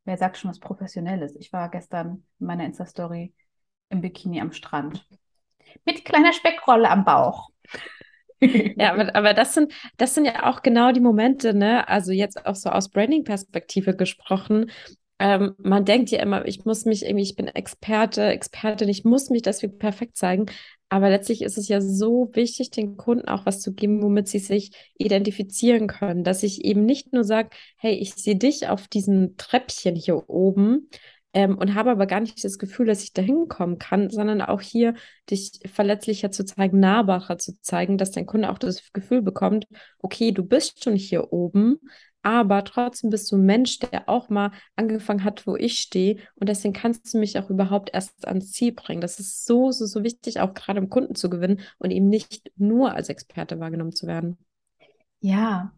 wer 0.05 0.17
sagt 0.17 0.37
schon 0.37 0.49
was 0.49 0.59
Professionelles? 0.59 1.35
Ich 1.35 1.51
war 1.51 1.69
gestern 1.69 2.23
in 2.39 2.45
meiner 2.45 2.65
Insta-Story 2.65 3.33
im 3.89 4.01
Bikini 4.01 4.39
am 4.41 4.51
Strand 4.51 5.05
mit 5.83 6.05
kleiner 6.05 6.33
Speckrolle 6.33 6.89
am 6.89 7.05
Bauch. 7.05 7.49
Ja, 8.77 8.93
aber, 8.93 9.15
aber 9.15 9.33
das 9.33 9.53
sind, 9.53 9.73
das 9.97 10.13
sind 10.13 10.25
ja 10.25 10.49
auch 10.49 10.61
genau 10.61 10.91
die 10.91 10.99
Momente, 10.99 11.53
ne? 11.53 11.87
Also 11.87 12.11
jetzt 12.11 12.45
auch 12.45 12.55
so 12.55 12.69
aus 12.69 12.89
Branding-Perspektive 12.89 13.95
gesprochen. 13.95 14.71
Ähm, 15.17 15.55
man 15.57 15.85
denkt 15.85 16.11
ja 16.11 16.19
immer, 16.21 16.45
ich 16.45 16.65
muss 16.65 16.83
mich 16.85 17.05
irgendwie, 17.05 17.23
ich 17.23 17.35
bin 17.35 17.47
Experte, 17.47 18.25
Expertin, 18.25 18.89
ich 18.89 19.05
muss 19.05 19.29
mich 19.29 19.41
deswegen 19.41 19.77
perfekt 19.77 20.17
zeigen. 20.17 20.45
Aber 20.89 21.09
letztlich 21.09 21.41
ist 21.41 21.57
es 21.57 21.67
ja 21.67 21.81
so 21.81 22.29
wichtig, 22.33 22.69
den 22.69 22.97
Kunden 22.97 23.27
auch 23.27 23.45
was 23.45 23.61
zu 23.61 23.73
geben, 23.73 24.03
womit 24.03 24.27
sie 24.27 24.39
sich 24.39 24.71
identifizieren 24.97 25.87
können. 25.87 26.23
Dass 26.23 26.43
ich 26.43 26.63
eben 26.65 26.85
nicht 26.85 27.13
nur 27.13 27.23
sage, 27.23 27.49
hey, 27.77 27.93
ich 27.95 28.13
sehe 28.13 28.35
dich 28.35 28.67
auf 28.67 28.87
diesem 28.87 29.37
Treppchen 29.37 29.95
hier 29.95 30.29
oben 30.29 30.89
ähm, 31.35 31.57
und 31.57 31.75
habe 31.75 31.91
aber 31.91 32.07
gar 32.07 32.21
nicht 32.21 32.43
das 32.43 32.57
Gefühl, 32.57 32.87
dass 32.87 33.03
ich 33.03 33.13
da 33.13 33.21
hinkommen 33.21 33.77
kann, 33.77 34.09
sondern 34.09 34.41
auch 34.41 34.61
hier 34.61 34.95
dich 35.29 35.59
verletzlicher 35.71 36.31
zu 36.31 36.45
zeigen, 36.45 36.79
nahbarer 36.79 37.37
zu 37.37 37.59
zeigen, 37.61 37.97
dass 37.97 38.11
dein 38.11 38.25
Kunde 38.25 38.49
auch 38.49 38.57
das 38.57 38.91
Gefühl 38.93 39.21
bekommt, 39.21 39.67
okay, 39.99 40.31
du 40.31 40.43
bist 40.43 40.83
schon 40.83 40.95
hier 40.95 41.33
oben, 41.33 41.77
aber 42.21 42.63
trotzdem 42.63 43.09
bist 43.09 43.31
du 43.31 43.35
ein 43.35 43.45
Mensch, 43.45 43.79
der 43.79 44.07
auch 44.09 44.29
mal 44.29 44.51
angefangen 44.77 45.25
hat, 45.25 45.45
wo 45.45 45.57
ich 45.57 45.77
stehe. 45.77 46.17
Und 46.35 46.49
deswegen 46.49 46.73
kannst 46.73 47.13
du 47.13 47.19
mich 47.19 47.37
auch 47.37 47.51
überhaupt 47.51 47.91
erst 47.93 48.27
ans 48.27 48.51
Ziel 48.51 48.71
bringen. 48.71 49.01
Das 49.01 49.19
ist 49.19 49.45
so, 49.45 49.71
so, 49.71 49.85
so 49.85 50.03
wichtig, 50.03 50.39
auch 50.39 50.53
gerade 50.55 50.79
im 50.79 50.89
Kunden 50.89 51.13
zu 51.15 51.29
gewinnen 51.29 51.59
und 51.77 51.91
eben 51.91 52.07
nicht 52.07 52.51
nur 52.55 52.95
als 52.95 53.09
Experte 53.09 53.59
wahrgenommen 53.59 53.91
zu 53.93 54.07
werden. 54.07 54.37
Ja, 55.19 55.73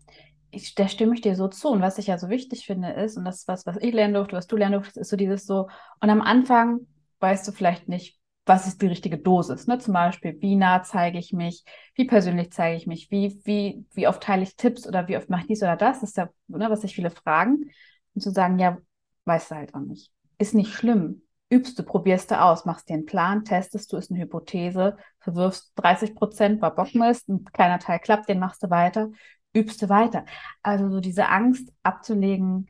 ich, 0.51 0.75
da 0.75 0.87
stimme 0.87 1.13
ich 1.13 1.21
dir 1.21 1.35
so 1.35 1.47
zu. 1.47 1.69
Und 1.69 1.81
was 1.81 1.97
ich 1.97 2.07
ja 2.07 2.17
so 2.17 2.29
wichtig 2.29 2.65
finde, 2.65 2.91
ist, 2.91 3.17
und 3.17 3.25
das 3.25 3.39
ist 3.39 3.47
was, 3.47 3.65
was 3.65 3.77
ich 3.77 3.93
lernen 3.93 4.13
durfte, 4.13 4.35
was 4.35 4.47
du 4.47 4.55
lernen 4.55 4.73
durftest, 4.73 4.97
ist 4.97 5.09
so 5.09 5.17
dieses 5.17 5.45
so, 5.45 5.67
und 6.01 6.09
am 6.09 6.21
Anfang 6.21 6.87
weißt 7.19 7.47
du 7.47 7.51
vielleicht 7.51 7.87
nicht, 7.87 8.17
was 8.45 8.65
ist 8.65 8.81
die 8.81 8.87
richtige 8.87 9.17
Dosis. 9.17 9.67
Ne? 9.67 9.77
Zum 9.77 9.93
Beispiel, 9.93 10.37
wie 10.39 10.55
nah 10.55 10.81
zeige 10.81 11.19
ich 11.19 11.33
mich, 11.33 11.63
wie 11.95 12.05
persönlich 12.05 12.51
zeige 12.51 12.77
ich 12.77 12.87
mich, 12.87 13.11
wie, 13.11 13.41
wie, 13.43 13.85
wie 13.93 14.07
oft 14.07 14.23
teile 14.23 14.43
ich 14.43 14.55
Tipps 14.55 14.87
oder 14.87 15.07
wie 15.07 15.17
oft 15.17 15.29
mache 15.29 15.41
ich 15.41 15.47
dies 15.47 15.63
oder 15.63 15.75
das. 15.75 15.99
Das 15.99 16.11
ist 16.11 16.17
ja, 16.17 16.29
ne, 16.47 16.69
was 16.69 16.81
sich 16.81 16.95
viele 16.95 17.09
fragen. 17.09 17.69
Und 18.13 18.21
zu 18.21 18.31
sagen, 18.31 18.57
ja, 18.57 18.77
weißt 19.25 19.51
du 19.51 19.55
halt 19.55 19.75
auch 19.75 19.81
nicht. 19.81 20.11
Ist 20.37 20.55
nicht 20.55 20.73
schlimm. 20.73 21.23
Übst 21.49 21.77
du, 21.79 21.83
probierst 21.83 22.31
du 22.31 22.41
aus, 22.41 22.65
machst 22.65 22.89
dir 22.89 22.95
einen 22.95 23.05
Plan, 23.05 23.45
testest 23.45 23.91
du, 23.91 23.97
ist 23.97 24.11
eine 24.11 24.19
Hypothese, 24.21 24.97
verwirfst 25.19 25.71
30 25.75 26.13
Prozent, 26.15 26.61
war 26.61 26.75
Bockmist, 26.75 27.29
ein 27.29 27.45
kleiner 27.45 27.79
Teil 27.79 27.99
klappt, 27.99 28.27
den 28.27 28.39
machst 28.39 28.63
du 28.63 28.69
weiter 28.69 29.09
übst 29.57 29.81
du 29.81 29.89
weiter. 29.89 30.25
Also 30.63 30.89
so 30.89 30.99
diese 30.99 31.29
Angst 31.29 31.71
abzulegen, 31.83 32.67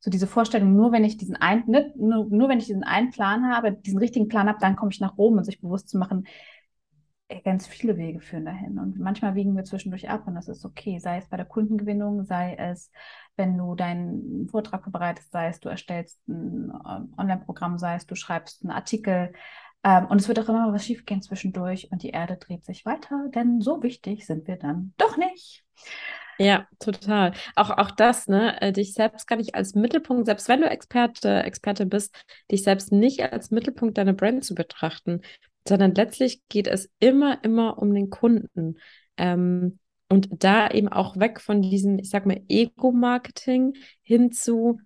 so 0.00 0.10
diese 0.10 0.26
Vorstellung, 0.26 0.74
nur 0.74 0.92
wenn 0.92 1.04
ich 1.04 1.16
diesen 1.16 1.36
einen, 1.36 1.64
ne, 1.70 1.92
nur, 1.96 2.26
nur 2.28 2.48
wenn 2.48 2.58
ich 2.58 2.66
diesen 2.66 2.84
einen 2.84 3.10
Plan 3.10 3.48
habe, 3.52 3.72
diesen 3.72 3.98
richtigen 3.98 4.28
Plan 4.28 4.48
habe, 4.48 4.58
dann 4.60 4.76
komme 4.76 4.90
ich 4.90 5.00
nach 5.00 5.16
Rom 5.16 5.38
und 5.38 5.44
sich 5.44 5.60
bewusst 5.60 5.88
zu 5.88 5.98
machen, 5.98 6.26
ganz 7.40 7.66
viele 7.66 7.96
Wege 7.96 8.20
führen 8.20 8.44
dahin. 8.44 8.78
Und 8.78 8.98
manchmal 8.98 9.34
wiegen 9.34 9.56
wir 9.56 9.64
zwischendurch 9.64 10.08
ab 10.10 10.26
und 10.26 10.34
das 10.34 10.48
ist 10.48 10.64
okay. 10.64 10.98
Sei 10.98 11.18
es 11.18 11.28
bei 11.28 11.36
der 11.36 11.46
Kundengewinnung, 11.46 12.24
sei 12.24 12.54
es, 12.56 12.90
wenn 13.36 13.56
du 13.56 13.74
deinen 13.74 14.48
Vortrag 14.48 14.82
vorbereitest, 14.82 15.32
sei 15.32 15.48
es, 15.48 15.60
du 15.60 15.68
erstellst 15.68 16.20
ein 16.28 16.72
ähm, 16.86 17.14
Online-Programm, 17.16 17.78
sei 17.78 17.94
es, 17.94 18.06
du 18.06 18.14
schreibst 18.14 18.62
einen 18.62 18.72
Artikel. 18.72 19.32
Ähm, 19.84 20.06
und 20.06 20.20
es 20.20 20.28
wird 20.28 20.38
auch 20.38 20.48
immer 20.48 20.66
mal 20.66 20.72
was 20.72 20.84
schiefgehen 20.84 21.22
zwischendurch 21.22 21.90
und 21.90 22.02
die 22.02 22.10
Erde 22.10 22.36
dreht 22.36 22.64
sich 22.64 22.84
weiter, 22.86 23.26
denn 23.34 23.60
so 23.60 23.82
wichtig 23.82 24.26
sind 24.26 24.46
wir 24.46 24.56
dann 24.56 24.94
doch 24.96 25.16
nicht. 25.16 25.64
Ja, 26.38 26.66
total. 26.78 27.32
Auch, 27.56 27.70
auch 27.70 27.90
das, 27.90 28.26
ne, 28.26 28.60
äh, 28.60 28.72
dich 28.72 28.94
selbst 28.94 29.26
gar 29.26 29.36
nicht 29.36 29.54
als 29.54 29.74
Mittelpunkt, 29.74 30.26
selbst 30.26 30.48
wenn 30.48 30.60
du 30.60 30.70
Experte, 30.70 31.42
Experte 31.42 31.86
bist, 31.86 32.14
dich 32.50 32.62
selbst 32.62 32.92
nicht 32.92 33.22
als 33.22 33.50
Mittelpunkt 33.50 33.98
deiner 33.98 34.12
Brand 34.12 34.44
zu 34.44 34.54
betrachten, 34.54 35.20
sondern 35.68 35.94
letztlich 35.94 36.42
geht 36.48 36.66
es 36.66 36.90
immer, 36.98 37.42
immer 37.44 37.78
um 37.78 37.94
den 37.94 38.10
Kunden. 38.10 38.78
Ähm, 39.16 39.78
und 40.08 40.28
da 40.44 40.68
eben 40.68 40.88
auch 40.88 41.16
weg 41.18 41.40
von 41.40 41.62
diesem, 41.62 41.98
ich 41.98 42.10
sag 42.10 42.26
mal, 42.26 42.40
Ego-Marketing 42.48 43.74
hin 44.02 44.30
zu, 44.30 44.78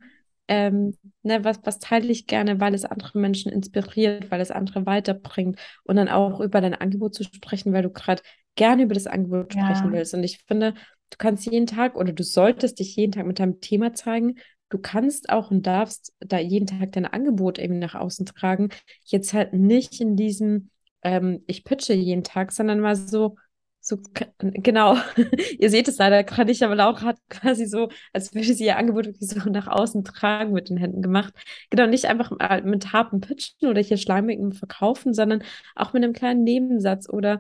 ähm, 0.48 0.96
ne, 1.22 1.44
was, 1.44 1.61
was 1.64 1.78
teile 1.78 2.11
ich 2.11 2.26
gerne, 2.26 2.61
weil 2.61 2.74
es 2.74 2.85
andere 2.85 3.18
Menschen 3.18 3.50
inspiriert, 3.50 4.30
weil 4.30 4.40
es 4.40 4.50
andere 4.50 4.87
weiterbringt 4.87 5.59
und 5.85 5.96
dann 5.96 6.09
auch 6.09 6.40
über 6.40 6.61
dein 6.61 6.74
Angebot 6.74 7.14
zu 7.14 7.24
sprechen, 7.24 7.72
weil 7.72 7.82
du 7.82 7.90
gerade 7.90 8.22
gerne 8.54 8.85
über 8.85 8.94
das 8.94 9.06
Angebot 9.06 9.54
ja. 9.54 9.64
sprechen 9.64 9.92
willst. 9.92 10.14
Und 10.14 10.22
ich 10.24 10.42
finde, 10.46 10.72
du 10.72 11.16
kannst 11.18 11.46
jeden 11.46 11.66
Tag 11.66 11.96
oder 11.96 12.12
du 12.12 12.22
solltest 12.22 12.78
dich 12.78 12.96
jeden 12.96 13.12
Tag 13.12 13.26
mit 13.26 13.38
deinem 13.38 13.61
Thema 13.61 13.92
zeigen. 13.92 14.37
Du 14.68 14.78
kannst 14.78 15.30
auch 15.30 15.50
und 15.50 15.66
darfst 15.66 16.12
da 16.20 16.38
jeden 16.38 16.66
Tag 16.66 16.92
dein 16.92 17.06
Angebot 17.06 17.59
eben 17.59 17.78
nach 17.78 17.94
außen 17.94 18.26
tragen. 18.26 18.70
Jetzt 19.04 19.32
halt 19.32 19.52
nicht 19.52 20.00
in 20.00 20.16
diesem, 20.16 20.70
ähm, 21.02 21.42
ich 21.46 21.64
pitche 21.64 21.94
jeden 21.94 22.24
Tag, 22.24 22.52
sondern 22.52 22.80
mal 22.80 22.96
so, 22.96 23.37
so, 23.88 23.99
genau. 24.38 24.96
ihr 25.61 25.70
seht 25.70 25.87
es 25.87 25.99
leider 25.99 26.25
gerade 26.25 26.51
nicht, 26.51 26.64
aber 26.64 26.75
Laura 26.75 27.03
hat 27.03 27.18
quasi 27.29 27.66
so, 27.66 27.88
als 28.12 28.35
würde 28.35 28.53
sie 28.53 28.64
ihr 28.64 28.79
Angebot 28.79 29.07
wirklich 29.07 29.29
so 29.29 29.49
nach 29.49 29.68
außen 29.68 30.03
tragen 30.03 30.53
mit 30.53 30.70
den 30.70 30.77
Händen 30.77 31.03
gemacht. 31.03 31.33
Genau, 31.70 31.87
nicht 31.87 32.07
einfach 32.07 32.33
mit 32.64 32.92
harten 32.92 33.20
Pitchen 33.20 33.68
oder 33.68 33.81
hier 33.81 33.96
schleimigem 33.96 34.51
Verkaufen, 34.51 35.14
sondern 35.14 35.44
auch 35.77 35.92
mit 35.92 36.03
einem 36.03 36.14
kleinen 36.14 36.42
Nebensatz 36.42 37.09
oder 37.09 37.38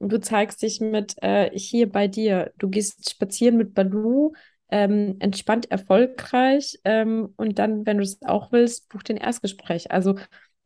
du 0.00 0.18
zeigst 0.18 0.62
dich 0.62 0.80
mit 0.80 1.14
äh, 1.22 1.56
hier 1.56 1.88
bei 1.88 2.08
dir. 2.08 2.52
Du 2.58 2.68
gehst 2.68 3.08
spazieren 3.08 3.56
mit 3.56 3.72
Balu, 3.72 4.32
ähm, 4.70 5.14
entspannt 5.20 5.70
erfolgreich 5.70 6.76
ähm, 6.82 7.34
und 7.36 7.60
dann, 7.60 7.86
wenn 7.86 7.98
du 7.98 8.02
es 8.02 8.20
auch 8.22 8.50
willst, 8.50 8.88
buch 8.88 9.04
den 9.04 9.16
Erstgespräch. 9.16 9.92
Also 9.92 10.16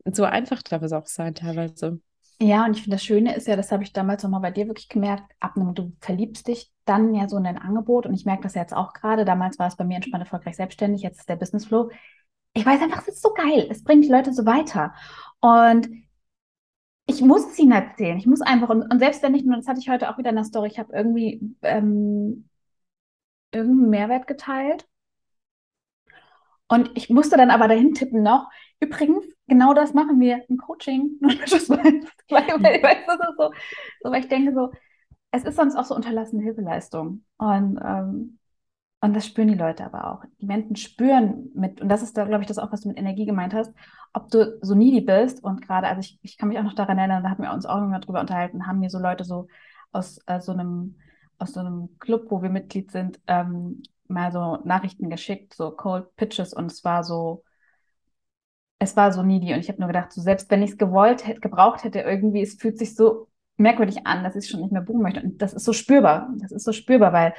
so 0.05 0.23
einfach 0.23 0.63
darf 0.63 0.81
es 0.81 0.91
auch 0.91 1.05
sein 1.05 1.35
teilweise. 1.35 1.99
Ja, 2.41 2.63
und 2.65 2.71
ich 2.77 2.83
finde, 2.83 2.95
das 2.95 3.03
Schöne 3.03 3.35
ist 3.35 3.47
ja, 3.47 3.57
das 3.57 3.71
habe 3.71 3.83
ich 3.83 3.91
damals 3.91 4.23
nochmal 4.23 4.39
bei 4.39 4.51
dir 4.51 4.67
wirklich 4.67 4.87
gemerkt, 4.87 5.23
ab 5.41 5.57
einem, 5.57 5.73
du 5.75 5.91
verliebst 5.99 6.47
dich 6.47 6.71
dann 6.85 7.13
ja 7.13 7.27
so 7.27 7.35
in 7.37 7.43
dein 7.43 7.57
Angebot 7.57 8.05
und 8.05 8.13
ich 8.13 8.25
merke 8.25 8.43
das 8.43 8.55
ja 8.55 8.61
jetzt 8.61 8.73
auch 8.73 8.93
gerade. 8.93 9.25
Damals 9.25 9.59
war 9.59 9.67
es 9.67 9.75
bei 9.75 9.83
mir 9.83 9.95
entspannt 9.97 10.23
erfolgreich 10.23 10.55
selbstständig, 10.55 11.01
jetzt 11.01 11.19
ist 11.19 11.29
der 11.29 11.35
Business 11.35 11.65
Flow. 11.65 11.89
Ich 12.53 12.65
weiß 12.65 12.81
einfach, 12.81 13.01
es 13.01 13.09
ist 13.15 13.21
so 13.23 13.33
geil, 13.33 13.67
es 13.71 13.83
bringt 13.83 14.05
die 14.05 14.09
Leute 14.09 14.33
so 14.33 14.45
weiter. 14.45 14.93
Und 15.41 15.89
ich 17.07 17.21
muss 17.21 17.45
es 17.51 17.59
ihnen 17.59 17.71
erzählen. 17.71 18.17
Ich 18.17 18.25
muss 18.27 18.41
einfach, 18.41 18.69
und, 18.69 18.83
und 18.83 18.99
selbst 18.99 19.23
wenn 19.23 19.35
ich 19.35 19.43
nur, 19.43 19.55
das 19.57 19.67
hatte 19.67 19.79
ich 19.79 19.89
heute 19.89 20.09
auch 20.09 20.17
wieder 20.17 20.29
in 20.29 20.35
der 20.35 20.45
Story, 20.45 20.67
ich 20.69 20.79
habe 20.79 20.93
irgendwie 20.93 21.41
ähm, 21.61 22.47
irgendeinen 23.51 23.89
Mehrwert 23.91 24.25
geteilt. 24.27 24.87
Und 26.67 26.91
ich 26.95 27.09
musste 27.09 27.37
dann 27.37 27.51
aber 27.51 27.67
dahin 27.67 27.93
tippen 27.93 28.21
noch, 28.23 28.49
übrigens, 28.79 29.25
genau 29.49 29.73
das 29.73 29.93
machen 29.93 30.19
wir 30.19 30.43
im 30.49 30.57
Coaching. 30.57 31.17
weil, 31.21 31.33
weil, 32.29 33.05
so, 33.37 33.51
so, 34.01 34.11
weil 34.11 34.21
ich 34.21 34.29
denke 34.29 34.53
so, 34.53 34.71
es 35.31 35.43
ist 35.43 35.57
sonst 35.57 35.75
auch 35.75 35.83
so 35.83 35.95
unterlassene 35.95 36.41
Hilfeleistung. 36.43 37.23
Und, 37.37 37.79
ähm, 37.83 38.39
und 39.01 39.15
das 39.15 39.25
spüren 39.25 39.47
die 39.47 39.55
Leute 39.55 39.85
aber 39.85 40.11
auch. 40.11 40.23
Die 40.39 40.45
Menschen 40.45 40.75
spüren 40.75 41.51
mit, 41.53 41.81
und 41.81 41.89
das 41.89 42.01
ist 42.01 42.17
da, 42.17 42.25
glaube 42.25 42.41
ich, 42.41 42.47
das 42.47 42.57
auch, 42.57 42.71
was 42.71 42.81
du 42.81 42.89
mit 42.89 42.97
Energie 42.97 43.25
gemeint 43.25 43.53
hast, 43.53 43.73
ob 44.13 44.29
du 44.29 44.57
so 44.61 44.75
needy 44.75 45.01
bist 45.01 45.43
und 45.43 45.61
gerade, 45.61 45.87
also 45.87 45.99
ich, 45.99 46.19
ich 46.21 46.37
kann 46.37 46.49
mich 46.49 46.57
auch 46.57 46.63
noch 46.63 46.73
daran 46.73 46.97
erinnern, 46.97 47.23
da 47.23 47.29
hatten 47.29 47.43
wir 47.43 47.53
uns 47.53 47.65
auch 47.65 47.77
immer 47.77 47.99
drüber 47.99 48.19
unterhalten, 48.19 48.67
haben 48.67 48.79
mir 48.79 48.89
so 48.89 48.99
Leute 48.99 49.23
so 49.23 49.47
aus 49.91 50.19
äh, 50.25 50.39
so 50.39 50.51
einem 50.51 50.95
aus 51.39 51.53
so 51.53 51.61
einem 51.61 51.97
Club, 51.99 52.25
wo 52.29 52.41
wir 52.41 52.49
Mitglied 52.49 52.91
sind, 52.91 53.19
ähm, 53.27 53.81
mal 54.07 54.31
so 54.31 54.57
Nachrichten 54.65 55.09
geschickt, 55.09 55.53
so 55.53 55.71
Cold 55.71 56.15
Pitches 56.15 56.53
und 56.53 56.71
es 56.71 56.83
war 56.83 57.03
so, 57.03 57.43
es 58.79 58.95
war 58.95 59.11
so 59.11 59.21
needy 59.21 59.53
und 59.53 59.59
ich 59.59 59.69
habe 59.69 59.79
nur 59.79 59.87
gedacht, 59.87 60.11
so 60.11 60.21
selbst 60.21 60.49
wenn 60.49 60.63
ich 60.63 60.71
es 60.71 60.77
gewollt 60.77 61.27
hätte, 61.27 61.41
gebraucht 61.41 61.83
hätte, 61.83 61.99
irgendwie, 61.99 62.41
es 62.41 62.55
fühlt 62.55 62.77
sich 62.79 62.95
so 62.95 63.27
merkwürdig 63.57 64.07
an, 64.07 64.23
dass 64.23 64.35
ich 64.35 64.45
es 64.45 64.49
schon 64.49 64.61
nicht 64.61 64.71
mehr 64.71 64.81
buchen 64.81 65.01
möchte 65.01 65.21
und 65.21 65.41
das 65.41 65.53
ist 65.53 65.65
so 65.65 65.73
spürbar, 65.73 66.29
das 66.37 66.51
ist 66.51 66.63
so 66.63 66.71
spürbar, 66.71 67.11
weil 67.11 67.33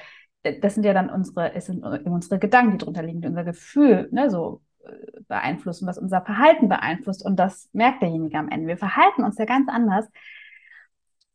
das 0.61 0.75
sind 0.75 0.85
ja 0.85 0.93
dann 0.93 1.11
unsere, 1.11 1.55
es 1.55 1.67
sind 1.67 1.83
unsere 1.83 2.39
Gedanken, 2.39 2.73
die 2.73 2.85
drunter 2.85 3.03
liegen, 3.03 3.23
die 3.23 3.29
unser 3.29 3.45
Gefühl, 3.45 4.09
ne, 4.13 4.31
so 4.31 4.63
äh, 4.85 5.21
beeinflussen, 5.29 5.87
was 5.87 5.99
unser 5.99 6.21
Verhalten 6.23 6.69
beeinflusst 6.69 7.25
und 7.25 7.37
das 7.37 7.71
merkt 7.73 8.03
derjenige 8.03 8.39
am 8.39 8.49
Ende. 8.49 8.69
Wir 8.69 8.79
verhalten 8.79 9.25
uns 9.25 9.39
ja 9.39 9.47
ganz 9.47 9.69
anders, 9.69 10.07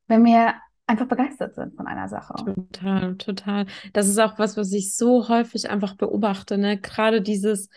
wenn 0.08 0.24
wir 0.24 0.54
einfach 0.88 1.08
begeistert 1.08 1.56
sind 1.56 1.76
von 1.76 1.88
einer 1.88 2.08
Sache. 2.08 2.36
Total, 2.36 3.16
total. 3.16 3.66
Das 3.94 4.08
ist 4.08 4.20
auch 4.20 4.38
was, 4.38 4.56
was 4.56 4.72
ich 4.72 4.96
so 4.96 5.28
häufig 5.30 5.70
einfach 5.70 5.96
beobachte, 5.96 6.60
ne? 6.60 6.78
Gerade 6.78 7.24
dieses 7.24 7.70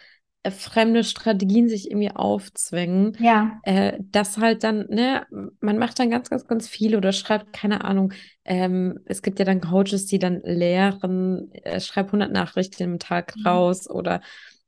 fremde 0.50 1.04
Strategien 1.04 1.68
sich 1.68 1.90
irgendwie 1.90 2.10
aufzwängen. 2.10 3.16
Ja. 3.20 3.60
Äh, 3.64 3.98
das 4.00 4.38
halt 4.38 4.64
dann, 4.64 4.86
ne, 4.88 5.26
man 5.60 5.78
macht 5.78 5.98
dann 5.98 6.10
ganz, 6.10 6.30
ganz, 6.30 6.46
ganz 6.46 6.68
viel 6.68 6.96
oder 6.96 7.12
schreibt, 7.12 7.52
keine 7.52 7.84
Ahnung, 7.84 8.12
ähm, 8.44 9.00
es 9.04 9.22
gibt 9.22 9.38
ja 9.38 9.44
dann 9.44 9.60
Coaches, 9.60 10.06
die 10.06 10.18
dann 10.18 10.40
lehren, 10.42 11.52
äh, 11.52 11.80
schreib 11.80 12.06
100 12.06 12.32
Nachrichten 12.32 12.82
im 12.82 12.98
Tag 12.98 13.34
mhm. 13.36 13.46
raus 13.46 13.90
oder 13.90 14.20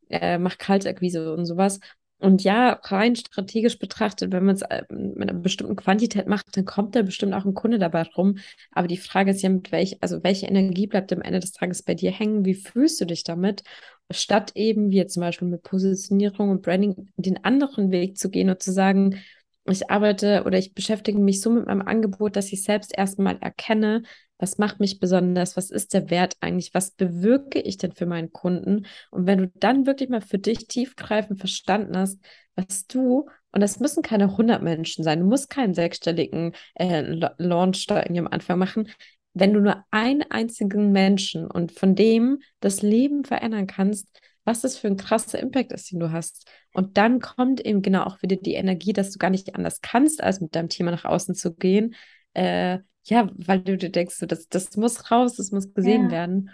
äh, 0.09 0.39
mach 0.39 0.59
Kaltakquise 0.59 1.33
und 1.33 1.47
sowas. 1.47 1.81
Und 2.19 2.45
ja, 2.45 2.73
rein 2.85 3.17
strategisch 3.17 3.79
betrachtet, 3.79 4.31
wenn 4.31 4.45
man 4.45 4.55
es 4.55 4.63
äh, 4.63 4.83
mit 4.91 5.31
einer 5.31 5.39
bestimmten 5.39 5.77
Quantität 5.77 6.27
macht, 6.27 6.55
dann 6.55 6.67
kommt 6.67 6.95
da 6.95 7.01
bestimmt 7.01 7.33
auch 7.33 7.47
ein 7.47 7.55
Kunde 7.55 7.79
dabei 7.79 8.03
rum. 8.03 8.37
Aber 8.73 8.89
die 8.89 8.99
Frage 8.99 9.31
ist 9.31 9.41
ja, 9.41 9.49
mit 9.49 9.73
welch, 9.73 9.97
also 10.03 10.23
welche 10.23 10.47
Energie 10.47 10.87
bleibt 10.87 11.13
am 11.15 11.23
Ende 11.23 11.41
des 11.41 11.53
Tages 11.53 11.83
bei 11.83 11.95
dir 11.95 12.11
hängen? 12.11 12.45
Wie 12.45 12.55
fühlst 12.55 13.01
du 13.01 13.07
dich 13.07 13.25
damit? 13.25 13.63
Statt 14.11 14.53
eben, 14.55 14.91
wie 14.91 14.97
jetzt 14.97 15.15
zum 15.15 15.23
Beispiel 15.23 15.49
mit 15.49 15.63
Positionierung 15.63 16.51
und 16.51 16.63
Branding, 16.63 17.11
den 17.17 17.45
anderen 17.45 17.91
Weg 17.91 18.19
zu 18.19 18.31
gehen 18.31 18.51
und 18.51 18.63
zu 18.63 18.73
sagen, 18.73 19.21
ich 19.67 19.91
arbeite 19.91 20.45
oder 20.45 20.59
ich 20.59 20.75
beschäftige 20.75 21.19
mich 21.19 21.41
so 21.41 21.51
mit 21.51 21.67
meinem 21.67 21.83
Angebot, 21.83 22.37
dass 22.37 22.53
ich 22.53 22.63
selbst 22.63 22.97
erstmal 22.97 23.39
erkenne, 23.41 24.03
was 24.39 24.59
macht 24.59 24.81
mich 24.81 24.99
besonders, 25.01 25.57
was 25.57 25.71
ist 25.71 25.93
der 25.93 26.11
Wert 26.11 26.35
eigentlich, 26.41 26.73
was 26.73 26.93
bewirke 26.93 27.61
ich 27.61 27.77
denn 27.77 27.93
für 27.93 28.07
meinen 28.07 28.33
Kunden? 28.33 28.87
Und 29.11 29.27
wenn 29.27 29.39
du 29.39 29.53
dann 29.55 29.87
wirklich 29.87 30.09
mal 30.09 30.23
für 30.23 30.39
dich 30.39 30.67
tiefgreifend 30.67 31.39
verstanden 31.39 31.97
hast, 31.97 32.19
was 32.57 32.87
du, 32.87 33.29
und 33.53 33.61
das 33.61 33.81
müssen 33.81 34.03
keine 34.03 34.37
100 34.37 34.63
Menschen 34.63 35.05
sein, 35.05 35.21
du 35.21 35.27
musst 35.27 35.51
keinen 35.51 35.75
sechsstelligen 35.75 36.55
äh, 36.75 37.03
Launch 37.39 37.87
da 37.87 37.99
irgendwie 37.99 38.21
am 38.21 38.29
Anfang 38.29 38.59
machen, 38.59 38.89
wenn 39.33 39.53
du 39.53 39.61
nur 39.61 39.85
einen 39.91 40.23
einzigen 40.31 40.93
Menschen 40.93 41.47
und 41.47 41.73
von 41.73 41.95
dem 41.95 42.41
das 42.61 42.83
Leben 42.83 43.25
verändern 43.25 43.67
kannst, 43.67 44.09
was 44.45 44.63
das 44.63 44.77
für 44.77 44.89
ein 44.89 44.97
krasser 44.97 45.39
Impact 45.39 45.73
ist, 45.73 45.93
den 45.93 46.01
du 46.01 46.11
hast. 46.11 46.51
Und 46.73 46.97
dann 46.97 47.21
kommt 47.21 47.61
eben 47.61 47.83
genau 47.83 48.05
auch 48.05 48.23
wieder 48.23 48.37
die 48.37 48.55
Energie, 48.55 48.93
dass 48.93 49.13
du 49.13 49.19
gar 49.19 49.31
nicht 49.31 49.55
anders 49.55 49.81
kannst, 49.81 50.23
als 50.23 50.41
mit 50.41 50.55
deinem 50.55 50.69
Thema 50.69 50.91
nach 50.91 51.05
außen 51.05 51.35
zu 51.35 51.55
gehen. 51.55 51.95
Äh, 52.35 52.79
ja, 53.05 53.31
weil 53.35 53.61
du 53.61 53.77
dir 53.77 53.91
denkst, 53.91 54.17
so, 54.17 54.27
das, 54.27 54.49
das 54.49 54.77
muss 54.77 55.11
raus, 55.11 55.37
das 55.37 55.53
muss 55.53 55.73
gesehen 55.73 56.05
ja. 56.05 56.11
werden. 56.11 56.51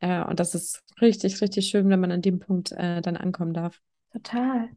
Äh, 0.00 0.22
und 0.22 0.40
das 0.40 0.54
ist 0.54 0.82
richtig, 1.00 1.40
richtig 1.40 1.66
schön, 1.68 1.88
wenn 1.88 2.00
man 2.00 2.12
an 2.12 2.22
dem 2.22 2.38
Punkt 2.38 2.72
äh, 2.72 3.00
dann 3.00 3.16
ankommen 3.16 3.54
darf. 3.54 3.80
Total. 4.12 4.68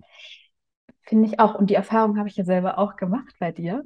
Finde 1.01 1.27
ich 1.27 1.39
auch. 1.39 1.55
Und 1.55 1.69
die 1.69 1.75
Erfahrung 1.75 2.17
habe 2.17 2.29
ich 2.29 2.37
ja 2.37 2.45
selber 2.45 2.77
auch 2.77 2.95
gemacht 2.95 3.35
bei 3.39 3.51
dir. 3.51 3.83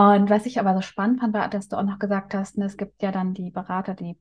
Und 0.00 0.30
was 0.30 0.46
ich 0.46 0.58
aber 0.58 0.72
so 0.74 0.80
spannend 0.80 1.20
fand, 1.20 1.34
war, 1.34 1.50
dass 1.50 1.68
du 1.68 1.76
auch 1.76 1.82
noch 1.82 1.98
gesagt 1.98 2.32
hast, 2.32 2.56
ne, 2.56 2.64
es 2.64 2.78
gibt 2.78 3.02
ja 3.02 3.12
dann 3.12 3.34
die 3.34 3.50
Berater, 3.50 3.92
die 3.92 4.16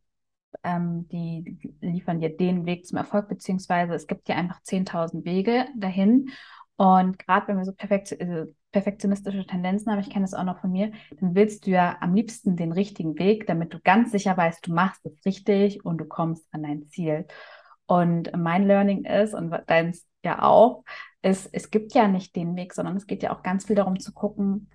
ähm, 0.61 1.07
die 1.07 1.57
liefern 1.79 2.19
dir 2.19 2.35
den 2.35 2.65
Weg 2.65 2.85
zum 2.85 2.97
Erfolg, 2.97 3.29
beziehungsweise 3.29 3.93
es 3.93 4.05
gibt 4.05 4.27
ja 4.27 4.35
einfach 4.35 4.59
10.000 4.61 5.23
Wege 5.23 5.67
dahin. 5.77 6.31
Und 6.75 7.17
gerade 7.17 7.47
wenn 7.47 7.57
wir 7.57 7.63
so 7.63 7.71
perfekt, 7.71 8.11
äh, 8.11 8.47
perfektionistische 8.73 9.45
Tendenzen 9.45 9.89
haben, 9.89 9.99
ich 9.99 10.09
kenne 10.09 10.25
das 10.25 10.33
auch 10.33 10.43
noch 10.43 10.59
von 10.59 10.71
mir, 10.71 10.91
dann 11.21 11.33
willst 11.33 11.65
du 11.65 11.71
ja 11.71 11.95
am 12.01 12.13
liebsten 12.13 12.57
den 12.57 12.73
richtigen 12.73 13.17
Weg, 13.17 13.47
damit 13.47 13.73
du 13.73 13.79
ganz 13.79 14.11
sicher 14.11 14.35
weißt, 14.35 14.67
du 14.67 14.73
machst 14.73 15.05
es 15.05 15.25
richtig 15.25 15.85
und 15.85 15.97
du 15.99 16.05
kommst 16.05 16.45
an 16.51 16.63
dein 16.63 16.87
Ziel. 16.89 17.25
Und 17.85 18.35
mein 18.35 18.67
Learning 18.67 19.05
ist, 19.05 19.33
und 19.33 19.55
deins 19.67 20.05
ja 20.25 20.41
auch, 20.41 20.83
ist, 21.21 21.49
es 21.53 21.71
gibt 21.71 21.93
ja 21.93 22.09
nicht 22.09 22.35
den 22.35 22.57
Weg, 22.57 22.73
sondern 22.73 22.97
es 22.97 23.07
geht 23.07 23.23
ja 23.23 23.33
auch 23.33 23.43
ganz 23.43 23.65
viel 23.65 23.77
darum 23.77 23.97
zu 23.97 24.11
gucken, 24.11 24.69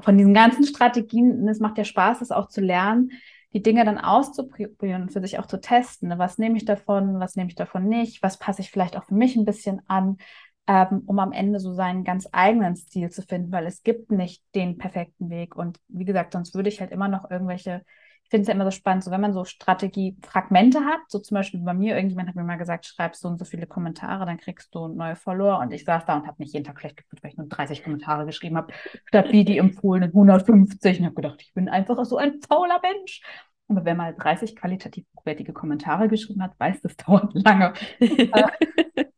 von 0.00 0.16
diesen 0.16 0.34
ganzen 0.34 0.64
Strategien, 0.64 1.48
es 1.48 1.60
macht 1.60 1.78
ja 1.78 1.84
Spaß, 1.84 2.18
das 2.20 2.30
auch 2.30 2.48
zu 2.48 2.60
lernen, 2.60 3.10
die 3.52 3.62
Dinge 3.62 3.84
dann 3.84 3.98
auszuprobieren 3.98 5.02
und 5.02 5.12
für 5.12 5.20
sich 5.20 5.38
auch 5.38 5.46
zu 5.46 5.60
testen. 5.60 6.10
Ne? 6.10 6.18
Was 6.18 6.36
nehme 6.36 6.56
ich 6.56 6.64
davon, 6.64 7.20
was 7.20 7.36
nehme 7.36 7.48
ich 7.48 7.54
davon 7.54 7.88
nicht, 7.88 8.22
was 8.22 8.38
passe 8.38 8.60
ich 8.60 8.70
vielleicht 8.70 8.96
auch 8.96 9.04
für 9.04 9.14
mich 9.14 9.36
ein 9.36 9.46
bisschen 9.46 9.80
an, 9.88 10.18
ähm, 10.66 11.02
um 11.06 11.18
am 11.18 11.32
Ende 11.32 11.60
so 11.60 11.72
seinen 11.72 12.04
ganz 12.04 12.28
eigenen 12.32 12.76
Stil 12.76 13.10
zu 13.10 13.22
finden, 13.22 13.52
weil 13.52 13.66
es 13.66 13.82
gibt 13.82 14.10
nicht 14.10 14.42
den 14.54 14.78
perfekten 14.78 15.30
Weg. 15.30 15.56
Und 15.56 15.78
wie 15.88 16.04
gesagt, 16.04 16.32
sonst 16.32 16.54
würde 16.54 16.68
ich 16.68 16.80
halt 16.80 16.90
immer 16.90 17.08
noch 17.08 17.30
irgendwelche, 17.30 17.82
ich 18.26 18.30
finde 18.30 18.42
es 18.42 18.48
ja 18.48 18.54
immer 18.54 18.64
so 18.64 18.72
spannend, 18.72 19.04
so 19.04 19.12
wenn 19.12 19.20
man 19.20 19.32
so 19.32 19.44
Strategiefragmente 19.44 20.80
hat, 20.80 20.98
so 21.06 21.20
zum 21.20 21.36
Beispiel 21.36 21.60
bei 21.60 21.74
mir, 21.74 21.94
irgendjemand 21.94 22.28
hat 22.28 22.34
mir 22.34 22.42
mal 22.42 22.56
gesagt, 22.56 22.84
schreib 22.84 23.14
so 23.14 23.28
und 23.28 23.38
so 23.38 23.44
viele 23.44 23.68
Kommentare, 23.68 24.26
dann 24.26 24.36
kriegst 24.36 24.74
du 24.74 24.88
neue 24.88 25.14
Follower. 25.14 25.60
Und 25.60 25.72
ich 25.72 25.84
saß 25.84 26.06
da 26.06 26.16
und 26.16 26.26
habe 26.26 26.34
mich 26.38 26.52
jeden 26.52 26.64
Tag 26.64 26.80
schlecht 26.80 26.96
gefühlt, 26.96 27.22
weil 27.22 27.30
ich 27.30 27.36
nur 27.36 27.46
30 27.46 27.84
Kommentare 27.84 28.26
geschrieben 28.26 28.56
habe, 28.56 28.72
statt 29.04 29.30
wie 29.30 29.44
die 29.44 29.58
empfohlenen 29.58 30.08
150. 30.08 30.98
Und 30.98 31.04
habe 31.04 31.14
gedacht, 31.14 31.40
ich 31.40 31.54
bin 31.54 31.68
einfach 31.68 32.04
so 32.04 32.16
ein 32.16 32.40
fauler 32.48 32.80
Mensch. 32.82 33.22
Aber 33.68 33.84
wer 33.84 33.94
mal 33.94 34.12
30 34.12 34.56
qualitativ 34.56 35.04
hochwertige 35.16 35.52
Kommentare 35.52 36.08
geschrieben 36.08 36.42
hat, 36.42 36.58
weiß, 36.58 36.80
das 36.82 36.96
dauert 37.06 37.32
lange. 37.32 37.74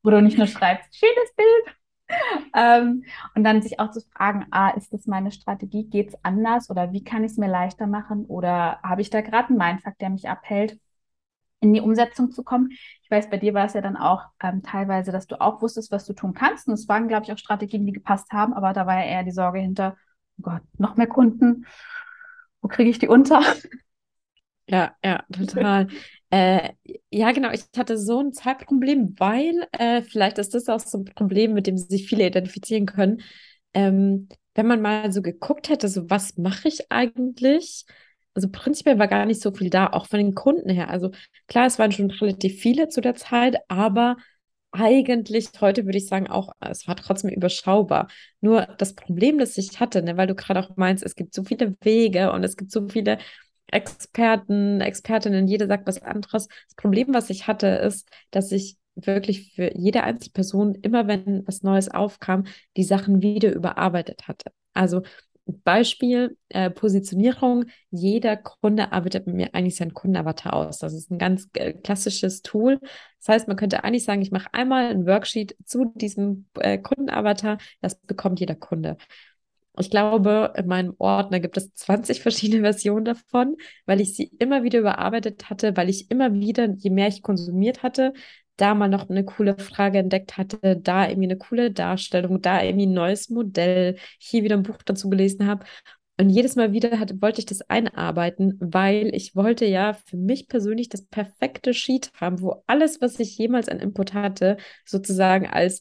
Wo 0.03 0.11
du 0.11 0.21
nicht 0.21 0.37
nur 0.37 0.47
schreibst, 0.47 0.95
schönes 0.95 1.35
Bild. 1.35 1.78
Ähm, 2.55 3.05
und 3.35 3.45
dann 3.45 3.63
sich 3.63 3.79
auch 3.81 3.91
zu 3.91 4.01
fragen, 4.01 4.47
ah, 4.51 4.71
ist 4.71 4.93
das 4.93 5.07
meine 5.07 5.31
Strategie? 5.31 5.85
Geht 5.89 6.09
es 6.09 6.25
anders 6.25 6.71
oder 6.71 6.93
wie 6.93 7.05
kann 7.05 7.23
ich 7.25 7.33
es 7.33 7.39
mir 7.39 7.49
leichter 7.49 7.87
machen? 7.87 8.25
Oder 8.27 8.81
habe 8.83 9.03
ich 9.03 9.11
da 9.11 9.21
gerade 9.21 9.49
einen 9.49 9.59
Mindfuck, 9.59 9.99
der 9.99 10.11
mich 10.11 10.29
abhält, 10.29 10.79
in 11.61 11.75
die 11.75 11.81
Umsetzung 11.81 12.33
zu 12.33 12.45
kommen? 12.45 12.71
Ich 13.03 13.11
weiß, 13.11 13.31
bei 13.31 13.39
dir 13.39 13.55
war 13.55 13.67
es 13.67 13.75
ja 13.75 13.81
dann 13.83 13.97
auch 13.97 14.25
ähm, 14.43 14.63
teilweise, 14.63 15.13
dass 15.13 15.27
du 15.27 15.41
auch 15.41 15.63
wusstest, 15.63 15.93
was 15.93 16.07
du 16.07 16.15
tun 16.15 16.35
kannst. 16.35 16.69
Und 16.69 16.75
es 16.75 16.89
waren, 16.89 17.09
glaube 17.09 17.25
ich, 17.27 17.33
auch 17.33 17.39
Strategien, 17.39 17.87
die 17.87 17.93
gepasst 17.93 18.33
haben, 18.33 18.55
aber 18.55 18.73
da 18.73 18.87
war 18.87 18.97
ja 18.99 19.07
eher 19.07 19.25
die 19.25 19.33
Sorge 19.33 19.61
hinter, 19.61 19.97
oh 20.39 20.43
Gott, 20.45 20.63
noch 20.79 20.97
mehr 20.97 21.09
Kunden. 21.09 21.67
Wo 22.63 22.69
kriege 22.69 22.91
ich 22.91 22.99
die 22.99 23.09
unter? 23.09 23.43
Ja, 24.67 24.95
ja, 25.03 25.25
total. 25.33 25.89
äh, 26.31 26.71
ja, 27.11 27.33
genau. 27.33 27.51
Ich 27.53 27.65
hatte 27.77 27.97
so 27.99 28.21
ein 28.21 28.33
Zeitproblem, 28.33 29.15
weil 29.19 29.67
äh, 29.73 30.03
vielleicht 30.03 30.39
ist 30.39 30.55
das 30.55 30.69
auch 30.69 30.81
so 30.81 30.99
ein 30.99 31.05
Problem, 31.05 31.55
mit 31.55 31.67
dem 31.67 31.77
sich 31.79 32.07
viele 32.09 32.27
identifizieren 32.27 32.87
können. 32.87 33.23
Ähm, 33.75 34.29
wenn 34.55 34.67
man 34.67 34.83
mal 34.83 35.13
so 35.13 35.23
geguckt 35.23 35.69
hätte, 35.69 35.89
so 35.89 36.11
was 36.11 36.37
mache 36.37 36.69
ich 36.69 36.91
eigentlich? 36.91 37.85
Also 38.35 38.49
prinzipiell 38.51 38.99
war 38.99 39.09
gar 39.09 39.25
nicht 39.27 39.41
so 39.41 39.53
viel 39.53 39.71
da, 39.71 39.89
auch 39.89 40.07
von 40.07 40.19
den 40.19 40.35
Kunden 40.35 40.69
her. 40.71 40.91
Also 40.91 41.11
klar, 41.47 41.67
es 41.67 41.79
waren 41.79 41.93
schon 41.93 42.11
relativ 42.11 42.61
viele 42.61 42.89
zu 42.89 43.01
der 43.01 43.15
Zeit, 43.15 43.57
aber 43.69 44.17
eigentlich 44.71 45.49
heute 45.61 45.87
würde 45.87 45.99
ich 45.99 46.07
sagen 46.07 46.29
auch, 46.29 46.53
es 46.61 46.87
war 46.87 46.97
trotzdem 46.97 47.31
überschaubar. 47.31 48.09
Nur 48.41 48.67
das 48.79 48.95
Problem, 48.95 49.39
das 49.39 49.57
ich 49.57 49.81
hatte, 49.81 50.03
ne, 50.03 50.17
weil 50.17 50.27
du 50.27 50.35
gerade 50.35 50.61
auch 50.61 50.77
meinst, 50.77 51.03
es 51.05 51.15
gibt 51.15 51.35
so 51.35 51.43
viele 51.45 51.75
Wege 51.83 52.33
und 52.33 52.45
es 52.45 52.57
gibt 52.57 52.71
so 52.71 52.87
viele 52.89 53.19
Experten, 53.71 54.81
Expertinnen, 54.81 55.47
jeder 55.47 55.67
sagt 55.67 55.87
was 55.87 56.03
anderes. 56.03 56.49
Das 56.49 56.75
Problem, 56.77 57.13
was 57.13 57.31
ich 57.31 57.47
hatte, 57.47 57.67
ist, 57.67 58.09
dass 58.31 58.53
ich 58.53 58.77
wirklich 58.95 59.55
für 59.55 59.77
jede 59.77 60.03
einzelne 60.03 60.33
Person, 60.33 60.75
immer 60.77 61.07
wenn 61.07 61.47
was 61.47 61.63
Neues 61.63 61.89
aufkam, 61.91 62.45
die 62.77 62.85
Sachen 62.85 63.23
wieder 63.23 63.55
überarbeitet 63.55 64.27
hatte. 64.27 64.51
Also 64.75 65.03
Beispiel, 65.65 66.37
äh, 66.51 66.71
Positionierung. 66.71 67.67
Jeder 67.91 68.37
Kunde 68.37 68.93
arbeitet 68.93 69.27
mit 69.27 69.37
mir 69.37 69.55
eigentlich 69.55 69.77
seinen 69.77 69.95
Kundenavatar 69.95 70.53
aus. 70.53 70.79
Das 70.79 70.93
ist 70.93 71.11
ein 71.11 71.19
ganz 71.19 71.49
äh, 71.55 71.73
klassisches 71.73 72.43
Tool. 72.43 72.79
Das 73.19 73.29
heißt, 73.29 73.49
man 73.49 73.57
könnte 73.57 73.83
eigentlich 73.83 74.05
sagen, 74.05 74.21
ich 74.21 74.31
mache 74.31 74.53
einmal 74.53 74.87
ein 74.87 75.07
Worksheet 75.07 75.57
zu 75.65 75.93
diesem 75.95 76.47
äh, 76.61 76.79
Kundenavatar. 76.79 77.59
Das 77.81 77.99
bekommt 78.01 78.41
jeder 78.41 78.57
Kunde. 78.57 78.99
Ich 79.81 79.91
glaube, 79.91 80.53
in 80.57 80.67
meinem 80.67 80.95
Ordner 80.99 81.41
gibt 81.41 81.57
es 81.57 81.73
20 81.75 82.21
verschiedene 82.23 82.63
Versionen 82.63 83.05
davon, 83.05 83.57
weil 83.87 84.01
ich 84.01 84.15
sie 84.15 84.31
immer 84.39 84.63
wieder 84.63 84.81
überarbeitet 84.81 85.51
hatte, 85.51 85.77
weil 85.77 85.89
ich 85.89 86.11
immer 86.11 86.33
wieder, 86.35 86.69
je 86.77 86.91
mehr 86.91 87.09
ich 87.09 87.23
konsumiert 87.23 87.83
hatte, 87.83 88.13
da 88.57 88.75
mal 88.75 88.89
noch 88.89 89.09
eine 89.09 89.25
coole 89.25 89.57
Frage 89.59 89.99
entdeckt 89.99 90.37
hatte, 90.37 90.77
da 90.77 91.09
irgendwie 91.09 91.29
eine 91.29 91.39
coole 91.39 91.71
Darstellung, 91.71 92.43
da 92.43 92.63
irgendwie 92.63 92.87
ein 92.87 92.93
neues 92.93 93.31
Modell, 93.31 93.97
hier 94.19 94.43
wieder 94.43 94.57
ein 94.57 94.65
Buch 94.65 94.79
dazu 94.85 95.09
gelesen 95.09 95.47
habe. 95.47 95.65
Und 96.21 96.31
jedes 96.31 96.57
Mal 96.57 96.73
wieder 96.73 96.99
hatte, 96.99 97.23
wollte 97.23 97.39
ich 97.39 97.47
das 97.47 97.61
einarbeiten, 97.71 98.57
weil 98.61 99.15
ich 99.15 99.37
wollte 99.37 99.67
ja 99.67 99.93
für 99.95 100.17
mich 100.17 100.49
persönlich 100.49 100.89
das 100.89 101.03
perfekte 101.07 101.73
Sheet 101.73 102.11
haben, 102.15 102.41
wo 102.41 102.65
alles, 102.67 103.01
was 103.01 103.21
ich 103.21 103.39
jemals 103.39 103.69
an 103.69 103.79
Input 103.79 104.15
hatte, 104.15 104.57
sozusagen 104.85 105.47
als 105.47 105.81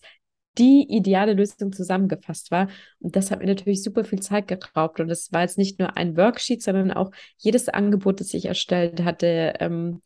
die 0.58 0.86
ideale 0.89 1.34
Lösung 1.34 1.72
zusammengefasst 1.72 2.52
war. 2.52 2.70
Und 3.00 3.15
das 3.15 3.32
hat 3.32 3.39
mir 3.39 3.48
natürlich 3.48 3.84
super 3.84 4.04
viel 4.04 4.20
Zeit 4.20 4.48
geraubt. 4.48 5.00
Und 5.00 5.10
es 5.10 5.32
war 5.32 5.41
jetzt 5.41 5.58
nicht 5.58 5.80
nur 5.80 5.98
ein 5.98 6.17
Worksheet, 6.17 6.63
sondern 6.63 6.91
auch 6.91 7.12
jedes 7.38 7.70
Angebot, 7.70 8.20
das 8.20 8.34
ich 8.34 8.46
erstellt 8.46 9.04
hatte, 9.04 9.54
ähm, 9.60 10.02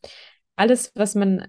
alles, 0.56 0.92
was 0.96 1.16
man 1.16 1.48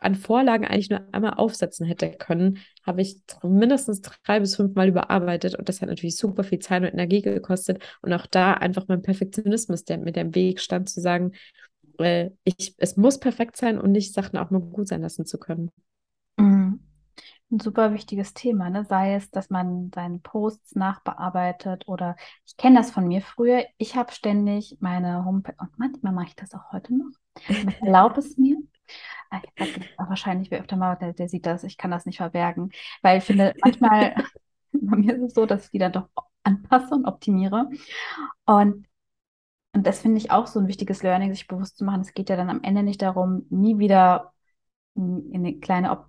an 0.00 0.14
Vorlagen 0.14 0.64
eigentlich 0.64 0.90
nur 0.90 1.02
einmal 1.12 1.34
aufsetzen 1.34 1.86
hätte 1.86 2.10
können, 2.12 2.58
habe 2.86 3.02
ich 3.02 3.16
mindestens 3.42 4.02
drei 4.02 4.38
bis 4.40 4.54
fünf 4.56 4.76
Mal 4.76 4.88
überarbeitet 4.88 5.56
und 5.56 5.68
das 5.68 5.80
hat 5.80 5.88
natürlich 5.88 6.16
super 6.16 6.44
viel 6.44 6.60
Zeit 6.60 6.82
und 6.82 6.88
Energie 6.88 7.22
gekostet 7.22 7.82
und 8.02 8.12
auch 8.12 8.26
da 8.26 8.52
einfach 8.52 8.84
mein 8.86 9.02
Perfektionismus, 9.02 9.84
der 9.84 9.98
mit 9.98 10.14
dem 10.14 10.34
Weg 10.36 10.60
stand, 10.60 10.88
zu 10.88 11.00
sagen, 11.00 11.32
äh, 11.98 12.30
ich, 12.44 12.74
es 12.78 12.96
muss 12.96 13.18
perfekt 13.18 13.56
sein 13.56 13.80
und 13.80 13.90
nicht 13.90 14.14
Sachen 14.14 14.38
auch 14.38 14.50
mal 14.50 14.60
gut 14.60 14.86
sein 14.86 15.02
lassen 15.02 15.26
zu 15.26 15.38
können. 15.38 15.70
Ein 17.52 17.60
super 17.60 17.92
wichtiges 17.92 18.32
Thema, 18.32 18.70
ne? 18.70 18.86
Sei 18.86 19.14
es, 19.14 19.30
dass 19.30 19.50
man 19.50 19.90
seine 19.94 20.18
Posts 20.18 20.74
nachbearbeitet 20.74 21.86
oder 21.86 22.16
ich 22.46 22.56
kenne 22.56 22.78
das 22.78 22.90
von 22.90 23.06
mir 23.06 23.20
früher. 23.20 23.66
Ich 23.76 23.94
habe 23.94 24.10
ständig 24.10 24.78
meine 24.80 25.26
Homepage 25.26 25.54
und 25.58 25.78
manchmal 25.78 26.14
mache 26.14 26.28
ich 26.28 26.34
das 26.34 26.54
auch 26.54 26.72
heute 26.72 26.96
noch. 26.96 27.10
Ich 27.48 27.82
erlaube 27.82 28.20
es 28.20 28.38
mir. 28.38 28.56
Ah, 29.30 29.42
wahrscheinlich, 30.08 30.50
wer 30.50 30.60
öfter 30.60 30.76
mal, 30.76 30.96
der, 30.96 31.12
der 31.12 31.28
sieht 31.28 31.44
das, 31.44 31.62
ich 31.64 31.76
kann 31.76 31.90
das 31.90 32.06
nicht 32.06 32.18
verbergen. 32.18 32.70
Weil 33.02 33.18
ich 33.18 33.24
finde, 33.24 33.54
manchmal, 33.62 34.14
bei 34.72 34.96
mir 34.96 35.14
ist 35.16 35.22
es 35.22 35.34
so, 35.34 35.44
dass 35.44 35.66
ich 35.66 35.70
die 35.72 35.78
dann 35.78 35.92
doch 35.92 36.08
anpasse 36.44 36.94
und 36.94 37.04
optimiere. 37.04 37.68
Und, 38.46 38.86
und 39.74 39.86
das 39.86 40.00
finde 40.00 40.18
ich 40.18 40.30
auch 40.30 40.46
so 40.46 40.58
ein 40.58 40.68
wichtiges 40.68 41.02
Learning, 41.02 41.34
sich 41.34 41.48
bewusst 41.48 41.76
zu 41.76 41.84
machen. 41.84 42.00
Es 42.00 42.14
geht 42.14 42.30
ja 42.30 42.36
dann 42.36 42.50
am 42.50 42.62
Ende 42.62 42.82
nicht 42.82 43.02
darum, 43.02 43.46
nie 43.50 43.78
wieder 43.78 44.32
in 44.94 45.30
eine 45.34 45.58
kleine, 45.58 46.06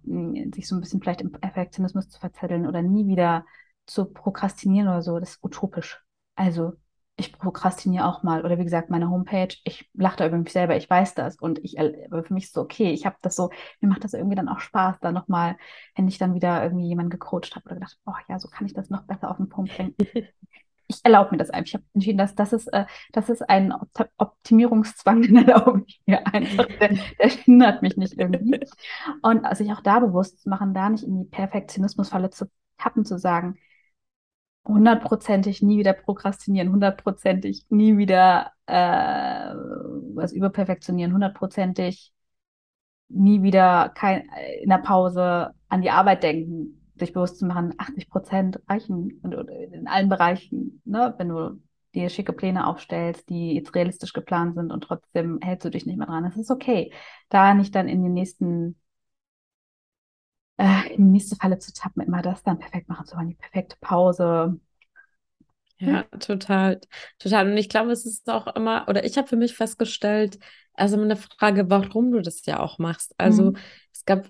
sich 0.53 0.67
so 0.67 0.75
ein 0.75 0.81
bisschen 0.81 1.01
vielleicht 1.01 1.21
im 1.21 1.31
Perfektionismus 1.31 2.09
zu 2.09 2.19
verzetteln 2.19 2.67
oder 2.67 2.81
nie 2.81 3.07
wieder 3.07 3.45
zu 3.85 4.05
prokrastinieren 4.05 4.87
oder 4.89 5.01
so. 5.01 5.19
Das 5.19 5.31
ist 5.31 5.43
utopisch. 5.43 6.01
Also 6.35 6.73
ich 7.15 7.31
prokrastiniere 7.33 8.05
auch 8.05 8.23
mal. 8.23 8.43
Oder 8.43 8.57
wie 8.57 8.63
gesagt, 8.63 8.89
meine 8.89 9.09
Homepage, 9.09 9.55
ich 9.63 9.89
lache 9.93 10.17
da 10.17 10.27
über 10.27 10.37
mich 10.37 10.51
selber, 10.51 10.75
ich 10.75 10.89
weiß 10.89 11.13
das. 11.15 11.37
Und 11.37 11.59
ich, 11.63 11.75
für 11.77 12.33
mich 12.33 12.45
ist 12.45 12.53
so, 12.53 12.61
okay, 12.61 12.91
ich 12.91 13.05
habe 13.05 13.15
das 13.21 13.35
so, 13.35 13.49
mir 13.81 13.87
macht 13.89 14.03
das 14.03 14.13
irgendwie 14.13 14.35
dann 14.35 14.49
auch 14.49 14.59
Spaß, 14.59 14.97
da 15.01 15.11
nochmal, 15.11 15.57
wenn 15.95 16.07
ich 16.07 16.17
dann 16.17 16.33
wieder 16.33 16.63
irgendwie 16.63 16.87
jemanden 16.87 17.11
gecoacht 17.11 17.55
habe 17.55 17.65
oder 17.65 17.75
gedacht, 17.75 17.97
oh 18.05 18.13
ja, 18.29 18.39
so 18.39 18.49
kann 18.49 18.65
ich 18.67 18.73
das 18.73 18.89
noch 18.89 19.03
besser 19.03 19.29
auf 19.29 19.37
den 19.37 19.49
Punkt 19.49 19.75
bringen. 19.75 19.95
ich 20.95 21.01
erlaube 21.03 21.31
mir 21.31 21.37
das 21.37 21.49
einfach. 21.49 21.67
Ich 21.67 21.73
habe 21.75 21.83
entschieden, 21.93 22.17
dass 22.17 22.35
das 22.35 22.53
ist, 22.53 22.67
äh, 22.67 22.85
das 23.11 23.29
ist 23.29 23.47
ein 23.49 23.73
Optimierungszwang, 24.17 25.21
den 25.23 25.37
erlaube 25.37 25.83
ich 25.87 26.01
mir 26.05 26.25
einfach. 26.27 26.67
Der, 26.79 26.89
der 27.19 27.29
hindert 27.29 27.81
mich 27.81 27.97
nicht 27.97 28.13
irgendwie. 28.17 28.65
Und 29.21 29.45
sich 29.55 29.71
auch 29.71 29.81
da 29.81 29.99
bewusst 29.99 30.41
zu 30.41 30.49
machen, 30.49 30.73
da 30.73 30.89
nicht 30.89 31.03
in 31.03 31.23
die 31.23 31.29
Perfektionismusfalle 31.29 32.29
zu 32.29 32.45
tappen, 32.77 33.05
zu 33.05 33.17
sagen, 33.17 33.57
hundertprozentig 34.65 35.61
nie 35.61 35.77
wieder 35.79 35.93
prokrastinieren, 35.93 36.71
hundertprozentig 36.71 37.65
nie 37.69 37.97
wieder 37.97 38.51
äh, 38.65 39.53
was 40.15 40.31
überperfektionieren, 40.31 41.13
hundertprozentig 41.13 42.13
nie 43.09 43.43
wieder 43.43 43.89
kein, 43.89 44.29
in 44.61 44.69
der 44.69 44.77
Pause 44.79 45.53
an 45.69 45.81
die 45.81 45.91
Arbeit 45.91 46.23
denken, 46.23 46.82
sich 46.95 47.13
bewusst 47.13 47.39
zu 47.39 47.45
machen, 47.45 47.73
80 47.77 48.09
Prozent 48.09 48.59
reichen 48.67 49.21
in 49.23 49.87
allen 49.87 50.09
Bereichen, 50.09 50.81
ne? 50.85 51.13
wenn 51.17 51.29
du 51.29 51.61
dir 51.95 52.09
schicke 52.09 52.33
Pläne 52.33 52.67
aufstellst, 52.67 53.29
die 53.29 53.53
jetzt 53.53 53.75
realistisch 53.75 54.13
geplant 54.13 54.55
sind 54.55 54.71
und 54.71 54.81
trotzdem 54.81 55.39
hältst 55.41 55.65
du 55.65 55.69
dich 55.69 55.85
nicht 55.85 55.97
mehr 55.97 56.07
dran. 56.07 56.23
Das 56.23 56.37
ist 56.37 56.51
okay. 56.51 56.91
Da 57.29 57.53
nicht 57.53 57.75
dann 57.75 57.87
in 57.87 58.03
den 58.03 58.13
nächsten 58.13 58.75
äh, 60.57 60.93
in 60.93 61.05
die 61.05 61.11
nächste 61.11 61.35
Falle 61.35 61.59
zu 61.59 61.73
tappen, 61.73 62.01
immer 62.03 62.21
das 62.21 62.43
dann 62.43 62.59
perfekt 62.59 62.89
machen 62.89 63.05
zu 63.05 63.15
wollen, 63.17 63.29
die 63.29 63.35
perfekte 63.35 63.75
Pause. 63.81 64.59
Ja, 65.87 66.03
total, 66.19 66.79
total. 67.19 67.51
Und 67.51 67.57
ich 67.57 67.69
glaube, 67.69 67.91
es 67.91 68.05
ist 68.05 68.29
auch 68.29 68.47
immer, 68.55 68.85
oder 68.87 69.05
ich 69.05 69.17
habe 69.17 69.27
für 69.27 69.35
mich 69.35 69.55
festgestellt, 69.55 70.39
also 70.75 70.99
eine 70.99 71.15
Frage, 71.15 71.69
warum 71.69 72.11
du 72.11 72.21
das 72.21 72.45
ja 72.45 72.59
auch 72.59 72.79
machst. 72.79 73.13
Also 73.17 73.51
mhm. 73.51 73.57
es 73.91 74.05
gab 74.05 74.27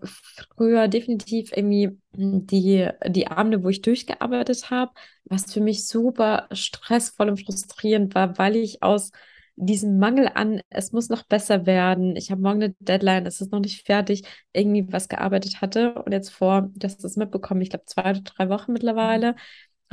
früher 0.55 0.87
definitiv 0.87 1.51
irgendwie 1.55 1.97
die, 2.11 2.89
die 3.07 3.27
Abende, 3.27 3.63
wo 3.63 3.69
ich 3.69 3.81
durchgearbeitet 3.81 4.69
habe, 4.69 4.91
was 5.25 5.51
für 5.53 5.61
mich 5.61 5.87
super 5.87 6.47
stressvoll 6.51 7.29
und 7.29 7.45
frustrierend 7.45 8.13
war, 8.13 8.37
weil 8.37 8.57
ich 8.57 8.83
aus 8.83 9.11
diesen 9.55 9.99
Mangel 9.99 10.29
an, 10.33 10.61
es 10.69 10.91
muss 10.91 11.09
noch 11.09 11.23
besser 11.23 11.65
werden, 11.65 12.15
ich 12.15 12.31
habe 12.31 12.41
morgen 12.41 12.63
eine 12.63 12.75
Deadline, 12.79 13.25
es 13.25 13.39
ist 13.39 13.51
noch 13.51 13.59
nicht 13.59 13.85
fertig, 13.85 14.23
irgendwie 14.51 14.91
was 14.91 15.07
gearbeitet 15.09 15.61
hatte. 15.61 15.93
Und 15.93 16.11
jetzt 16.11 16.29
vor, 16.29 16.71
dass 16.75 16.97
das 16.97 17.17
mitbekommen, 17.17 17.61
ich 17.61 17.69
glaube 17.69 17.85
zwei 17.85 18.09
oder 18.09 18.21
drei 18.21 18.49
Wochen 18.49 18.73
mittlerweile, 18.73 19.35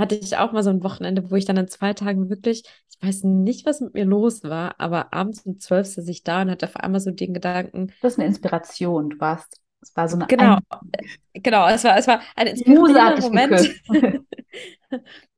hatte 0.00 0.14
ich 0.16 0.36
auch 0.36 0.52
mal 0.52 0.62
so 0.62 0.70
ein 0.70 0.82
Wochenende, 0.82 1.30
wo 1.30 1.36
ich 1.36 1.44
dann 1.44 1.58
an 1.58 1.68
zwei 1.68 1.92
Tagen 1.92 2.30
wirklich, 2.30 2.64
ich 2.90 3.06
weiß 3.06 3.24
nicht, 3.24 3.66
was 3.66 3.80
mit 3.80 3.94
mir 3.94 4.04
los 4.04 4.42
war, 4.42 4.74
aber 4.78 5.12
abends 5.12 5.42
um 5.42 5.58
zwölf 5.58 5.86
saß 5.86 6.08
ich 6.08 6.22
da 6.24 6.42
und 6.42 6.50
hatte 6.50 6.66
auf 6.66 6.76
einmal 6.76 7.00
so 7.00 7.10
den 7.10 7.34
Gedanken. 7.34 7.92
Das 8.02 8.14
ist 8.14 8.18
eine 8.18 8.26
Inspiration, 8.26 9.10
du 9.10 9.20
warst. 9.20 9.60
Es 9.82 9.96
war 9.96 10.08
so 10.08 10.16
eine 10.16 10.26
genau, 10.26 10.56
ein 10.56 11.42
genau, 11.42 11.66
es 11.68 11.84
war, 11.84 11.96
es 11.96 12.06
war 12.06 12.20
ein 12.36 12.48
inspirierender 12.48 13.20
Moment. 13.20 13.70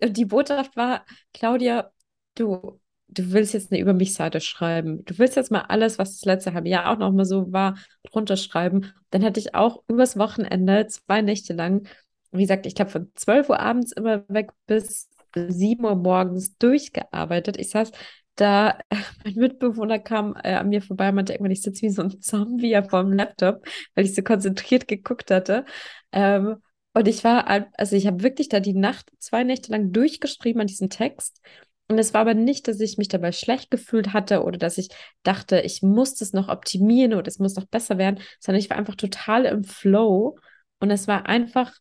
und 0.02 0.16
die 0.16 0.24
Botschaft 0.24 0.76
war, 0.76 1.04
Claudia, 1.32 1.92
du, 2.34 2.80
du 3.08 3.32
willst 3.32 3.54
jetzt 3.54 3.70
eine 3.70 3.80
Über 3.80 3.92
mich-Seite 3.92 4.40
schreiben. 4.40 5.04
Du 5.04 5.18
willst 5.18 5.36
jetzt 5.36 5.52
mal 5.52 5.62
alles, 5.62 5.98
was 5.98 6.18
das 6.18 6.24
letzte 6.24 6.54
halbe 6.54 6.68
Jahr 6.68 6.90
auch 6.90 6.98
noch 6.98 7.12
mal 7.12 7.24
so 7.24 7.52
war, 7.52 7.76
runterschreiben. 8.12 8.92
Dann 9.10 9.24
hatte 9.24 9.38
ich 9.38 9.54
auch 9.54 9.84
übers 9.86 10.18
Wochenende 10.18 10.86
zwei 10.88 11.22
Nächte 11.22 11.52
lang, 11.52 11.86
wie 12.32 12.42
gesagt, 12.42 12.66
ich 12.66 12.74
glaube 12.74 12.90
von 12.90 13.12
12 13.14 13.48
Uhr 13.50 13.60
abends 13.60 13.92
immer 13.92 14.24
weg 14.28 14.50
bis 14.66 15.08
7 15.34 15.84
Uhr 15.84 15.96
morgens 15.96 16.56
durchgearbeitet. 16.58 17.56
Ich 17.58 17.70
saß 17.70 17.92
da, 18.36 18.78
mein 19.24 19.34
Mitbewohner 19.34 19.98
kam 19.98 20.34
äh, 20.42 20.54
an 20.54 20.68
mir 20.68 20.82
vorbei 20.82 21.08
und 21.10 21.16
meinte 21.16 21.32
irgendwann, 21.32 21.52
ich 21.52 21.62
sitze 21.62 21.82
wie 21.82 21.90
so 21.90 22.02
ein 22.02 22.20
Zombie 22.20 22.80
vor 22.88 23.02
dem 23.04 23.12
Laptop, 23.12 23.66
weil 23.94 24.04
ich 24.04 24.14
so 24.14 24.22
konzentriert 24.22 24.88
geguckt 24.88 25.30
hatte. 25.30 25.64
Ähm, 26.12 26.56
und 26.94 27.08
ich 27.08 27.24
war, 27.24 27.46
also 27.78 27.96
ich 27.96 28.06
habe 28.06 28.22
wirklich 28.22 28.48
da 28.48 28.60
die 28.60 28.74
Nacht, 28.74 29.10
zwei 29.18 29.44
Nächte 29.44 29.72
lang 29.72 29.92
durchgeschrieben 29.92 30.60
an 30.60 30.66
diesem 30.66 30.90
Text. 30.90 31.40
Und 31.88 31.98
es 31.98 32.14
war 32.14 32.22
aber 32.22 32.34
nicht, 32.34 32.68
dass 32.68 32.80
ich 32.80 32.96
mich 32.96 33.08
dabei 33.08 33.32
schlecht 33.32 33.70
gefühlt 33.70 34.12
hatte 34.12 34.42
oder 34.44 34.58
dass 34.58 34.78
ich 34.78 34.88
dachte, 35.22 35.60
ich 35.60 35.82
muss 35.82 36.14
das 36.14 36.32
noch 36.32 36.48
optimieren 36.48 37.14
oder 37.14 37.28
es 37.28 37.38
muss 37.38 37.54
noch 37.54 37.66
besser 37.66 37.98
werden, 37.98 38.20
sondern 38.40 38.60
ich 38.60 38.70
war 38.70 38.78
einfach 38.78 38.94
total 38.94 39.44
im 39.44 39.64
Flow 39.64 40.38
und 40.80 40.90
es 40.90 41.08
war 41.08 41.26
einfach 41.26 41.72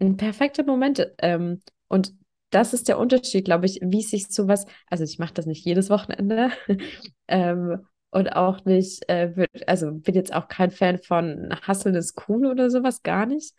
ein 0.00 0.16
perfekter 0.16 0.64
Moment. 0.64 1.06
Ähm, 1.18 1.60
und 1.88 2.12
das 2.50 2.74
ist 2.74 2.88
der 2.88 2.98
Unterschied, 2.98 3.44
glaube 3.44 3.66
ich, 3.66 3.80
wie 3.82 4.02
sich 4.02 4.28
sowas, 4.28 4.66
also 4.88 5.04
ich 5.04 5.18
mache 5.18 5.34
das 5.34 5.46
nicht 5.46 5.64
jedes 5.64 5.88
Wochenende 5.90 6.50
ähm, 7.28 7.86
und 8.10 8.34
auch 8.34 8.64
nicht, 8.64 9.08
äh, 9.08 9.36
wird, 9.36 9.68
also 9.68 9.92
bin 9.92 10.14
jetzt 10.14 10.34
auch 10.34 10.48
kein 10.48 10.70
Fan 10.70 10.98
von 10.98 11.54
Hustle 11.66 11.96
ist 11.96 12.20
cool 12.28 12.46
oder 12.46 12.70
sowas, 12.70 13.02
gar 13.02 13.26
nicht. 13.26 13.54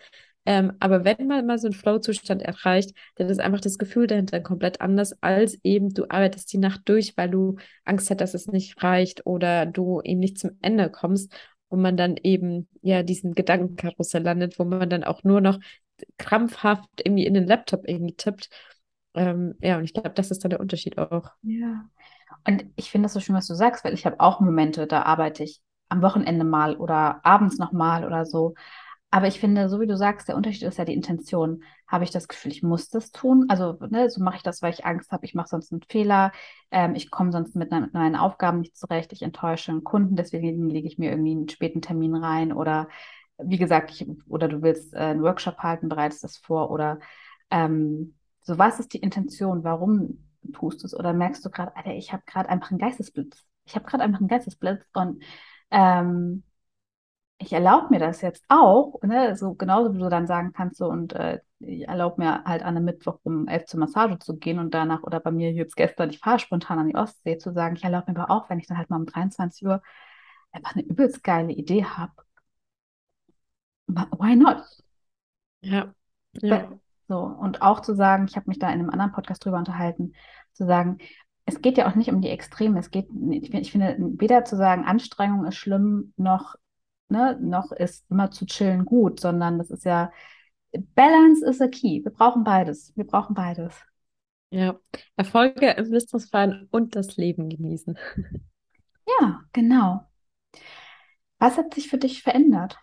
Ähm, 0.45 0.73
aber 0.79 1.05
wenn 1.05 1.27
man 1.27 1.45
mal 1.45 1.59
so 1.59 1.67
einen 1.67 1.75
Flow-Zustand 1.75 2.41
erreicht, 2.41 2.91
dann 3.15 3.29
ist 3.29 3.39
einfach 3.39 3.61
das 3.61 3.77
Gefühl 3.77 4.07
dahinter 4.07 4.41
komplett 4.41 4.81
anders, 4.81 5.13
als 5.21 5.59
eben 5.63 5.93
du 5.93 6.05
arbeitest 6.09 6.51
die 6.51 6.57
Nacht 6.57 6.81
durch, 6.85 7.15
weil 7.15 7.29
du 7.29 7.57
Angst 7.85 8.09
hast, 8.09 8.19
dass 8.21 8.33
es 8.33 8.47
nicht 8.47 8.81
reicht 8.83 9.25
oder 9.25 9.65
du 9.67 10.01
eben 10.03 10.19
nicht 10.19 10.39
zum 10.39 10.51
Ende 10.61 10.89
kommst 10.89 11.31
und 11.69 11.81
man 11.81 11.95
dann 11.95 12.17
eben 12.23 12.67
ja 12.81 13.03
diesen 13.03 13.33
Gedankenkarussell 13.35 14.23
landet, 14.23 14.57
wo 14.57 14.65
man 14.65 14.89
dann 14.89 15.03
auch 15.03 15.23
nur 15.23 15.41
noch 15.41 15.59
krampfhaft 16.17 16.89
irgendwie 17.03 17.25
in 17.25 17.33
den 17.33 17.47
Laptop 17.47 17.87
irgendwie 17.87 18.15
tippt. 18.15 18.49
Ähm, 19.13 19.55
ja, 19.61 19.77
und 19.77 19.83
ich 19.83 19.93
glaube, 19.93 20.11
das 20.11 20.31
ist 20.31 20.43
dann 20.43 20.51
der 20.51 20.59
Unterschied 20.59 20.97
auch. 20.97 21.29
Ja. 21.41 21.89
Und 22.47 22.65
ich 22.75 22.91
finde 22.91 23.05
das 23.05 23.13
so 23.13 23.19
schön, 23.19 23.35
was 23.35 23.47
du 23.47 23.53
sagst, 23.53 23.83
weil 23.83 23.93
ich 23.93 24.05
habe 24.05 24.19
auch 24.19 24.39
Momente, 24.39 24.87
da 24.87 25.03
arbeite 25.03 25.43
ich 25.43 25.61
am 25.89 26.01
Wochenende 26.01 26.45
mal 26.45 26.77
oder 26.77 27.19
abends 27.23 27.57
nochmal 27.57 28.05
oder 28.05 28.25
so. 28.25 28.55
Aber 29.13 29.27
ich 29.27 29.41
finde, 29.41 29.67
so 29.67 29.81
wie 29.81 29.87
du 29.87 29.97
sagst, 29.97 30.29
der 30.29 30.37
Unterschied 30.37 30.63
ist 30.63 30.77
ja 30.77 30.85
die 30.85 30.93
Intention. 30.93 31.63
Habe 31.85 32.05
ich 32.05 32.11
das 32.11 32.29
Gefühl, 32.29 32.51
ich 32.53 32.63
muss 32.63 32.87
das 32.87 33.11
tun? 33.11 33.45
Also, 33.49 33.77
ne, 33.89 34.09
so 34.09 34.23
mache 34.23 34.37
ich 34.37 34.43
das, 34.43 34.61
weil 34.61 34.73
ich 34.73 34.85
Angst 34.85 35.11
habe, 35.11 35.25
ich 35.25 35.35
mache 35.35 35.49
sonst 35.49 35.73
einen 35.73 35.81
Fehler, 35.89 36.31
ähm, 36.71 36.95
ich 36.95 37.11
komme 37.11 37.33
sonst 37.33 37.53
mit, 37.57 37.71
mit, 37.71 37.93
meinen 37.93 38.15
Aufgaben 38.15 38.61
nicht 38.61 38.77
zurecht, 38.77 39.11
ich 39.11 39.21
enttäusche 39.21 39.71
einen 39.71 39.83
Kunden, 39.83 40.15
deswegen 40.15 40.69
lege 40.69 40.87
ich 40.87 40.97
mir 40.97 41.11
irgendwie 41.11 41.31
einen 41.31 41.49
späten 41.49 41.81
Termin 41.81 42.15
rein 42.15 42.53
oder 42.53 42.87
wie 43.43 43.57
gesagt, 43.57 43.91
ich, 43.91 44.07
oder 44.27 44.47
du 44.47 44.61
willst 44.61 44.93
äh, 44.93 44.97
einen 44.99 45.23
Workshop 45.23 45.57
halten, 45.59 45.89
bereitest 45.89 46.23
das 46.23 46.37
vor 46.37 46.71
oder 46.71 46.99
ähm, 47.49 48.15
so, 48.41 48.57
was 48.57 48.79
ist 48.79 48.93
die 48.93 48.99
Intention? 48.99 49.63
Warum 49.63 50.23
tust 50.53 50.81
du 50.83 50.87
es? 50.87 50.95
Oder 50.95 51.13
merkst 51.13 51.45
du 51.45 51.49
gerade, 51.49 51.75
Alter, 51.75 51.93
ich 51.93 52.13
habe 52.13 52.23
gerade 52.25 52.49
einfach 52.49 52.71
einen 52.71 52.79
Geistesblitz. 52.79 53.45
Ich 53.65 53.75
habe 53.75 53.85
gerade 53.85 54.03
einfach 54.03 54.19
einen 54.19 54.27
Geistesblitz 54.27 54.83
und 54.93 55.23
ähm, 55.71 56.43
ich 57.37 57.53
erlaube 57.53 57.87
mir 57.89 57.99
das 57.99 58.21
jetzt 58.21 58.45
auch, 58.49 59.01
ne? 59.01 59.35
so 59.35 59.55
genauso 59.55 59.93
wie 59.93 59.99
du 59.99 60.09
dann 60.09 60.27
sagen 60.27 60.53
kannst, 60.53 60.77
so 60.77 60.87
und 60.87 61.13
äh, 61.13 61.39
ich 61.59 61.87
erlaube 61.87 62.21
mir 62.21 62.43
halt 62.43 62.61
an 62.61 62.75
einem 62.75 62.85
Mittwoch 62.85 63.19
um 63.23 63.47
elf 63.47 63.65
zur 63.65 63.79
Massage 63.79 64.19
zu 64.19 64.37
gehen 64.37 64.59
und 64.59 64.73
danach 64.73 65.03
oder 65.03 65.19
bei 65.19 65.31
mir 65.31 65.51
jetzt 65.51 65.75
gestern, 65.75 66.09
ich 66.11 66.19
fahre 66.19 66.39
spontan 66.39 66.79
an 66.79 66.87
die 66.87 66.95
Ostsee 66.95 67.37
zu 67.37 67.51
sagen, 67.51 67.75
ich 67.75 67.83
erlaube 67.83 68.11
mir 68.11 68.19
aber 68.19 68.31
auch, 68.33 68.49
wenn 68.49 68.59
ich 68.59 68.67
dann 68.67 68.77
halt 68.77 68.89
mal 68.89 68.97
um 68.97 69.05
23 69.07 69.65
Uhr 69.65 69.81
einfach 70.51 70.75
eine 70.75 70.83
übelst 70.83 71.23
geile 71.23 71.51
Idee 71.53 71.85
habe. 71.85 72.13
Why 73.95 74.35
not? 74.35 74.63
Ja. 75.61 75.93
ja. 76.33 76.71
So, 77.07 77.19
und 77.19 77.61
auch 77.61 77.81
zu 77.81 77.93
sagen, 77.93 78.25
ich 78.27 78.35
habe 78.35 78.49
mich 78.49 78.59
da 78.59 78.67
in 78.67 78.79
einem 78.79 78.89
anderen 78.89 79.11
Podcast 79.11 79.43
drüber 79.43 79.57
unterhalten, 79.57 80.13
zu 80.53 80.65
sagen, 80.65 80.99
es 81.45 81.61
geht 81.61 81.77
ja 81.77 81.89
auch 81.89 81.95
nicht 81.95 82.09
um 82.09 82.21
die 82.21 82.29
Extreme. 82.29 82.79
Es 82.79 82.91
geht, 82.91 83.09
ich 83.29 83.71
finde, 83.71 83.97
weder 83.99 84.45
zu 84.45 84.55
sagen, 84.55 84.85
Anstrengung 84.85 85.45
ist 85.45 85.57
schlimm, 85.57 86.13
noch 86.15 86.55
ne, 87.11 87.37
noch 87.41 87.71
ist 87.71 88.09
immer 88.09 88.31
zu 88.31 88.45
chillen 88.45 88.85
gut, 88.85 89.19
sondern 89.19 89.59
das 89.59 89.69
ist 89.69 89.85
ja, 89.85 90.11
Balance 90.95 91.45
is 91.45 91.61
a 91.61 91.67
key. 91.67 92.03
Wir 92.03 92.11
brauchen 92.11 92.43
beides. 92.43 92.93
Wir 92.95 93.05
brauchen 93.05 93.35
beides. 93.35 93.75
Ja, 94.49 94.79
Erfolge 95.15 95.71
im 95.71 95.91
Business 95.91 96.29
feiern 96.29 96.67
und 96.71 96.95
das 96.95 97.17
Leben 97.17 97.49
genießen. 97.49 97.97
Ja, 99.19 99.41
genau. 99.51 100.07
Was 101.39 101.57
hat 101.57 101.73
sich 101.73 101.89
für 101.89 101.97
dich 101.97 102.23
verändert? 102.23 102.77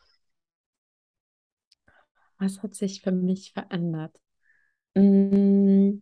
Was 2.39 2.63
hat 2.63 2.75
sich 2.75 3.03
für 3.03 3.13
mich 3.13 3.53
verändert? 3.53 4.19
Mm, 4.97 5.99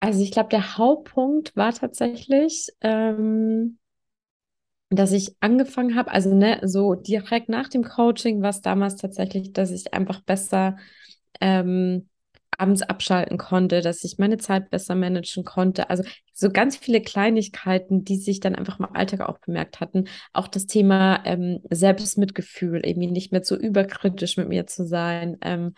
also 0.00 0.22
ich 0.22 0.30
glaube, 0.32 0.48
der 0.50 0.76
Hauptpunkt 0.78 1.56
war 1.56 1.72
tatsächlich, 1.72 2.68
ähm, 2.80 3.78
dass 4.90 5.12
ich 5.12 5.36
angefangen 5.40 5.94
habe, 5.96 6.10
also 6.10 6.34
ne, 6.34 6.60
so 6.64 6.94
direkt 6.94 7.48
nach 7.48 7.68
dem 7.68 7.84
Coaching 7.84 8.42
war 8.42 8.50
es 8.50 8.60
damals 8.60 8.96
tatsächlich, 8.96 9.52
dass 9.52 9.70
ich 9.70 9.94
einfach 9.94 10.20
besser 10.22 10.76
ähm, 11.40 12.09
abends 12.60 12.82
abschalten 12.82 13.38
konnte, 13.38 13.80
dass 13.80 14.04
ich 14.04 14.18
meine 14.18 14.38
Zeit 14.38 14.70
besser 14.70 14.94
managen 14.94 15.44
konnte. 15.44 15.90
Also 15.90 16.04
so 16.32 16.50
ganz 16.50 16.76
viele 16.76 17.00
Kleinigkeiten, 17.00 18.04
die 18.04 18.16
sich 18.16 18.40
dann 18.40 18.54
einfach 18.54 18.78
im 18.78 18.86
Alltag 18.94 19.20
auch 19.20 19.38
bemerkt 19.38 19.80
hatten. 19.80 20.04
Auch 20.32 20.48
das 20.48 20.66
Thema 20.66 21.22
ähm, 21.24 21.60
Selbstmitgefühl, 21.70 22.84
irgendwie 22.84 23.10
nicht 23.10 23.32
mehr 23.32 23.44
so 23.44 23.56
überkritisch 23.56 24.36
mit 24.36 24.48
mir 24.48 24.66
zu 24.66 24.86
sein. 24.86 25.36
Ähm, 25.42 25.74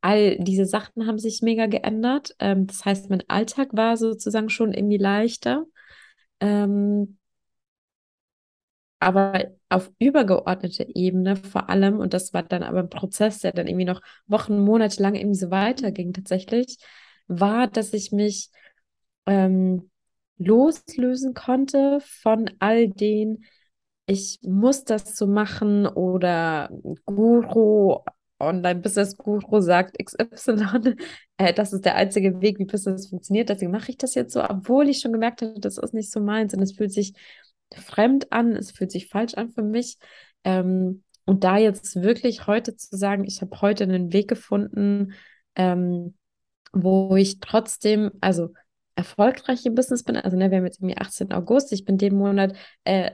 all 0.00 0.38
diese 0.38 0.66
Sachen 0.66 1.06
haben 1.06 1.18
sich 1.18 1.42
mega 1.42 1.66
geändert. 1.66 2.34
Ähm, 2.38 2.66
das 2.66 2.84
heißt, 2.84 3.10
mein 3.10 3.22
Alltag 3.28 3.68
war 3.72 3.96
sozusagen 3.96 4.50
schon 4.50 4.72
irgendwie 4.72 4.98
leichter. 4.98 5.64
Ähm, 6.40 7.18
aber 8.98 9.46
auf 9.68 9.90
übergeordneter 9.98 10.86
Ebene 10.94 11.36
vor 11.36 11.68
allem, 11.68 11.98
und 11.98 12.14
das 12.14 12.32
war 12.32 12.42
dann 12.42 12.62
aber 12.62 12.80
ein 12.80 12.88
Prozess, 12.88 13.40
der 13.40 13.52
dann 13.52 13.66
irgendwie 13.66 13.84
noch 13.84 14.00
Wochen, 14.26 14.58
Monate 14.58 15.02
lang 15.02 15.14
irgendwie 15.14 15.38
so 15.38 15.50
weiterging 15.50 16.12
tatsächlich, 16.12 16.78
war, 17.28 17.66
dass 17.68 17.92
ich 17.92 18.12
mich 18.12 18.50
ähm, 19.26 19.90
loslösen 20.38 21.34
konnte 21.34 22.00
von 22.00 22.50
all 22.58 22.88
den, 22.88 23.44
ich 24.06 24.38
muss 24.42 24.84
das 24.84 25.16
so 25.16 25.26
machen 25.26 25.86
oder 25.86 26.70
Guru, 27.04 27.98
Online-Business-Guru 28.38 29.60
sagt 29.60 29.98
XY, 29.98 30.96
äh, 31.38 31.52
das 31.54 31.72
ist 31.72 31.84
der 31.84 31.96
einzige 31.96 32.40
Weg, 32.40 32.58
wie 32.58 32.66
Business 32.66 33.08
funktioniert, 33.08 33.48
deswegen 33.48 33.72
mache 33.72 33.90
ich 33.90 33.98
das 33.98 34.14
jetzt 34.14 34.32
so, 34.32 34.42
obwohl 34.44 34.88
ich 34.88 35.00
schon 35.00 35.12
gemerkt 35.12 35.42
hatte, 35.42 35.58
das 35.60 35.78
ist 35.78 35.94
nicht 35.94 36.10
so 36.12 36.20
meins 36.20 36.54
und 36.54 36.62
es 36.62 36.72
fühlt 36.72 36.92
sich 36.92 37.14
fremd 37.74 38.32
an, 38.32 38.54
es 38.54 38.70
fühlt 38.70 38.90
sich 38.90 39.08
falsch 39.08 39.34
an 39.34 39.50
für 39.50 39.62
mich. 39.62 39.98
Ähm, 40.44 41.02
und 41.24 41.44
da 41.44 41.58
jetzt 41.58 42.02
wirklich 42.02 42.46
heute 42.46 42.76
zu 42.76 42.96
sagen, 42.96 43.24
ich 43.24 43.40
habe 43.42 43.60
heute 43.60 43.84
einen 43.84 44.12
Weg 44.12 44.28
gefunden, 44.28 45.14
ähm, 45.56 46.14
wo 46.72 47.16
ich 47.16 47.40
trotzdem, 47.40 48.12
also 48.20 48.52
erfolgreich 48.94 49.66
im 49.66 49.74
Business 49.74 50.04
bin. 50.04 50.16
Also, 50.16 50.36
ne, 50.36 50.50
wir 50.50 50.58
haben 50.58 50.64
jetzt 50.64 50.80
irgendwie 50.80 50.98
18. 50.98 51.32
August, 51.32 51.72
ich 51.72 51.84
bin 51.84 51.98
den 51.98 52.16
Monat, 52.16 52.56
äh, 52.84 53.10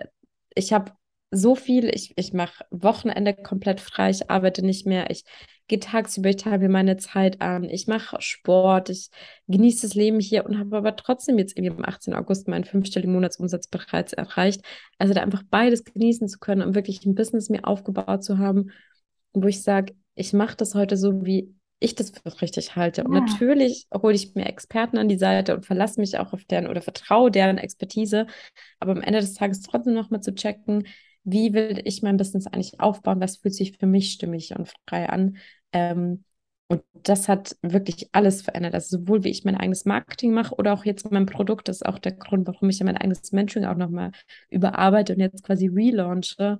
ich 0.54 0.72
habe 0.72 0.92
so 1.30 1.54
viel, 1.54 1.88
ich, 1.92 2.12
ich 2.16 2.32
mache 2.32 2.64
Wochenende 2.70 3.34
komplett 3.34 3.80
frei, 3.80 4.10
ich 4.10 4.30
arbeite 4.30 4.64
nicht 4.64 4.86
mehr, 4.86 5.10
ich 5.10 5.24
gehe 5.72 5.80
tagsüber, 5.80 6.28
ich 6.28 6.36
teile 6.36 6.58
mir 6.58 6.68
meine 6.68 6.98
Zeit 6.98 7.40
an, 7.40 7.64
ich 7.64 7.86
mache 7.86 8.20
Sport, 8.20 8.90
ich 8.90 9.08
genieße 9.48 9.86
das 9.86 9.94
Leben 9.94 10.20
hier 10.20 10.44
und 10.44 10.58
habe 10.58 10.76
aber 10.76 10.96
trotzdem 10.96 11.38
jetzt 11.38 11.56
irgendwie 11.56 11.74
am 11.74 11.82
18. 11.82 12.12
August 12.12 12.46
meinen 12.46 12.64
fünfstelligen 12.64 13.14
Monatsumsatz 13.14 13.68
bereits 13.68 14.12
erreicht. 14.12 14.60
Also 14.98 15.14
da 15.14 15.22
einfach 15.22 15.42
beides 15.48 15.84
genießen 15.84 16.28
zu 16.28 16.38
können 16.40 16.60
und 16.60 16.74
wirklich 16.74 17.06
ein 17.06 17.14
Business 17.14 17.48
mir 17.48 17.66
aufgebaut 17.66 18.22
zu 18.22 18.36
haben, 18.36 18.70
wo 19.32 19.46
ich 19.46 19.62
sage, 19.62 19.94
ich 20.14 20.34
mache 20.34 20.58
das 20.58 20.74
heute 20.74 20.98
so, 20.98 21.24
wie 21.24 21.54
ich 21.80 21.94
das 21.94 22.10
für 22.10 22.42
richtig 22.42 22.76
halte. 22.76 23.04
Und 23.04 23.12
natürlich 23.12 23.86
hole 23.94 24.14
ich 24.14 24.34
mir 24.34 24.44
Experten 24.44 24.98
an 24.98 25.08
die 25.08 25.16
Seite 25.16 25.56
und 25.56 25.64
verlasse 25.64 25.98
mich 26.00 26.18
auch 26.18 26.34
auf 26.34 26.44
deren 26.44 26.66
oder 26.66 26.82
vertraue 26.82 27.30
deren 27.30 27.56
Expertise. 27.56 28.26
Aber 28.78 28.92
am 28.92 29.00
Ende 29.00 29.20
des 29.20 29.32
Tages 29.32 29.62
trotzdem 29.62 29.94
nochmal 29.94 30.20
zu 30.20 30.34
checken, 30.34 30.86
wie 31.24 31.54
will 31.54 31.80
ich 31.84 32.02
mein 32.02 32.16
Business 32.16 32.46
eigentlich 32.46 32.80
aufbauen, 32.80 33.20
was 33.20 33.38
fühlt 33.38 33.54
sich 33.54 33.78
für 33.78 33.86
mich 33.86 34.12
stimmig 34.12 34.54
und 34.54 34.70
frei 34.86 35.08
an. 35.08 35.38
Ähm, 35.72 36.24
und 36.68 36.82
das 36.94 37.28
hat 37.28 37.56
wirklich 37.62 38.08
alles 38.12 38.42
verändert. 38.42 38.74
Also 38.74 38.98
sowohl 38.98 39.24
wie 39.24 39.30
ich 39.30 39.44
mein 39.44 39.56
eigenes 39.56 39.84
Marketing 39.84 40.32
mache 40.32 40.54
oder 40.54 40.72
auch 40.72 40.84
jetzt 40.84 41.10
mein 41.10 41.26
Produkt. 41.26 41.68
Das 41.68 41.76
ist 41.76 41.86
auch 41.86 41.98
der 41.98 42.12
Grund, 42.12 42.46
warum 42.46 42.70
ich 42.70 42.78
ja 42.78 42.86
mein 42.86 42.96
eigenes 42.96 43.32
Mentoring 43.32 43.66
auch 43.66 43.76
nochmal 43.76 44.12
überarbeite 44.48 45.12
und 45.14 45.20
jetzt 45.20 45.44
quasi 45.44 45.68
relaunche. 45.68 46.58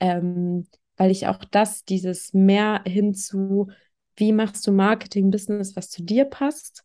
Ähm, 0.00 0.66
weil 0.96 1.10
ich 1.10 1.26
auch 1.26 1.44
das, 1.50 1.84
dieses 1.84 2.32
mehr 2.34 2.82
hinzu, 2.86 3.70
wie 4.16 4.32
machst 4.32 4.66
du 4.66 4.72
Marketing, 4.72 5.30
Business, 5.30 5.76
was 5.76 5.90
zu 5.90 6.02
dir 6.02 6.24
passt, 6.24 6.84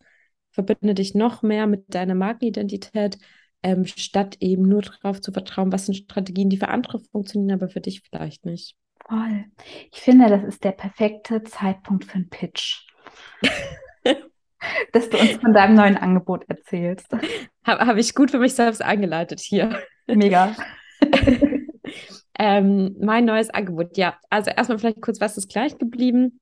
verbinde 0.52 0.96
dich 0.96 1.16
noch 1.16 1.44
mehr 1.44 1.68
mit 1.68 1.94
deiner 1.94 2.16
Markenidentität, 2.16 3.18
ähm, 3.62 3.86
statt 3.86 4.38
eben 4.40 4.64
nur 4.64 4.82
darauf 4.82 5.22
zu 5.22 5.32
vertrauen, 5.32 5.72
was 5.72 5.86
sind 5.86 5.96
Strategien, 5.96 6.50
die 6.50 6.58
für 6.58 6.70
andere 6.70 7.00
funktionieren, 7.00 7.60
aber 7.60 7.70
für 7.70 7.82
dich 7.82 8.02
vielleicht 8.02 8.46
nicht. 8.46 8.76
Voll. 9.10 9.46
Ich 9.92 10.02
finde, 10.02 10.30
das 10.30 10.44
ist 10.44 10.64
der 10.64 10.72
perfekte 10.72 11.44
Zeitpunkt 11.44 12.06
für 12.06 12.16
einen 12.16 12.30
Pitch. 12.30 12.86
Dass 14.94 15.10
du 15.10 15.18
uns 15.18 15.38
von 15.38 15.54
deinem 15.54 15.74
neuen 15.76 15.98
Angebot 15.98 16.48
erzählst. 16.48 17.08
Habe 17.66 17.88
hab 17.88 17.98
ich 17.98 18.14
gut 18.14 18.30
für 18.30 18.40
mich 18.40 18.54
selbst 18.54 18.84
eingeleitet 18.84 19.40
hier. 19.40 19.82
Mega. 20.06 20.56
ähm, 22.40 22.96
mein 23.00 23.26
neues 23.26 23.50
Angebot, 23.50 23.98
ja. 23.98 24.20
Also 24.30 24.52
erstmal 24.52 24.78
vielleicht 24.78 25.02
kurz, 25.02 25.20
was 25.20 25.38
ist 25.38 25.50
gleich 25.50 25.78
geblieben? 25.80 26.40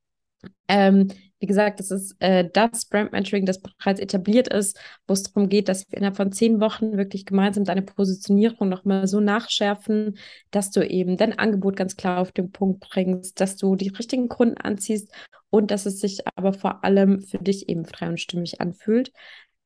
Ähm, 0.68 1.08
wie 1.40 1.46
gesagt, 1.46 1.80
das 1.80 1.92
ist 1.92 2.16
äh, 2.20 2.50
das 2.52 2.86
Brand 2.86 3.12
Mentoring, 3.12 3.46
das 3.46 3.62
bereits 3.62 4.00
etabliert 4.00 4.48
ist, 4.48 4.80
wo 5.08 5.14
es 5.14 5.24
darum 5.24 5.50
geht, 5.50 5.70
dass 5.70 5.86
wir 5.90 5.98
innerhalb 5.98 6.18
von 6.18 6.32
zehn 6.32 6.60
Wochen 6.60 6.98
wirklich 6.98 7.26
gemeinsam 7.26 7.64
deine 7.64 7.84
Positionierung 7.84 8.70
nochmal 8.70 9.08
so 9.08 9.20
nachschärfen, 9.20 10.18
dass 10.50 10.72
du 10.72 10.88
eben 10.88 11.16
dein 11.16 11.38
Angebot 11.38 11.76
ganz 11.76 11.96
klar 11.96 12.20
auf 12.20 12.32
den 12.32 12.52
Punkt 12.52 12.80
bringst, 12.80 13.40
dass 13.40 13.56
du 13.56 13.76
die 13.76 13.90
richtigen 13.90 14.30
Kunden 14.30 14.58
anziehst 14.58 15.12
und 15.50 15.70
dass 15.70 15.86
es 15.86 16.00
sich 16.00 16.28
aber 16.36 16.54
vor 16.54 16.84
allem 16.84 17.22
für 17.22 17.38
dich 17.38 17.70
eben 17.70 17.86
frei 17.86 18.10
und 18.10 18.20
stimmig 18.20 18.60
anfühlt. 18.60 19.12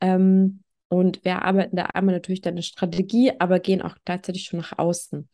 Ähm, 0.02 0.64
und 0.90 1.24
wir 1.24 1.44
arbeiten 1.44 1.78
da 1.78 1.84
einmal 1.86 2.16
natürlich 2.16 2.42
deine 2.42 2.64
Strategie, 2.64 3.32
aber 3.40 3.62
gehen 3.62 3.82
auch 3.82 3.96
gleichzeitig 4.04 4.44
schon 4.44 4.60
nach 4.60 4.78
außen. 4.78 5.30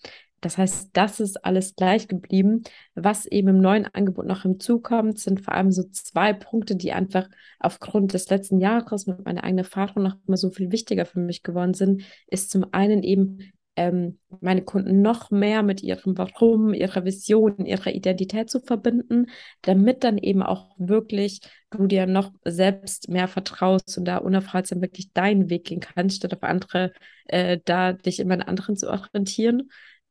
Das 0.48 0.58
heißt, 0.58 0.92
das 0.94 1.20
ist 1.20 1.44
alles 1.44 1.76
gleich 1.76 2.08
geblieben. 2.08 2.64
Was 2.96 3.26
eben 3.26 3.50
im 3.50 3.60
neuen 3.60 3.86
Angebot 3.86 4.26
noch 4.26 4.44
hinzukommt, 4.44 5.20
sind 5.20 5.42
vor 5.42 5.54
allem 5.54 5.74
so 5.74 5.84
zwei 5.92 6.32
Punkte, 6.32 6.78
die 6.78 6.94
einfach 6.94 7.28
aufgrund 7.60 8.14
des 8.14 8.30
letzten 8.30 8.62
Jahres 8.62 9.08
mit 9.08 9.26
meiner 9.26 9.44
eigenen 9.44 9.66
Erfahrung 9.66 10.04
noch 10.04 10.16
mal 10.26 10.38
so 10.38 10.50
viel 10.50 10.72
wichtiger 10.72 11.06
für 11.06 11.20
mich 11.20 11.44
geworden 11.44 11.74
sind. 11.74 12.04
Ist 12.28 12.50
zum 12.50 12.66
einen 12.72 13.04
eben 13.04 13.52
ähm, 13.76 14.20
meine 14.40 14.62
Kunden 14.62 15.02
noch 15.02 15.32
mehr 15.32 15.64
mit 15.64 15.84
ihrem 15.84 16.18
Warum, 16.18 16.74
ihrer 16.74 17.04
Vision, 17.04 17.66
ihrer 17.66 17.94
Identität 17.94 18.50
zu 18.50 18.62
verbinden, 18.62 19.26
damit 19.64 20.06
dann 20.06 20.18
eben 20.18 20.44
auch 20.44 20.76
wirklich 20.78 21.42
du 21.72 21.88
dir 21.88 22.08
noch 22.08 22.32
selbst 22.46 23.10
mehr 23.10 23.28
vertraust 23.28 23.98
und 23.98 24.06
da 24.06 24.20
unaufhaltsam 24.20 24.82
wirklich 24.82 25.12
deinen 25.12 25.50
Weg 25.50 25.66
gehen 25.66 25.82
kannst, 25.82 26.18
statt 26.18 26.34
auf 26.34 26.44
andere, 26.44 26.94
äh, 27.26 27.60
da 27.66 27.92
dich 27.92 28.22
immer 28.22 28.36
an 28.36 28.42
anderen 28.44 28.78
zu 28.78 28.90
orientieren. 28.90 29.70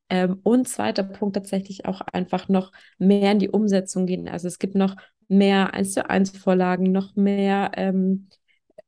Ähm, 0.08 0.40
und 0.44 0.68
zweiter 0.68 1.02
Punkt 1.02 1.34
tatsächlich 1.36 1.84
auch 1.86 2.00
einfach 2.00 2.48
noch 2.48 2.72
mehr 2.98 3.32
in 3.32 3.38
die 3.38 3.48
Umsetzung 3.50 4.06
gehen. 4.06 4.28
Also 4.28 4.48
es 4.48 4.58
gibt 4.58 4.74
noch 4.74 4.96
mehr 5.28 5.74
eins 5.74 5.92
zu 5.92 6.08
eins 6.08 6.30
Vorlagen, 6.36 6.92
noch 6.92 7.16
mehr 7.16 7.72
ähm, 7.74 8.28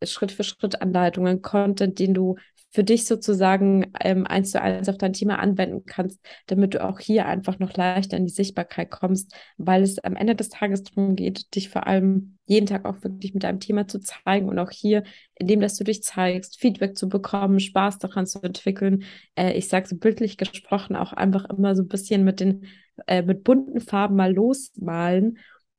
Schritt 0.05 0.33
für 0.33 0.45
Schritt 0.45 0.81
Anleitungen, 0.81 1.43
Content, 1.43 1.99
den 1.99 2.15
du 2.15 2.37
für 2.71 2.85
dich 2.85 3.07
sozusagen 3.07 3.93
ähm, 4.01 4.27
eins 4.27 4.51
zu 4.51 4.61
eins 4.61 4.89
auf 4.89 4.99
dein 4.99 5.13
Thema 5.15 5.39
anwenden 5.39 5.85
kannst, 5.87 6.21
damit 6.47 6.75
du 6.75 6.85
auch 6.85 7.01
hier 7.01 7.27
einfach 7.27 7.59
noch 7.59 7.75
leichter 7.75 8.17
in 8.17 8.27
die 8.27 8.33
Sichtbarkeit 8.33 8.91
kommst, 8.91 9.35
weil 9.57 9.83
es 9.83 9.99
am 9.99 10.17
Ende 10.17 10.35
des 10.35 10.51
Tages 10.51 10.83
darum 10.83 11.17
geht, 11.17 11.55
dich 11.55 11.71
vor 11.71 11.87
allem 11.87 12.39
jeden 12.45 12.67
Tag 12.67 12.85
auch 12.85 13.03
wirklich 13.03 13.33
mit 13.35 13.43
deinem 13.43 13.61
Thema 13.61 13.89
zu 13.89 14.01
zeigen 14.01 14.49
und 14.49 14.59
auch 14.59 14.71
hier, 14.71 15.03
indem 15.35 15.61
dass 15.61 15.77
du 15.77 15.85
dich 15.85 16.03
zeigst, 16.03 16.61
Feedback 16.61 16.97
zu 16.97 17.09
bekommen, 17.09 17.61
Spaß 17.61 17.99
daran 17.99 18.27
zu 18.27 18.43
entwickeln. 18.43 19.05
Äh, 19.35 19.53
ich 19.53 19.69
sage 19.69 19.89
so 19.89 19.97
bildlich 19.97 20.37
gesprochen 20.37 20.97
auch 20.97 21.13
einfach 21.13 21.47
immer 21.47 21.75
so 21.75 21.83
ein 21.83 21.89
bisschen 21.89 22.25
mit 22.25 22.41
den 22.41 22.67
äh, 23.07 23.23
mit 23.23 23.45
bunten 23.45 23.81
Farben 23.81 24.17
mal 24.17 24.33
losmalen 24.35 25.39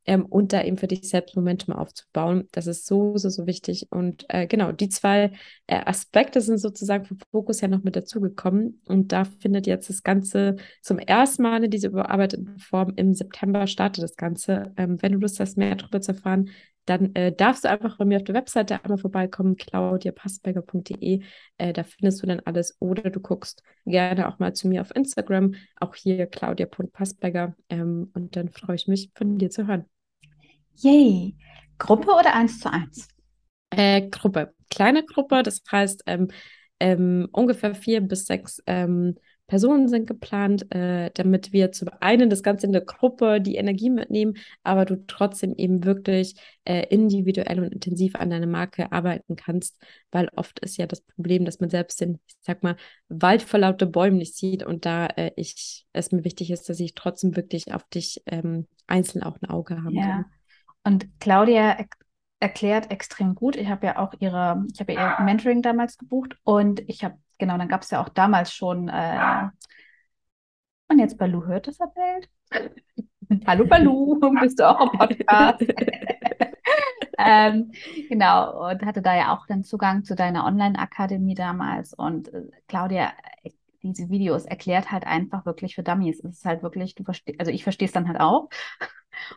ähm, 0.09 0.25
und 0.25 0.53
da 0.53 0.63
eben 0.63 0.77
für 0.77 0.87
dich 0.87 1.07
selbst 1.07 1.35
Momentum 1.35 1.75
aufzubauen. 1.75 2.47
Das 2.51 2.65
ist 2.65 2.87
so, 2.87 3.15
so, 3.17 3.29
so 3.29 3.45
wichtig. 3.45 3.91
Und 3.91 4.25
äh, 4.29 4.47
genau, 4.47 4.71
die 4.71 4.89
zwei 4.89 5.33
äh, 5.67 5.85
Aspekte 5.85 6.41
sind 6.41 6.57
sozusagen 6.57 7.05
vom 7.05 7.19
Fokus 7.31 7.61
ja 7.61 7.67
noch 7.67 7.83
mit 7.83 7.95
dazugekommen. 7.95 8.81
Und 8.85 9.11
da 9.11 9.23
findet 9.23 9.67
jetzt 9.67 9.87
das 9.87 10.01
Ganze 10.01 10.55
zum 10.81 10.97
ersten 10.97 11.43
Mal 11.43 11.63
in 11.63 11.69
dieser 11.69 11.89
überarbeiteten 11.89 12.57
Form 12.57 12.93
im 12.95 13.13
September 13.13 13.67
startet 13.67 14.03
das 14.03 14.15
Ganze. 14.15 14.73
Ähm, 14.77 14.99
wenn 14.99 15.11
du 15.11 15.19
Lust 15.19 15.39
hast, 15.39 15.57
mehr 15.57 15.75
darüber 15.75 16.01
zu 16.01 16.13
erfahren, 16.13 16.49
dann 16.85 17.13
äh, 17.13 17.31
darfst 17.31 17.65
du 17.65 17.69
einfach 17.69 17.97
bei 17.97 18.05
mir 18.05 18.17
auf 18.17 18.23
der 18.23 18.33
Webseite 18.33 18.83
einmal 18.83 18.97
vorbeikommen, 18.97 19.57
claudiapassberger.de. 19.57 21.21
Äh, 21.59 21.73
da 21.73 21.83
findest 21.83 22.23
du 22.23 22.25
dann 22.25 22.39
alles. 22.45 22.77
Oder 22.79 23.11
du 23.11 23.19
guckst 23.19 23.61
gerne 23.85 24.27
auch 24.27 24.39
mal 24.39 24.53
zu 24.55 24.67
mir 24.67 24.81
auf 24.81 24.95
Instagram, 24.95 25.53
auch 25.79 25.93
hier 25.93 26.25
claudia.passberger. 26.25 27.55
Ähm, 27.69 28.09
und 28.15 28.35
dann 28.35 28.49
freue 28.49 28.75
ich 28.75 28.87
mich, 28.87 29.11
von 29.13 29.37
dir 29.37 29.51
zu 29.51 29.67
hören. 29.67 29.85
Yay! 30.81 31.35
Gruppe 31.77 32.11
oder 32.11 32.33
eins 32.33 32.59
zu 32.59 32.71
eins? 32.71 33.07
Äh, 33.69 34.09
Gruppe. 34.09 34.53
Kleine 34.69 35.03
Gruppe, 35.03 35.43
das 35.43 35.61
heißt 35.71 36.03
ähm, 36.05 36.29
ähm, 36.79 37.27
ungefähr 37.31 37.75
vier 37.75 38.01
bis 38.01 38.25
sechs 38.25 38.61
ähm, 38.65 39.15
Personen 39.47 39.87
sind 39.87 40.05
geplant, 40.05 40.73
äh, 40.73 41.09
damit 41.15 41.51
wir 41.51 41.71
zum 41.71 41.89
einen 41.99 42.29
das 42.29 42.43
Ganze 42.43 42.67
in 42.67 42.71
der 42.71 42.85
Gruppe 42.85 43.41
die 43.41 43.55
Energie 43.55 43.89
mitnehmen, 43.89 44.35
aber 44.63 44.85
du 44.85 45.03
trotzdem 45.07 45.55
eben 45.55 45.83
wirklich 45.83 46.35
äh, 46.65 46.85
individuell 46.89 47.59
und 47.59 47.73
intensiv 47.73 48.15
an 48.15 48.29
deiner 48.29 48.45
Marke 48.45 48.91
arbeiten 48.91 49.35
kannst, 49.35 49.75
weil 50.11 50.29
oft 50.35 50.59
ist 50.59 50.77
ja 50.77 50.85
das 50.85 51.01
Problem, 51.01 51.45
dass 51.45 51.59
man 51.59 51.71
selbst 51.71 51.99
den, 51.99 52.19
ich 52.27 52.35
sag 52.41 52.61
mal, 52.61 52.77
Wald 53.09 53.41
vor 53.41 53.59
lauter 53.59 53.87
Bäumen 53.87 54.17
nicht 54.17 54.35
sieht 54.35 54.63
und 54.63 54.85
da 54.85 55.07
äh, 55.07 55.31
ich, 55.35 55.87
es 55.93 56.11
mir 56.11 56.23
wichtig 56.23 56.51
ist, 56.51 56.69
dass 56.69 56.79
ich 56.79 56.93
trotzdem 56.93 57.35
wirklich 57.35 57.73
auf 57.73 57.83
dich 57.89 58.21
ähm, 58.27 58.67
einzeln 58.85 59.23
auch 59.23 59.37
ein 59.41 59.49
Auge 59.49 59.83
haben 59.83 59.95
ja. 59.95 60.03
kann. 60.03 60.25
Und 60.83 61.07
Claudia 61.19 61.77
er 61.77 61.85
erklärt 62.39 62.89
extrem 62.89 63.35
gut. 63.35 63.55
Ich 63.55 63.67
habe 63.67 63.85
ja 63.85 63.97
auch 63.97 64.13
ihre, 64.19 64.65
ich 64.73 64.79
habe 64.79 64.93
ja 64.93 65.17
ihr 65.17 65.23
Mentoring 65.25 65.61
damals 65.61 65.97
gebucht 65.97 66.37
und 66.43 66.81
ich 66.87 67.03
habe 67.03 67.17
genau, 67.39 67.57
dann 67.57 67.67
gab 67.67 67.81
es 67.81 67.89
ja 67.89 68.01
auch 68.01 68.09
damals 68.09 68.53
schon, 68.53 68.89
äh, 68.89 69.47
und 70.89 70.99
jetzt 70.99 71.17
Balu 71.17 71.45
hört 71.45 71.67
das 71.67 71.77
Bild. 71.77 72.29
Hallo 73.47 73.65
Balu, 73.65 74.19
bist 74.41 74.59
du 74.59 74.67
auch 74.67 74.91
im 74.91 74.97
Podcast? 74.97 75.61
ähm, 77.17 77.71
genau, 78.09 78.69
und 78.69 78.83
hatte 78.85 79.01
da 79.01 79.15
ja 79.15 79.35
auch 79.35 79.45
den 79.45 79.63
Zugang 79.63 80.03
zu 80.03 80.15
deiner 80.15 80.45
Online-Akademie 80.45 81.35
damals. 81.35 81.93
Und 81.93 82.33
äh, 82.33 82.49
Claudia, 82.67 83.13
diese 83.83 84.09
Videos 84.09 84.45
erklärt 84.45 84.91
halt 84.91 85.05
einfach 85.05 85.45
wirklich 85.45 85.75
für 85.75 85.83
Dummies. 85.83 86.23
Es 86.23 86.37
ist 86.37 86.45
halt 86.45 86.63
wirklich, 86.63 86.95
du 86.95 87.03
verstehst, 87.03 87.39
also 87.39 87.51
ich 87.51 87.63
verstehe 87.63 87.87
es 87.87 87.93
dann 87.93 88.07
halt 88.07 88.19
auch. 88.19 88.49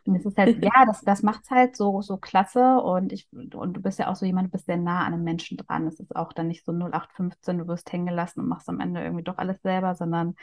Und 0.04 0.14
es 0.16 0.24
ist 0.24 0.38
halt, 0.38 0.62
ja, 0.62 0.84
das, 0.86 1.02
das 1.02 1.22
macht 1.22 1.44
es 1.44 1.50
halt 1.50 1.76
so, 1.76 2.02
so 2.02 2.16
klasse. 2.16 2.80
Und 2.80 3.12
ich, 3.12 3.28
und 3.32 3.74
du 3.74 3.82
bist 3.82 3.98
ja 3.98 4.10
auch 4.10 4.16
so 4.16 4.26
jemand, 4.26 4.48
du 4.48 4.52
bist 4.52 4.66
sehr 4.66 4.76
nah 4.76 5.00
an 5.06 5.14
einem 5.14 5.24
Menschen 5.24 5.56
dran. 5.56 5.86
Es 5.86 6.00
ist 6.00 6.14
auch 6.16 6.32
dann 6.32 6.48
nicht 6.48 6.64
so 6.64 6.72
0815, 6.72 7.58
du 7.58 7.66
wirst 7.68 7.92
hängen 7.92 8.06
gelassen 8.06 8.40
und 8.40 8.48
machst 8.48 8.68
am 8.68 8.80
Ende 8.80 9.02
irgendwie 9.02 9.24
doch 9.24 9.38
alles 9.38 9.60
selber, 9.62 9.94
sondern 9.94 10.34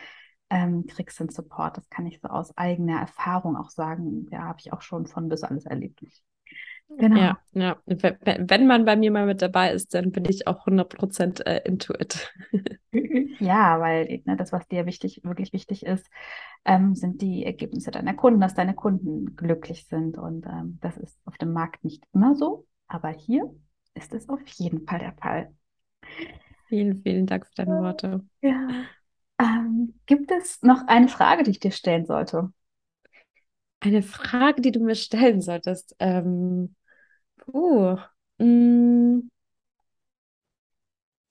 ähm, 0.49 0.85
kriegst 0.87 1.19
den 1.19 1.29
Support. 1.29 1.77
Das 1.77 1.89
kann 1.89 2.05
ich 2.07 2.19
so 2.21 2.27
aus 2.29 2.57
eigener 2.57 2.99
Erfahrung 2.99 3.55
auch 3.57 3.69
sagen. 3.69 4.27
Ja, 4.31 4.43
habe 4.43 4.59
ich 4.59 4.73
auch 4.73 4.81
schon 4.81 5.07
von 5.07 5.29
bis 5.29 5.43
alles 5.43 5.65
erlebt. 5.65 6.01
Genau. 6.97 7.19
Ja, 7.19 7.39
ja. 7.53 7.77
Wenn 7.85 8.67
man 8.67 8.83
bei 8.83 8.95
mir 8.95 9.11
mal 9.11 9.25
mit 9.25 9.41
dabei 9.41 9.71
ist, 9.71 9.93
dann 9.93 10.11
bin 10.11 10.25
ich 10.25 10.47
auch 10.47 10.65
100% 10.65 11.45
äh, 11.45 11.61
into 11.65 11.93
it. 11.93 12.33
ja, 13.39 13.79
weil 13.79 14.21
ne, 14.25 14.35
das, 14.35 14.51
was 14.51 14.67
dir 14.67 14.85
wichtig, 14.85 15.21
wirklich 15.23 15.53
wichtig 15.53 15.85
ist, 15.85 16.09
ähm, 16.65 16.95
sind 16.95 17.21
die 17.21 17.45
Ergebnisse 17.45 17.91
deiner 17.91 18.15
Kunden, 18.15 18.41
dass 18.41 18.53
deine 18.53 18.73
Kunden 18.73 19.35
glücklich 19.35 19.85
sind. 19.87 20.17
Und 20.17 20.45
ähm, 20.45 20.79
das 20.81 20.97
ist 20.97 21.17
auf 21.25 21.37
dem 21.37 21.53
Markt 21.53 21.83
nicht 21.83 22.03
immer 22.13 22.35
so, 22.35 22.65
aber 22.87 23.09
hier 23.09 23.49
ist 23.93 24.13
es 24.13 24.27
auf 24.27 24.45
jeden 24.47 24.85
Fall 24.85 24.99
der 24.99 25.13
Fall. 25.13 25.53
Vielen, 26.67 26.97
vielen 26.97 27.25
Dank 27.25 27.45
für 27.47 27.55
deine 27.55 27.81
Worte. 27.81 28.25
Ja. 28.41 28.67
Ähm, 29.39 29.93
gibt 30.05 30.31
es 30.31 30.61
noch 30.61 30.87
eine 30.87 31.07
Frage, 31.07 31.43
die 31.43 31.51
ich 31.51 31.59
dir 31.59 31.71
stellen 31.71 32.05
sollte? 32.05 32.51
Eine 33.79 34.01
Frage, 34.03 34.61
die 34.61 34.71
du 34.71 34.81
mir 34.81 34.95
stellen 34.95 35.41
solltest. 35.41 35.95
Ähm, 35.99 36.75
mh, 37.47 38.09
mm. 38.39 39.29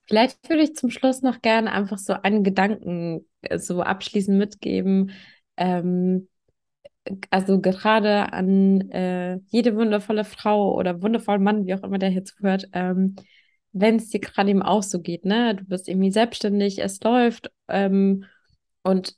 vielleicht 0.06 0.48
würde 0.48 0.62
ich 0.62 0.74
zum 0.74 0.90
Schluss 0.90 1.22
noch 1.22 1.42
gerne 1.42 1.72
einfach 1.72 1.98
so 1.98 2.14
einen 2.14 2.44
Gedanken 2.44 3.26
äh, 3.42 3.58
so 3.58 3.82
abschließend 3.82 4.38
mitgeben. 4.38 5.12
Ähm, 5.56 6.28
also 7.30 7.60
gerade 7.60 8.32
an 8.32 8.90
äh, 8.90 9.38
jede 9.48 9.74
wundervolle 9.76 10.24
Frau 10.24 10.74
oder 10.74 11.02
wundervollen 11.02 11.42
Mann, 11.42 11.66
wie 11.66 11.74
auch 11.74 11.82
immer 11.82 11.98
der 11.98 12.10
hier 12.10 12.24
zuhört, 12.24 12.68
ähm, 12.72 13.16
wenn 13.72 13.96
es 13.96 14.10
dir 14.10 14.20
gerade 14.20 14.50
eben 14.50 14.62
auch 14.62 14.82
so 14.82 15.00
geht, 15.00 15.24
ne? 15.24 15.54
Du 15.54 15.64
bist 15.64 15.88
irgendwie 15.88 16.10
selbstständig, 16.10 16.78
es 16.80 17.00
läuft 17.02 17.50
ähm, 17.68 18.24
und 18.82 19.14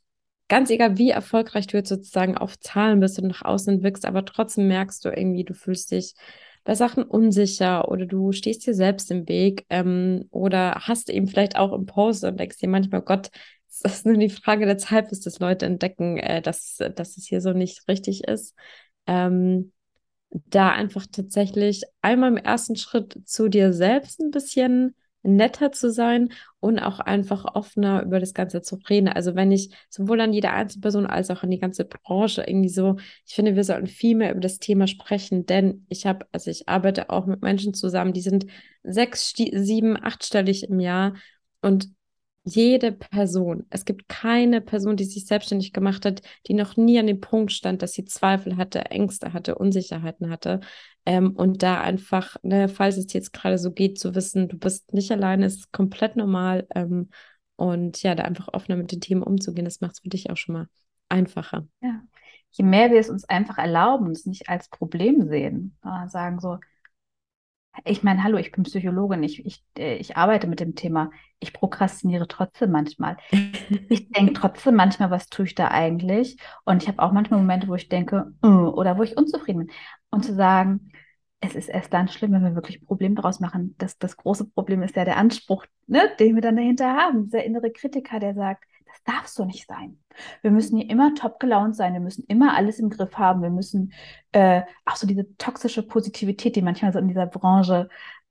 ganz 0.48 0.70
egal, 0.70 0.98
wie 0.98 1.10
erfolgreich 1.10 1.66
du 1.68 1.76
jetzt 1.76 1.88
sozusagen 1.88 2.36
auf 2.36 2.58
Zahlen 2.58 3.00
bist 3.00 3.18
und 3.20 3.28
nach 3.28 3.42
außen 3.42 3.82
wirkst, 3.82 4.04
aber 4.04 4.24
trotzdem 4.24 4.68
merkst 4.68 5.04
du 5.04 5.10
irgendwie, 5.10 5.44
du 5.44 5.54
fühlst 5.54 5.92
dich 5.92 6.14
bei 6.64 6.74
Sachen 6.74 7.04
unsicher 7.04 7.88
oder 7.88 8.06
du 8.06 8.32
stehst 8.32 8.66
dir 8.66 8.74
selbst 8.74 9.10
im 9.10 9.28
Weg 9.28 9.64
ähm, 9.70 10.26
oder 10.30 10.74
hast 10.86 11.10
eben 11.10 11.26
vielleicht 11.26 11.56
auch 11.56 11.72
Impulse 11.72 12.28
und 12.28 12.38
denkst 12.38 12.58
dir 12.58 12.68
manchmal, 12.68 13.02
Gott, 13.02 13.30
das 13.82 13.94
ist 13.94 14.06
nur 14.06 14.16
die 14.16 14.28
Frage 14.28 14.66
der 14.66 14.78
Zeit, 14.78 15.08
bis 15.08 15.20
das 15.20 15.38
Leute 15.38 15.66
entdecken, 15.66 16.18
äh, 16.18 16.42
dass, 16.42 16.78
dass 16.96 17.16
es 17.16 17.26
hier 17.26 17.40
so 17.40 17.52
nicht 17.52 17.88
richtig 17.88 18.24
ist. 18.24 18.54
Ähm, 19.06 19.72
da 20.30 20.70
einfach 20.70 21.06
tatsächlich 21.10 21.82
einmal 22.02 22.30
im 22.30 22.36
ersten 22.36 22.76
Schritt 22.76 23.18
zu 23.24 23.48
dir 23.48 23.72
selbst 23.72 24.20
ein 24.20 24.30
bisschen 24.30 24.94
netter 25.22 25.72
zu 25.72 25.90
sein 25.90 26.32
und 26.60 26.78
auch 26.78 27.00
einfach 27.00 27.54
offener 27.54 28.02
über 28.02 28.20
das 28.20 28.34
Ganze 28.34 28.62
zu 28.62 28.76
reden. 28.88 29.08
Also 29.08 29.34
wenn 29.34 29.52
ich 29.52 29.74
sowohl 29.88 30.20
an 30.20 30.32
jede 30.32 30.50
Einzelperson 30.50 31.06
als 31.06 31.30
auch 31.30 31.42
an 31.42 31.50
die 31.50 31.58
ganze 31.58 31.84
Branche 31.84 32.44
irgendwie 32.46 32.68
so, 32.68 32.96
ich 33.26 33.34
finde, 33.34 33.56
wir 33.56 33.64
sollten 33.64 33.86
viel 33.86 34.16
mehr 34.16 34.30
über 34.30 34.40
das 34.40 34.58
Thema 34.58 34.86
sprechen, 34.86 35.46
denn 35.46 35.84
ich 35.88 36.06
habe, 36.06 36.26
also 36.32 36.50
ich 36.50 36.68
arbeite 36.68 37.10
auch 37.10 37.26
mit 37.26 37.42
Menschen 37.42 37.74
zusammen, 37.74 38.12
die 38.12 38.20
sind 38.22 38.46
sechs, 38.82 39.32
sieben, 39.36 39.96
achtstellig 40.02 40.64
im 40.68 40.80
Jahr 40.80 41.14
und 41.62 41.90
jede 42.54 42.92
Person, 42.92 43.66
es 43.70 43.84
gibt 43.84 44.08
keine 44.08 44.60
Person, 44.60 44.96
die 44.96 45.04
sich 45.04 45.26
selbstständig 45.26 45.72
gemacht 45.72 46.04
hat, 46.04 46.22
die 46.46 46.54
noch 46.54 46.76
nie 46.76 46.98
an 46.98 47.06
dem 47.06 47.20
Punkt 47.20 47.52
stand, 47.52 47.82
dass 47.82 47.92
sie 47.92 48.04
Zweifel 48.04 48.56
hatte, 48.56 48.86
Ängste 48.86 49.32
hatte, 49.32 49.54
Unsicherheiten 49.54 50.30
hatte. 50.30 50.60
Ähm, 51.06 51.32
und 51.32 51.62
da 51.62 51.80
einfach, 51.80 52.36
ne, 52.42 52.68
falls 52.68 52.96
es 52.96 53.12
jetzt 53.12 53.32
gerade 53.32 53.58
so 53.58 53.72
geht, 53.72 53.98
zu 53.98 54.14
wissen, 54.14 54.48
du 54.48 54.58
bist 54.58 54.92
nicht 54.92 55.10
alleine, 55.10 55.46
ist 55.46 55.72
komplett 55.72 56.16
normal. 56.16 56.66
Ähm, 56.74 57.10
und 57.56 58.02
ja, 58.02 58.14
da 58.14 58.24
einfach 58.24 58.48
offener 58.52 58.76
mit 58.76 58.92
den 58.92 59.00
Themen 59.00 59.22
umzugehen, 59.22 59.64
das 59.64 59.80
macht 59.80 59.92
es 59.92 60.00
für 60.00 60.08
dich 60.08 60.30
auch 60.30 60.36
schon 60.36 60.54
mal 60.54 60.66
einfacher. 61.08 61.66
Ja. 61.82 62.02
Je 62.52 62.64
mehr 62.64 62.90
wir 62.90 62.98
es 62.98 63.10
uns 63.10 63.24
einfach 63.24 63.58
erlauben, 63.58 64.10
es 64.10 64.26
nicht 64.26 64.48
als 64.48 64.68
Problem 64.68 65.28
sehen, 65.28 65.76
sagen 66.08 66.40
so, 66.40 66.58
ich 67.84 68.02
meine, 68.02 68.22
hallo, 68.22 68.36
ich 68.36 68.52
bin 68.52 68.64
Psychologin, 68.64 69.22
ich, 69.22 69.44
ich, 69.46 69.64
äh, 69.78 69.96
ich 69.96 70.16
arbeite 70.16 70.46
mit 70.46 70.60
dem 70.60 70.74
Thema. 70.74 71.10
Ich 71.38 71.52
prokrastiniere 71.52 72.28
trotzdem 72.28 72.70
manchmal. 72.70 73.16
Ich 73.88 74.08
denke 74.10 74.32
trotzdem 74.34 74.74
manchmal, 74.74 75.10
was 75.10 75.28
tue 75.28 75.46
ich 75.46 75.54
da 75.54 75.68
eigentlich? 75.68 76.36
Und 76.64 76.82
ich 76.82 76.88
habe 76.88 77.00
auch 77.00 77.12
manchmal 77.12 77.40
Momente, 77.40 77.68
wo 77.68 77.74
ich 77.74 77.88
denke, 77.88 78.32
uh, 78.44 78.48
oder 78.48 78.98
wo 78.98 79.02
ich 79.02 79.16
unzufrieden 79.16 79.66
bin. 79.66 79.70
Und 80.10 80.24
zu 80.24 80.34
sagen, 80.34 80.90
es 81.40 81.54
ist 81.54 81.68
erst 81.68 81.92
dann 81.94 82.08
schlimm, 82.08 82.32
wenn 82.32 82.44
wir 82.44 82.54
wirklich 82.54 82.82
ein 82.82 82.86
Problem 82.86 83.14
daraus 83.14 83.40
machen. 83.40 83.74
Das, 83.78 83.98
das 83.98 84.16
große 84.16 84.50
Problem 84.50 84.82
ist 84.82 84.96
ja 84.96 85.04
der 85.04 85.16
Anspruch, 85.16 85.64
ne, 85.86 86.02
den 86.18 86.34
wir 86.34 86.42
dann 86.42 86.56
dahinter 86.56 86.94
haben. 86.94 87.24
Dieser 87.24 87.44
innere 87.44 87.70
Kritiker, 87.70 88.20
der 88.20 88.34
sagt, 88.34 88.64
das 88.92 89.02
darf 89.04 89.28
so 89.28 89.44
nicht 89.44 89.66
sein. 89.66 89.98
Wir 90.42 90.50
müssen 90.50 90.76
hier 90.76 90.90
immer 90.90 91.14
top 91.14 91.40
gelaunt 91.40 91.76
sein. 91.76 91.92
Wir 91.92 92.00
müssen 92.00 92.24
immer 92.28 92.56
alles 92.56 92.78
im 92.78 92.90
Griff 92.90 93.16
haben. 93.16 93.42
Wir 93.42 93.50
müssen 93.50 93.92
äh, 94.32 94.62
auch 94.84 94.96
so 94.96 95.06
diese 95.06 95.36
toxische 95.36 95.82
Positivität, 95.82 96.56
die 96.56 96.62
manchmal 96.62 96.92
so 96.92 96.98
in 96.98 97.08
dieser 97.08 97.26
Branche 97.26 97.88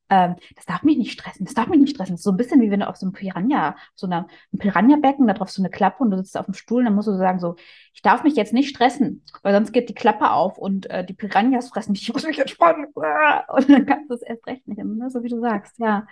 ähm, 0.09 0.35
das 0.55 0.65
darf 0.65 0.83
mich 0.83 0.97
nicht 0.97 1.11
stressen, 1.11 1.45
das 1.45 1.53
darf 1.53 1.67
mich 1.67 1.79
nicht 1.79 1.95
stressen. 1.95 2.13
Das 2.13 2.21
ist 2.21 2.23
so 2.23 2.31
ein 2.31 2.37
bisschen 2.37 2.61
wie 2.61 2.71
wenn 2.71 2.79
du 2.79 2.87
auf 2.87 2.97
so 2.97 3.05
einem 3.05 3.13
Piranha, 3.13 3.75
so 3.95 4.07
einer, 4.07 4.27
ein 4.53 4.57
Piranha-Becken, 4.57 5.27
da 5.27 5.33
drauf 5.33 5.51
so 5.51 5.61
eine 5.61 5.69
Klappe 5.69 6.03
und 6.03 6.11
du 6.11 6.17
sitzt 6.17 6.37
auf 6.37 6.45
dem 6.45 6.55
Stuhl, 6.55 6.83
dann 6.83 6.95
musst 6.95 7.07
du 7.07 7.15
sagen 7.15 7.39
so, 7.39 7.55
ich 7.93 8.01
darf 8.01 8.23
mich 8.23 8.35
jetzt 8.35 8.53
nicht 8.53 8.69
stressen, 8.69 9.23
weil 9.43 9.53
sonst 9.53 9.71
geht 9.71 9.89
die 9.89 9.93
Klappe 9.93 10.31
auf 10.31 10.57
und 10.57 10.89
äh, 10.89 11.05
die 11.05 11.13
Piranhas 11.13 11.69
fressen 11.69 11.91
mich, 11.91 12.01
ich 12.07 12.13
muss 12.13 12.25
mich 12.25 12.39
entspannen. 12.39 12.85
Und 12.85 13.69
dann 13.69 13.85
kannst 13.85 14.09
du 14.09 14.15
es 14.15 14.21
erst 14.21 14.47
recht 14.47 14.67
nicht, 14.67 14.83
ne? 14.83 15.09
so 15.09 15.23
wie 15.23 15.29
du 15.29 15.39
sagst, 15.39 15.77
ja. 15.77 16.07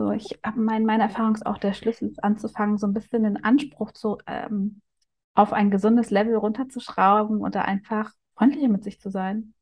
So, 0.00 0.12
ich 0.12 0.38
habe 0.42 0.58
mein, 0.58 0.86
meine 0.86 1.02
Erfahrung 1.02 1.34
ist 1.34 1.44
auch 1.44 1.58
der 1.58 1.74
Schlüssel 1.74 2.08
ist 2.08 2.24
anzufangen, 2.24 2.78
so 2.78 2.86
ein 2.86 2.94
bisschen 2.94 3.22
den 3.22 3.44
Anspruch 3.44 3.92
zu, 3.92 4.16
ähm, 4.26 4.80
auf 5.34 5.52
ein 5.52 5.70
gesundes 5.70 6.08
Level 6.08 6.36
runterzuschrauben 6.36 7.42
und 7.42 7.54
da 7.54 7.62
einfach 7.62 8.10
freundlicher 8.34 8.68
mit 8.68 8.82
sich 8.82 8.98
zu 8.98 9.10
sein. 9.10 9.52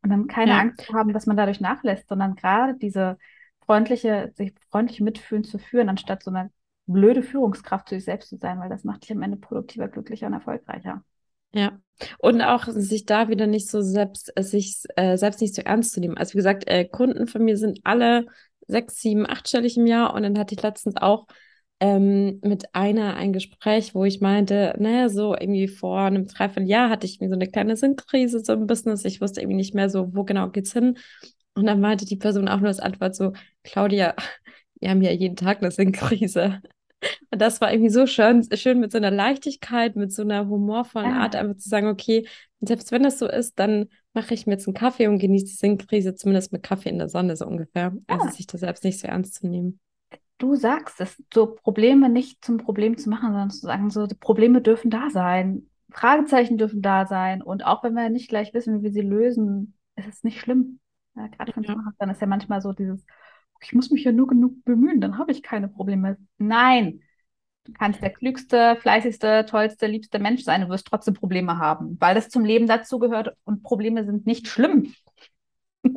Und 0.00 0.10
dann 0.10 0.28
keine 0.28 0.52
ja. 0.52 0.58
Angst 0.60 0.82
zu 0.82 0.94
haben, 0.94 1.12
dass 1.12 1.26
man 1.26 1.36
dadurch 1.36 1.60
nachlässt, 1.60 2.08
sondern 2.08 2.36
gerade 2.36 2.76
diese 2.76 3.18
freundliche, 3.66 4.30
sich 4.36 4.54
freundlich 4.70 5.00
mitfühlen 5.00 5.42
zu 5.42 5.58
führen, 5.58 5.88
anstatt 5.88 6.22
so 6.22 6.30
eine 6.30 6.52
blöde 6.86 7.24
Führungskraft 7.24 7.88
zu 7.88 7.96
sich 7.96 8.04
selbst 8.04 8.28
zu 8.28 8.36
sein, 8.36 8.60
weil 8.60 8.68
das 8.68 8.84
macht 8.84 9.02
dich 9.02 9.10
am 9.10 9.22
Ende 9.22 9.38
produktiver, 9.38 9.88
glücklicher 9.88 10.28
und 10.28 10.34
erfolgreicher. 10.34 11.02
Ja, 11.52 11.72
und 12.18 12.42
auch 12.42 12.66
sich 12.68 13.06
da 13.06 13.28
wieder 13.28 13.48
nicht 13.48 13.68
so 13.68 13.80
selbst, 13.80 14.32
sich 14.38 14.84
äh, 14.94 15.16
selbst 15.16 15.40
nicht 15.40 15.56
so 15.56 15.62
ernst 15.62 15.94
zu 15.94 16.00
nehmen. 16.00 16.16
Also 16.16 16.34
wie 16.34 16.38
gesagt, 16.38 16.68
äh, 16.68 16.84
Kunden 16.84 17.26
von 17.26 17.44
mir 17.44 17.56
sind 17.56 17.80
alle 17.82 18.26
sechs, 18.66 19.00
sieben, 19.00 19.28
achtstellig 19.28 19.76
im 19.76 19.86
Jahr 19.86 20.14
und 20.14 20.22
dann 20.22 20.38
hatte 20.38 20.54
ich 20.54 20.62
letztens 20.62 20.96
auch 20.96 21.26
ähm, 21.80 22.40
mit 22.42 22.74
einer 22.74 23.16
ein 23.16 23.32
Gespräch, 23.32 23.94
wo 23.94 24.04
ich 24.04 24.20
meinte, 24.20 24.74
naja, 24.78 25.08
so 25.08 25.34
irgendwie 25.34 25.68
vor 25.68 26.00
einem 26.00 26.26
Dreivierteljahr 26.26 26.88
hatte 26.90 27.06
ich 27.06 27.20
mir 27.20 27.28
so 27.28 27.34
eine 27.34 27.48
kleine 27.48 27.76
Sinnkrise 27.76 28.40
so 28.40 28.52
im 28.52 28.66
Business. 28.66 29.04
Ich 29.04 29.20
wusste 29.20 29.40
irgendwie 29.40 29.56
nicht 29.56 29.74
mehr 29.74 29.90
so, 29.90 30.14
wo 30.14 30.24
genau 30.24 30.48
geht's 30.50 30.72
hin. 30.72 30.96
Und 31.54 31.66
dann 31.66 31.80
meinte 31.80 32.04
die 32.06 32.16
Person 32.16 32.48
auch 32.48 32.58
nur 32.58 32.68
als 32.68 32.80
Antwort 32.80 33.14
so, 33.16 33.32
Claudia, 33.64 34.14
wir 34.80 34.90
haben 34.90 35.02
ja 35.02 35.10
jeden 35.10 35.36
Tag 35.36 35.58
eine 35.58 35.70
Sinnkrise. 35.70 36.60
Und 37.30 37.42
das 37.42 37.60
war 37.60 37.72
irgendwie 37.72 37.90
so 37.90 38.06
schön, 38.06 38.46
schön 38.54 38.80
mit 38.80 38.92
so 38.92 38.98
einer 38.98 39.10
Leichtigkeit, 39.10 39.96
mit 39.96 40.12
so 40.12 40.22
einer 40.22 40.48
humorvollen 40.48 41.10
ja. 41.10 41.20
Art, 41.20 41.36
einfach 41.36 41.56
zu 41.56 41.68
sagen, 41.68 41.88
okay, 41.88 42.26
selbst 42.60 42.92
wenn 42.92 43.02
das 43.02 43.18
so 43.18 43.28
ist, 43.28 43.58
dann 43.58 43.88
mache 44.14 44.32
ich 44.32 44.46
mir 44.46 44.54
jetzt 44.54 44.66
einen 44.66 44.74
Kaffee 44.74 45.08
und 45.08 45.18
genieße 45.18 45.46
die 45.46 45.52
Sinnkrise 45.52 46.14
zumindest 46.14 46.52
mit 46.52 46.62
Kaffee 46.62 46.88
in 46.88 46.98
der 46.98 47.08
Sonne, 47.08 47.36
so 47.36 47.46
ungefähr. 47.46 47.92
Ja. 48.08 48.18
Also 48.18 48.34
sich 48.34 48.46
da 48.46 48.56
selbst 48.56 48.84
nicht 48.84 49.00
so 49.00 49.06
ernst 49.06 49.34
zu 49.34 49.46
nehmen 49.46 49.80
du 50.38 50.56
sagst 50.56 51.00
es, 51.00 51.22
so 51.32 51.46
Probleme 51.46 52.08
nicht 52.08 52.44
zum 52.44 52.58
Problem 52.58 52.98
zu 52.98 53.08
machen, 53.08 53.28
sondern 53.28 53.50
zu 53.50 53.60
sagen, 53.60 53.90
so 53.90 54.06
Probleme 54.20 54.60
dürfen 54.60 54.90
da 54.90 55.10
sein, 55.10 55.68
Fragezeichen 55.90 56.58
dürfen 56.58 56.82
da 56.82 57.06
sein 57.06 57.42
und 57.42 57.64
auch 57.64 57.84
wenn 57.84 57.94
wir 57.94 58.10
nicht 58.10 58.28
gleich 58.28 58.52
wissen, 58.52 58.78
wie 58.78 58.82
wir 58.84 58.92
sie 58.92 59.00
lösen, 59.00 59.74
ist 59.96 60.08
es 60.08 60.24
nicht 60.24 60.40
schlimm. 60.40 60.80
Ja, 61.16 61.28
gerade 61.28 61.52
von 61.52 61.62
ja. 61.62 61.76
dann 61.98 62.10
ist 62.10 62.20
ja 62.20 62.26
manchmal 62.26 62.60
so 62.60 62.72
dieses, 62.72 63.04
ich 63.64 63.72
muss 63.72 63.90
mich 63.90 64.04
ja 64.04 64.12
nur 64.12 64.26
genug 64.26 64.64
bemühen, 64.64 65.00
dann 65.00 65.18
habe 65.18 65.32
ich 65.32 65.42
keine 65.42 65.68
Probleme. 65.68 66.16
Nein, 66.38 67.00
du 67.64 67.72
kannst 67.72 68.02
der 68.02 68.10
klügste, 68.10 68.76
fleißigste, 68.76 69.46
tollste, 69.48 69.86
liebste 69.86 70.18
Mensch 70.18 70.42
sein, 70.42 70.62
du 70.62 70.68
wirst 70.68 70.86
trotzdem 70.86 71.14
Probleme 71.14 71.58
haben, 71.58 71.96
weil 72.00 72.14
das 72.14 72.28
zum 72.28 72.44
Leben 72.44 72.66
dazugehört 72.66 73.34
und 73.44 73.62
Probleme 73.62 74.04
sind 74.04 74.26
nicht 74.26 74.48
schlimm. 74.48 74.94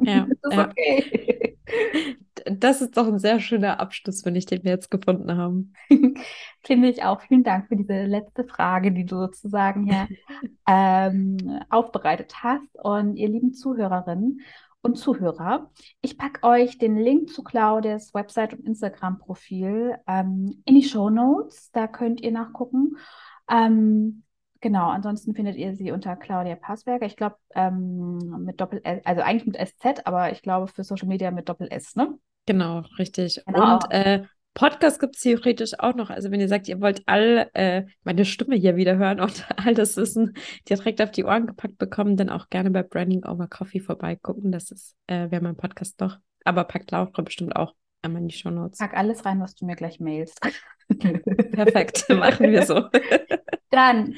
Ja, 0.01 0.27
das 0.41 0.51
ist 0.51 0.57
ja. 0.57 0.67
okay. 0.67 1.57
Das 2.45 2.81
ist 2.81 2.95
doch 2.95 3.07
ein 3.07 3.19
sehr 3.19 3.39
schöner 3.39 3.79
Abschluss, 3.79 4.23
wenn 4.23 4.35
ich 4.35 4.45
den 4.45 4.63
wir 4.63 4.71
jetzt 4.71 4.89
gefunden 4.89 5.35
haben. 5.35 5.73
Finde 6.63 6.89
ich 6.89 7.03
auch. 7.03 7.21
Vielen 7.21 7.43
Dank 7.43 7.67
für 7.67 7.75
diese 7.75 8.05
letzte 8.05 8.45
Frage, 8.45 8.91
die 8.91 9.05
du 9.05 9.17
sozusagen 9.17 9.83
hier 9.83 10.07
ähm, 10.67 11.59
aufbereitet 11.69 12.35
hast. 12.43 12.75
Und 12.81 13.17
ihr 13.17 13.27
lieben 13.27 13.53
Zuhörerinnen 13.53 14.41
und 14.81 14.97
Zuhörer, 14.97 15.71
ich 16.01 16.17
packe 16.17 16.43
euch 16.43 16.77
den 16.77 16.97
Link 16.97 17.29
zu 17.29 17.43
Claudias 17.43 18.13
Website 18.13 18.53
und 18.53 18.65
Instagram-Profil 18.65 19.97
ähm, 20.07 20.61
in 20.65 20.75
die 20.75 20.83
Show 20.83 21.09
Notes. 21.09 21.71
Da 21.71 21.87
könnt 21.87 22.21
ihr 22.21 22.31
nachgucken. 22.31 22.97
Ähm, 23.49 24.23
Genau, 24.61 24.89
ansonsten 24.89 25.35
findet 25.35 25.55
ihr 25.55 25.75
sie 25.75 25.91
unter 25.91 26.15
Claudia 26.15 26.55
Passberger. 26.55 27.05
Ich 27.05 27.15
glaube, 27.15 27.35
ähm, 27.53 28.43
mit 28.43 28.59
Doppel 28.59 28.81
S, 28.83 29.01
also 29.05 29.21
eigentlich 29.21 29.45
mit 29.45 29.55
SZ, 29.55 30.05
aber 30.05 30.31
ich 30.31 30.41
glaube 30.41 30.67
für 30.67 30.83
Social 30.83 31.07
Media 31.07 31.31
mit 31.31 31.47
Doppel 31.47 31.67
S, 31.69 31.95
ne? 31.95 32.17
Genau, 32.45 32.83
richtig. 32.97 33.41
Genau. 33.45 33.73
Und 33.75 33.91
äh, 33.91 34.23
Podcast 34.57 34.99
gibt 34.99 35.15
es 35.15 35.21
theoretisch 35.21 35.79
auch 35.79 35.93
noch. 35.95 36.09
Also 36.09 36.31
wenn 36.31 36.39
ihr 36.39 36.47
sagt, 36.47 36.67
ihr 36.67 36.81
wollt 36.81 37.03
all 37.05 37.49
äh, 37.53 37.85
meine 38.03 38.25
Stimme 38.25 38.55
hier 38.55 38.75
wieder 38.75 38.97
hören 38.97 39.19
und 39.19 39.45
all 39.57 39.73
das 39.73 39.95
Wissen 39.97 40.33
direkt 40.67 41.01
auf 41.01 41.11
die 41.11 41.25
Ohren 41.25 41.47
gepackt 41.47 41.77
bekommen, 41.77 42.17
dann 42.17 42.29
auch 42.29 42.49
gerne 42.49 42.71
bei 42.71 42.83
Branding 42.83 43.23
Over 43.23 43.47
Coffee 43.47 43.79
vorbeigucken. 43.79 44.51
Das 44.51 44.71
ist, 44.71 44.95
äh, 45.07 45.29
wäre 45.29 45.43
mein 45.43 45.55
Podcast 45.55 46.01
doch. 46.01 46.17
Aber 46.43 46.63
packt 46.63 46.91
Laura 46.91 47.21
bestimmt 47.21 47.55
auch 47.55 47.75
einmal 48.01 48.21
in 48.21 48.29
die 48.29 48.35
Show 48.35 48.49
Notes. 48.49 48.79
Pack 48.79 48.95
alles 48.95 49.25
rein, 49.25 49.39
was 49.39 49.53
du 49.55 49.65
mir 49.65 49.75
gleich 49.75 49.99
mailst. 49.99 50.39
Perfekt, 50.87 52.07
machen 52.09 52.49
wir 52.49 52.63
so. 52.63 52.87
Dann 53.69 54.15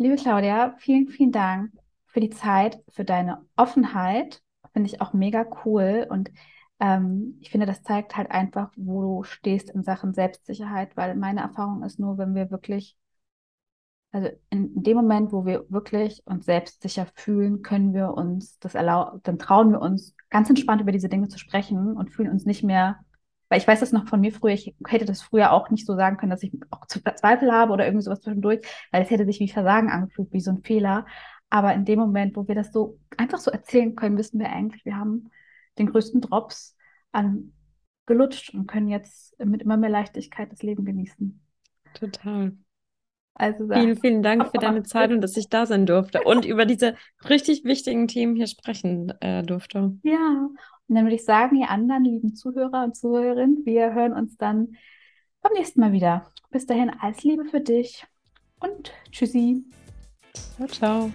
Liebe 0.00 0.16
Claudia, 0.16 0.74
vielen, 0.78 1.08
vielen 1.08 1.30
Dank 1.30 1.72
für 2.06 2.20
die 2.20 2.30
Zeit, 2.30 2.78
für 2.88 3.04
deine 3.04 3.44
Offenheit. 3.56 4.40
Finde 4.72 4.88
ich 4.88 5.02
auch 5.02 5.12
mega 5.12 5.44
cool. 5.66 6.06
Und 6.08 6.30
ähm, 6.80 7.38
ich 7.40 7.50
finde, 7.50 7.66
das 7.66 7.82
zeigt 7.82 8.16
halt 8.16 8.30
einfach, 8.30 8.72
wo 8.76 9.02
du 9.02 9.22
stehst 9.24 9.70
in 9.70 9.82
Sachen 9.82 10.14
Selbstsicherheit, 10.14 10.96
weil 10.96 11.14
meine 11.16 11.40
Erfahrung 11.40 11.82
ist 11.82 11.98
nur, 11.98 12.18
wenn 12.18 12.34
wir 12.34 12.50
wirklich, 12.50 12.96
also 14.12 14.28
in 14.50 14.82
dem 14.82 14.96
Moment, 14.96 15.32
wo 15.32 15.46
wir 15.46 15.66
wirklich 15.68 16.22
uns 16.26 16.46
selbstsicher 16.46 17.06
fühlen, 17.14 17.62
können 17.62 17.94
wir 17.94 18.14
uns 18.14 18.58
das 18.58 18.74
erlauben, 18.74 19.20
dann 19.22 19.38
trauen 19.38 19.70
wir 19.72 19.80
uns 19.80 20.14
ganz 20.30 20.48
entspannt 20.48 20.80
über 20.80 20.92
diese 20.92 21.08
Dinge 21.08 21.28
zu 21.28 21.38
sprechen 21.38 21.96
und 21.96 22.10
fühlen 22.10 22.30
uns 22.30 22.44
nicht 22.44 22.64
mehr 22.64 23.00
weil 23.50 23.58
ich 23.58 23.66
weiß 23.66 23.80
das 23.80 23.92
noch 23.92 24.06
von 24.06 24.20
mir 24.20 24.32
früher, 24.32 24.52
ich 24.52 24.74
hätte 24.86 25.04
das 25.04 25.22
früher 25.22 25.52
auch 25.52 25.70
nicht 25.70 25.84
so 25.84 25.96
sagen 25.96 26.16
können, 26.16 26.30
dass 26.30 26.44
ich 26.44 26.52
auch 26.70 26.86
Zweifel 26.86 27.52
habe 27.52 27.72
oder 27.72 27.84
irgendwie 27.84 28.04
sowas 28.04 28.20
zwischendurch, 28.20 28.60
weil 28.92 29.02
es 29.02 29.10
hätte 29.10 29.26
sich 29.26 29.40
wie 29.40 29.48
Versagen 29.48 29.90
angefühlt, 29.90 30.32
wie 30.32 30.40
so 30.40 30.52
ein 30.52 30.62
Fehler. 30.62 31.04
Aber 31.50 31.74
in 31.74 31.84
dem 31.84 31.98
Moment, 31.98 32.36
wo 32.36 32.46
wir 32.46 32.54
das 32.54 32.72
so 32.72 33.00
einfach 33.16 33.38
so 33.38 33.50
erzählen 33.50 33.96
können, 33.96 34.16
wissen 34.16 34.38
wir 34.38 34.50
eigentlich, 34.50 34.84
wir 34.84 34.96
haben 34.96 35.30
den 35.80 35.90
größten 35.90 36.20
Drops 36.20 36.76
an 37.12 37.52
gelutscht 38.06 38.54
und 38.54 38.66
können 38.66 38.88
jetzt 38.88 39.38
mit 39.44 39.62
immer 39.62 39.76
mehr 39.76 39.90
Leichtigkeit 39.90 40.52
das 40.52 40.62
Leben 40.62 40.84
genießen. 40.84 41.40
Total. 41.94 42.52
Also 43.34 43.68
vielen, 43.68 43.96
vielen 43.96 44.22
Dank 44.22 44.48
für 44.50 44.58
deine 44.58 44.82
Zeit 44.82 45.12
und 45.12 45.20
dass 45.20 45.36
ich 45.36 45.48
da 45.48 45.64
sein 45.64 45.86
durfte 45.86 46.22
und 46.24 46.44
über 46.44 46.66
diese 46.66 46.94
richtig 47.28 47.64
wichtigen 47.64 48.06
Themen 48.08 48.36
hier 48.36 48.48
sprechen 48.48 49.12
äh, 49.20 49.42
durfte. 49.42 49.96
Ja, 50.02 50.48
und 50.88 50.94
dann 50.94 51.04
würde 51.04 51.14
ich 51.14 51.24
sagen, 51.24 51.56
ihr 51.56 51.70
anderen 51.70 52.04
lieben 52.04 52.34
Zuhörer 52.34 52.84
und 52.84 52.96
Zuhörerinnen, 52.96 53.64
wir 53.64 53.94
hören 53.94 54.12
uns 54.12 54.36
dann 54.36 54.76
beim 55.40 55.52
nächsten 55.52 55.80
Mal 55.80 55.92
wieder. 55.92 56.26
Bis 56.50 56.66
dahin, 56.66 56.90
alles 57.00 57.22
Liebe 57.22 57.44
für 57.44 57.60
dich 57.60 58.04
und 58.58 58.92
tschüssi. 59.10 59.64
Ciao, 60.56 60.68
ciao. 60.68 61.10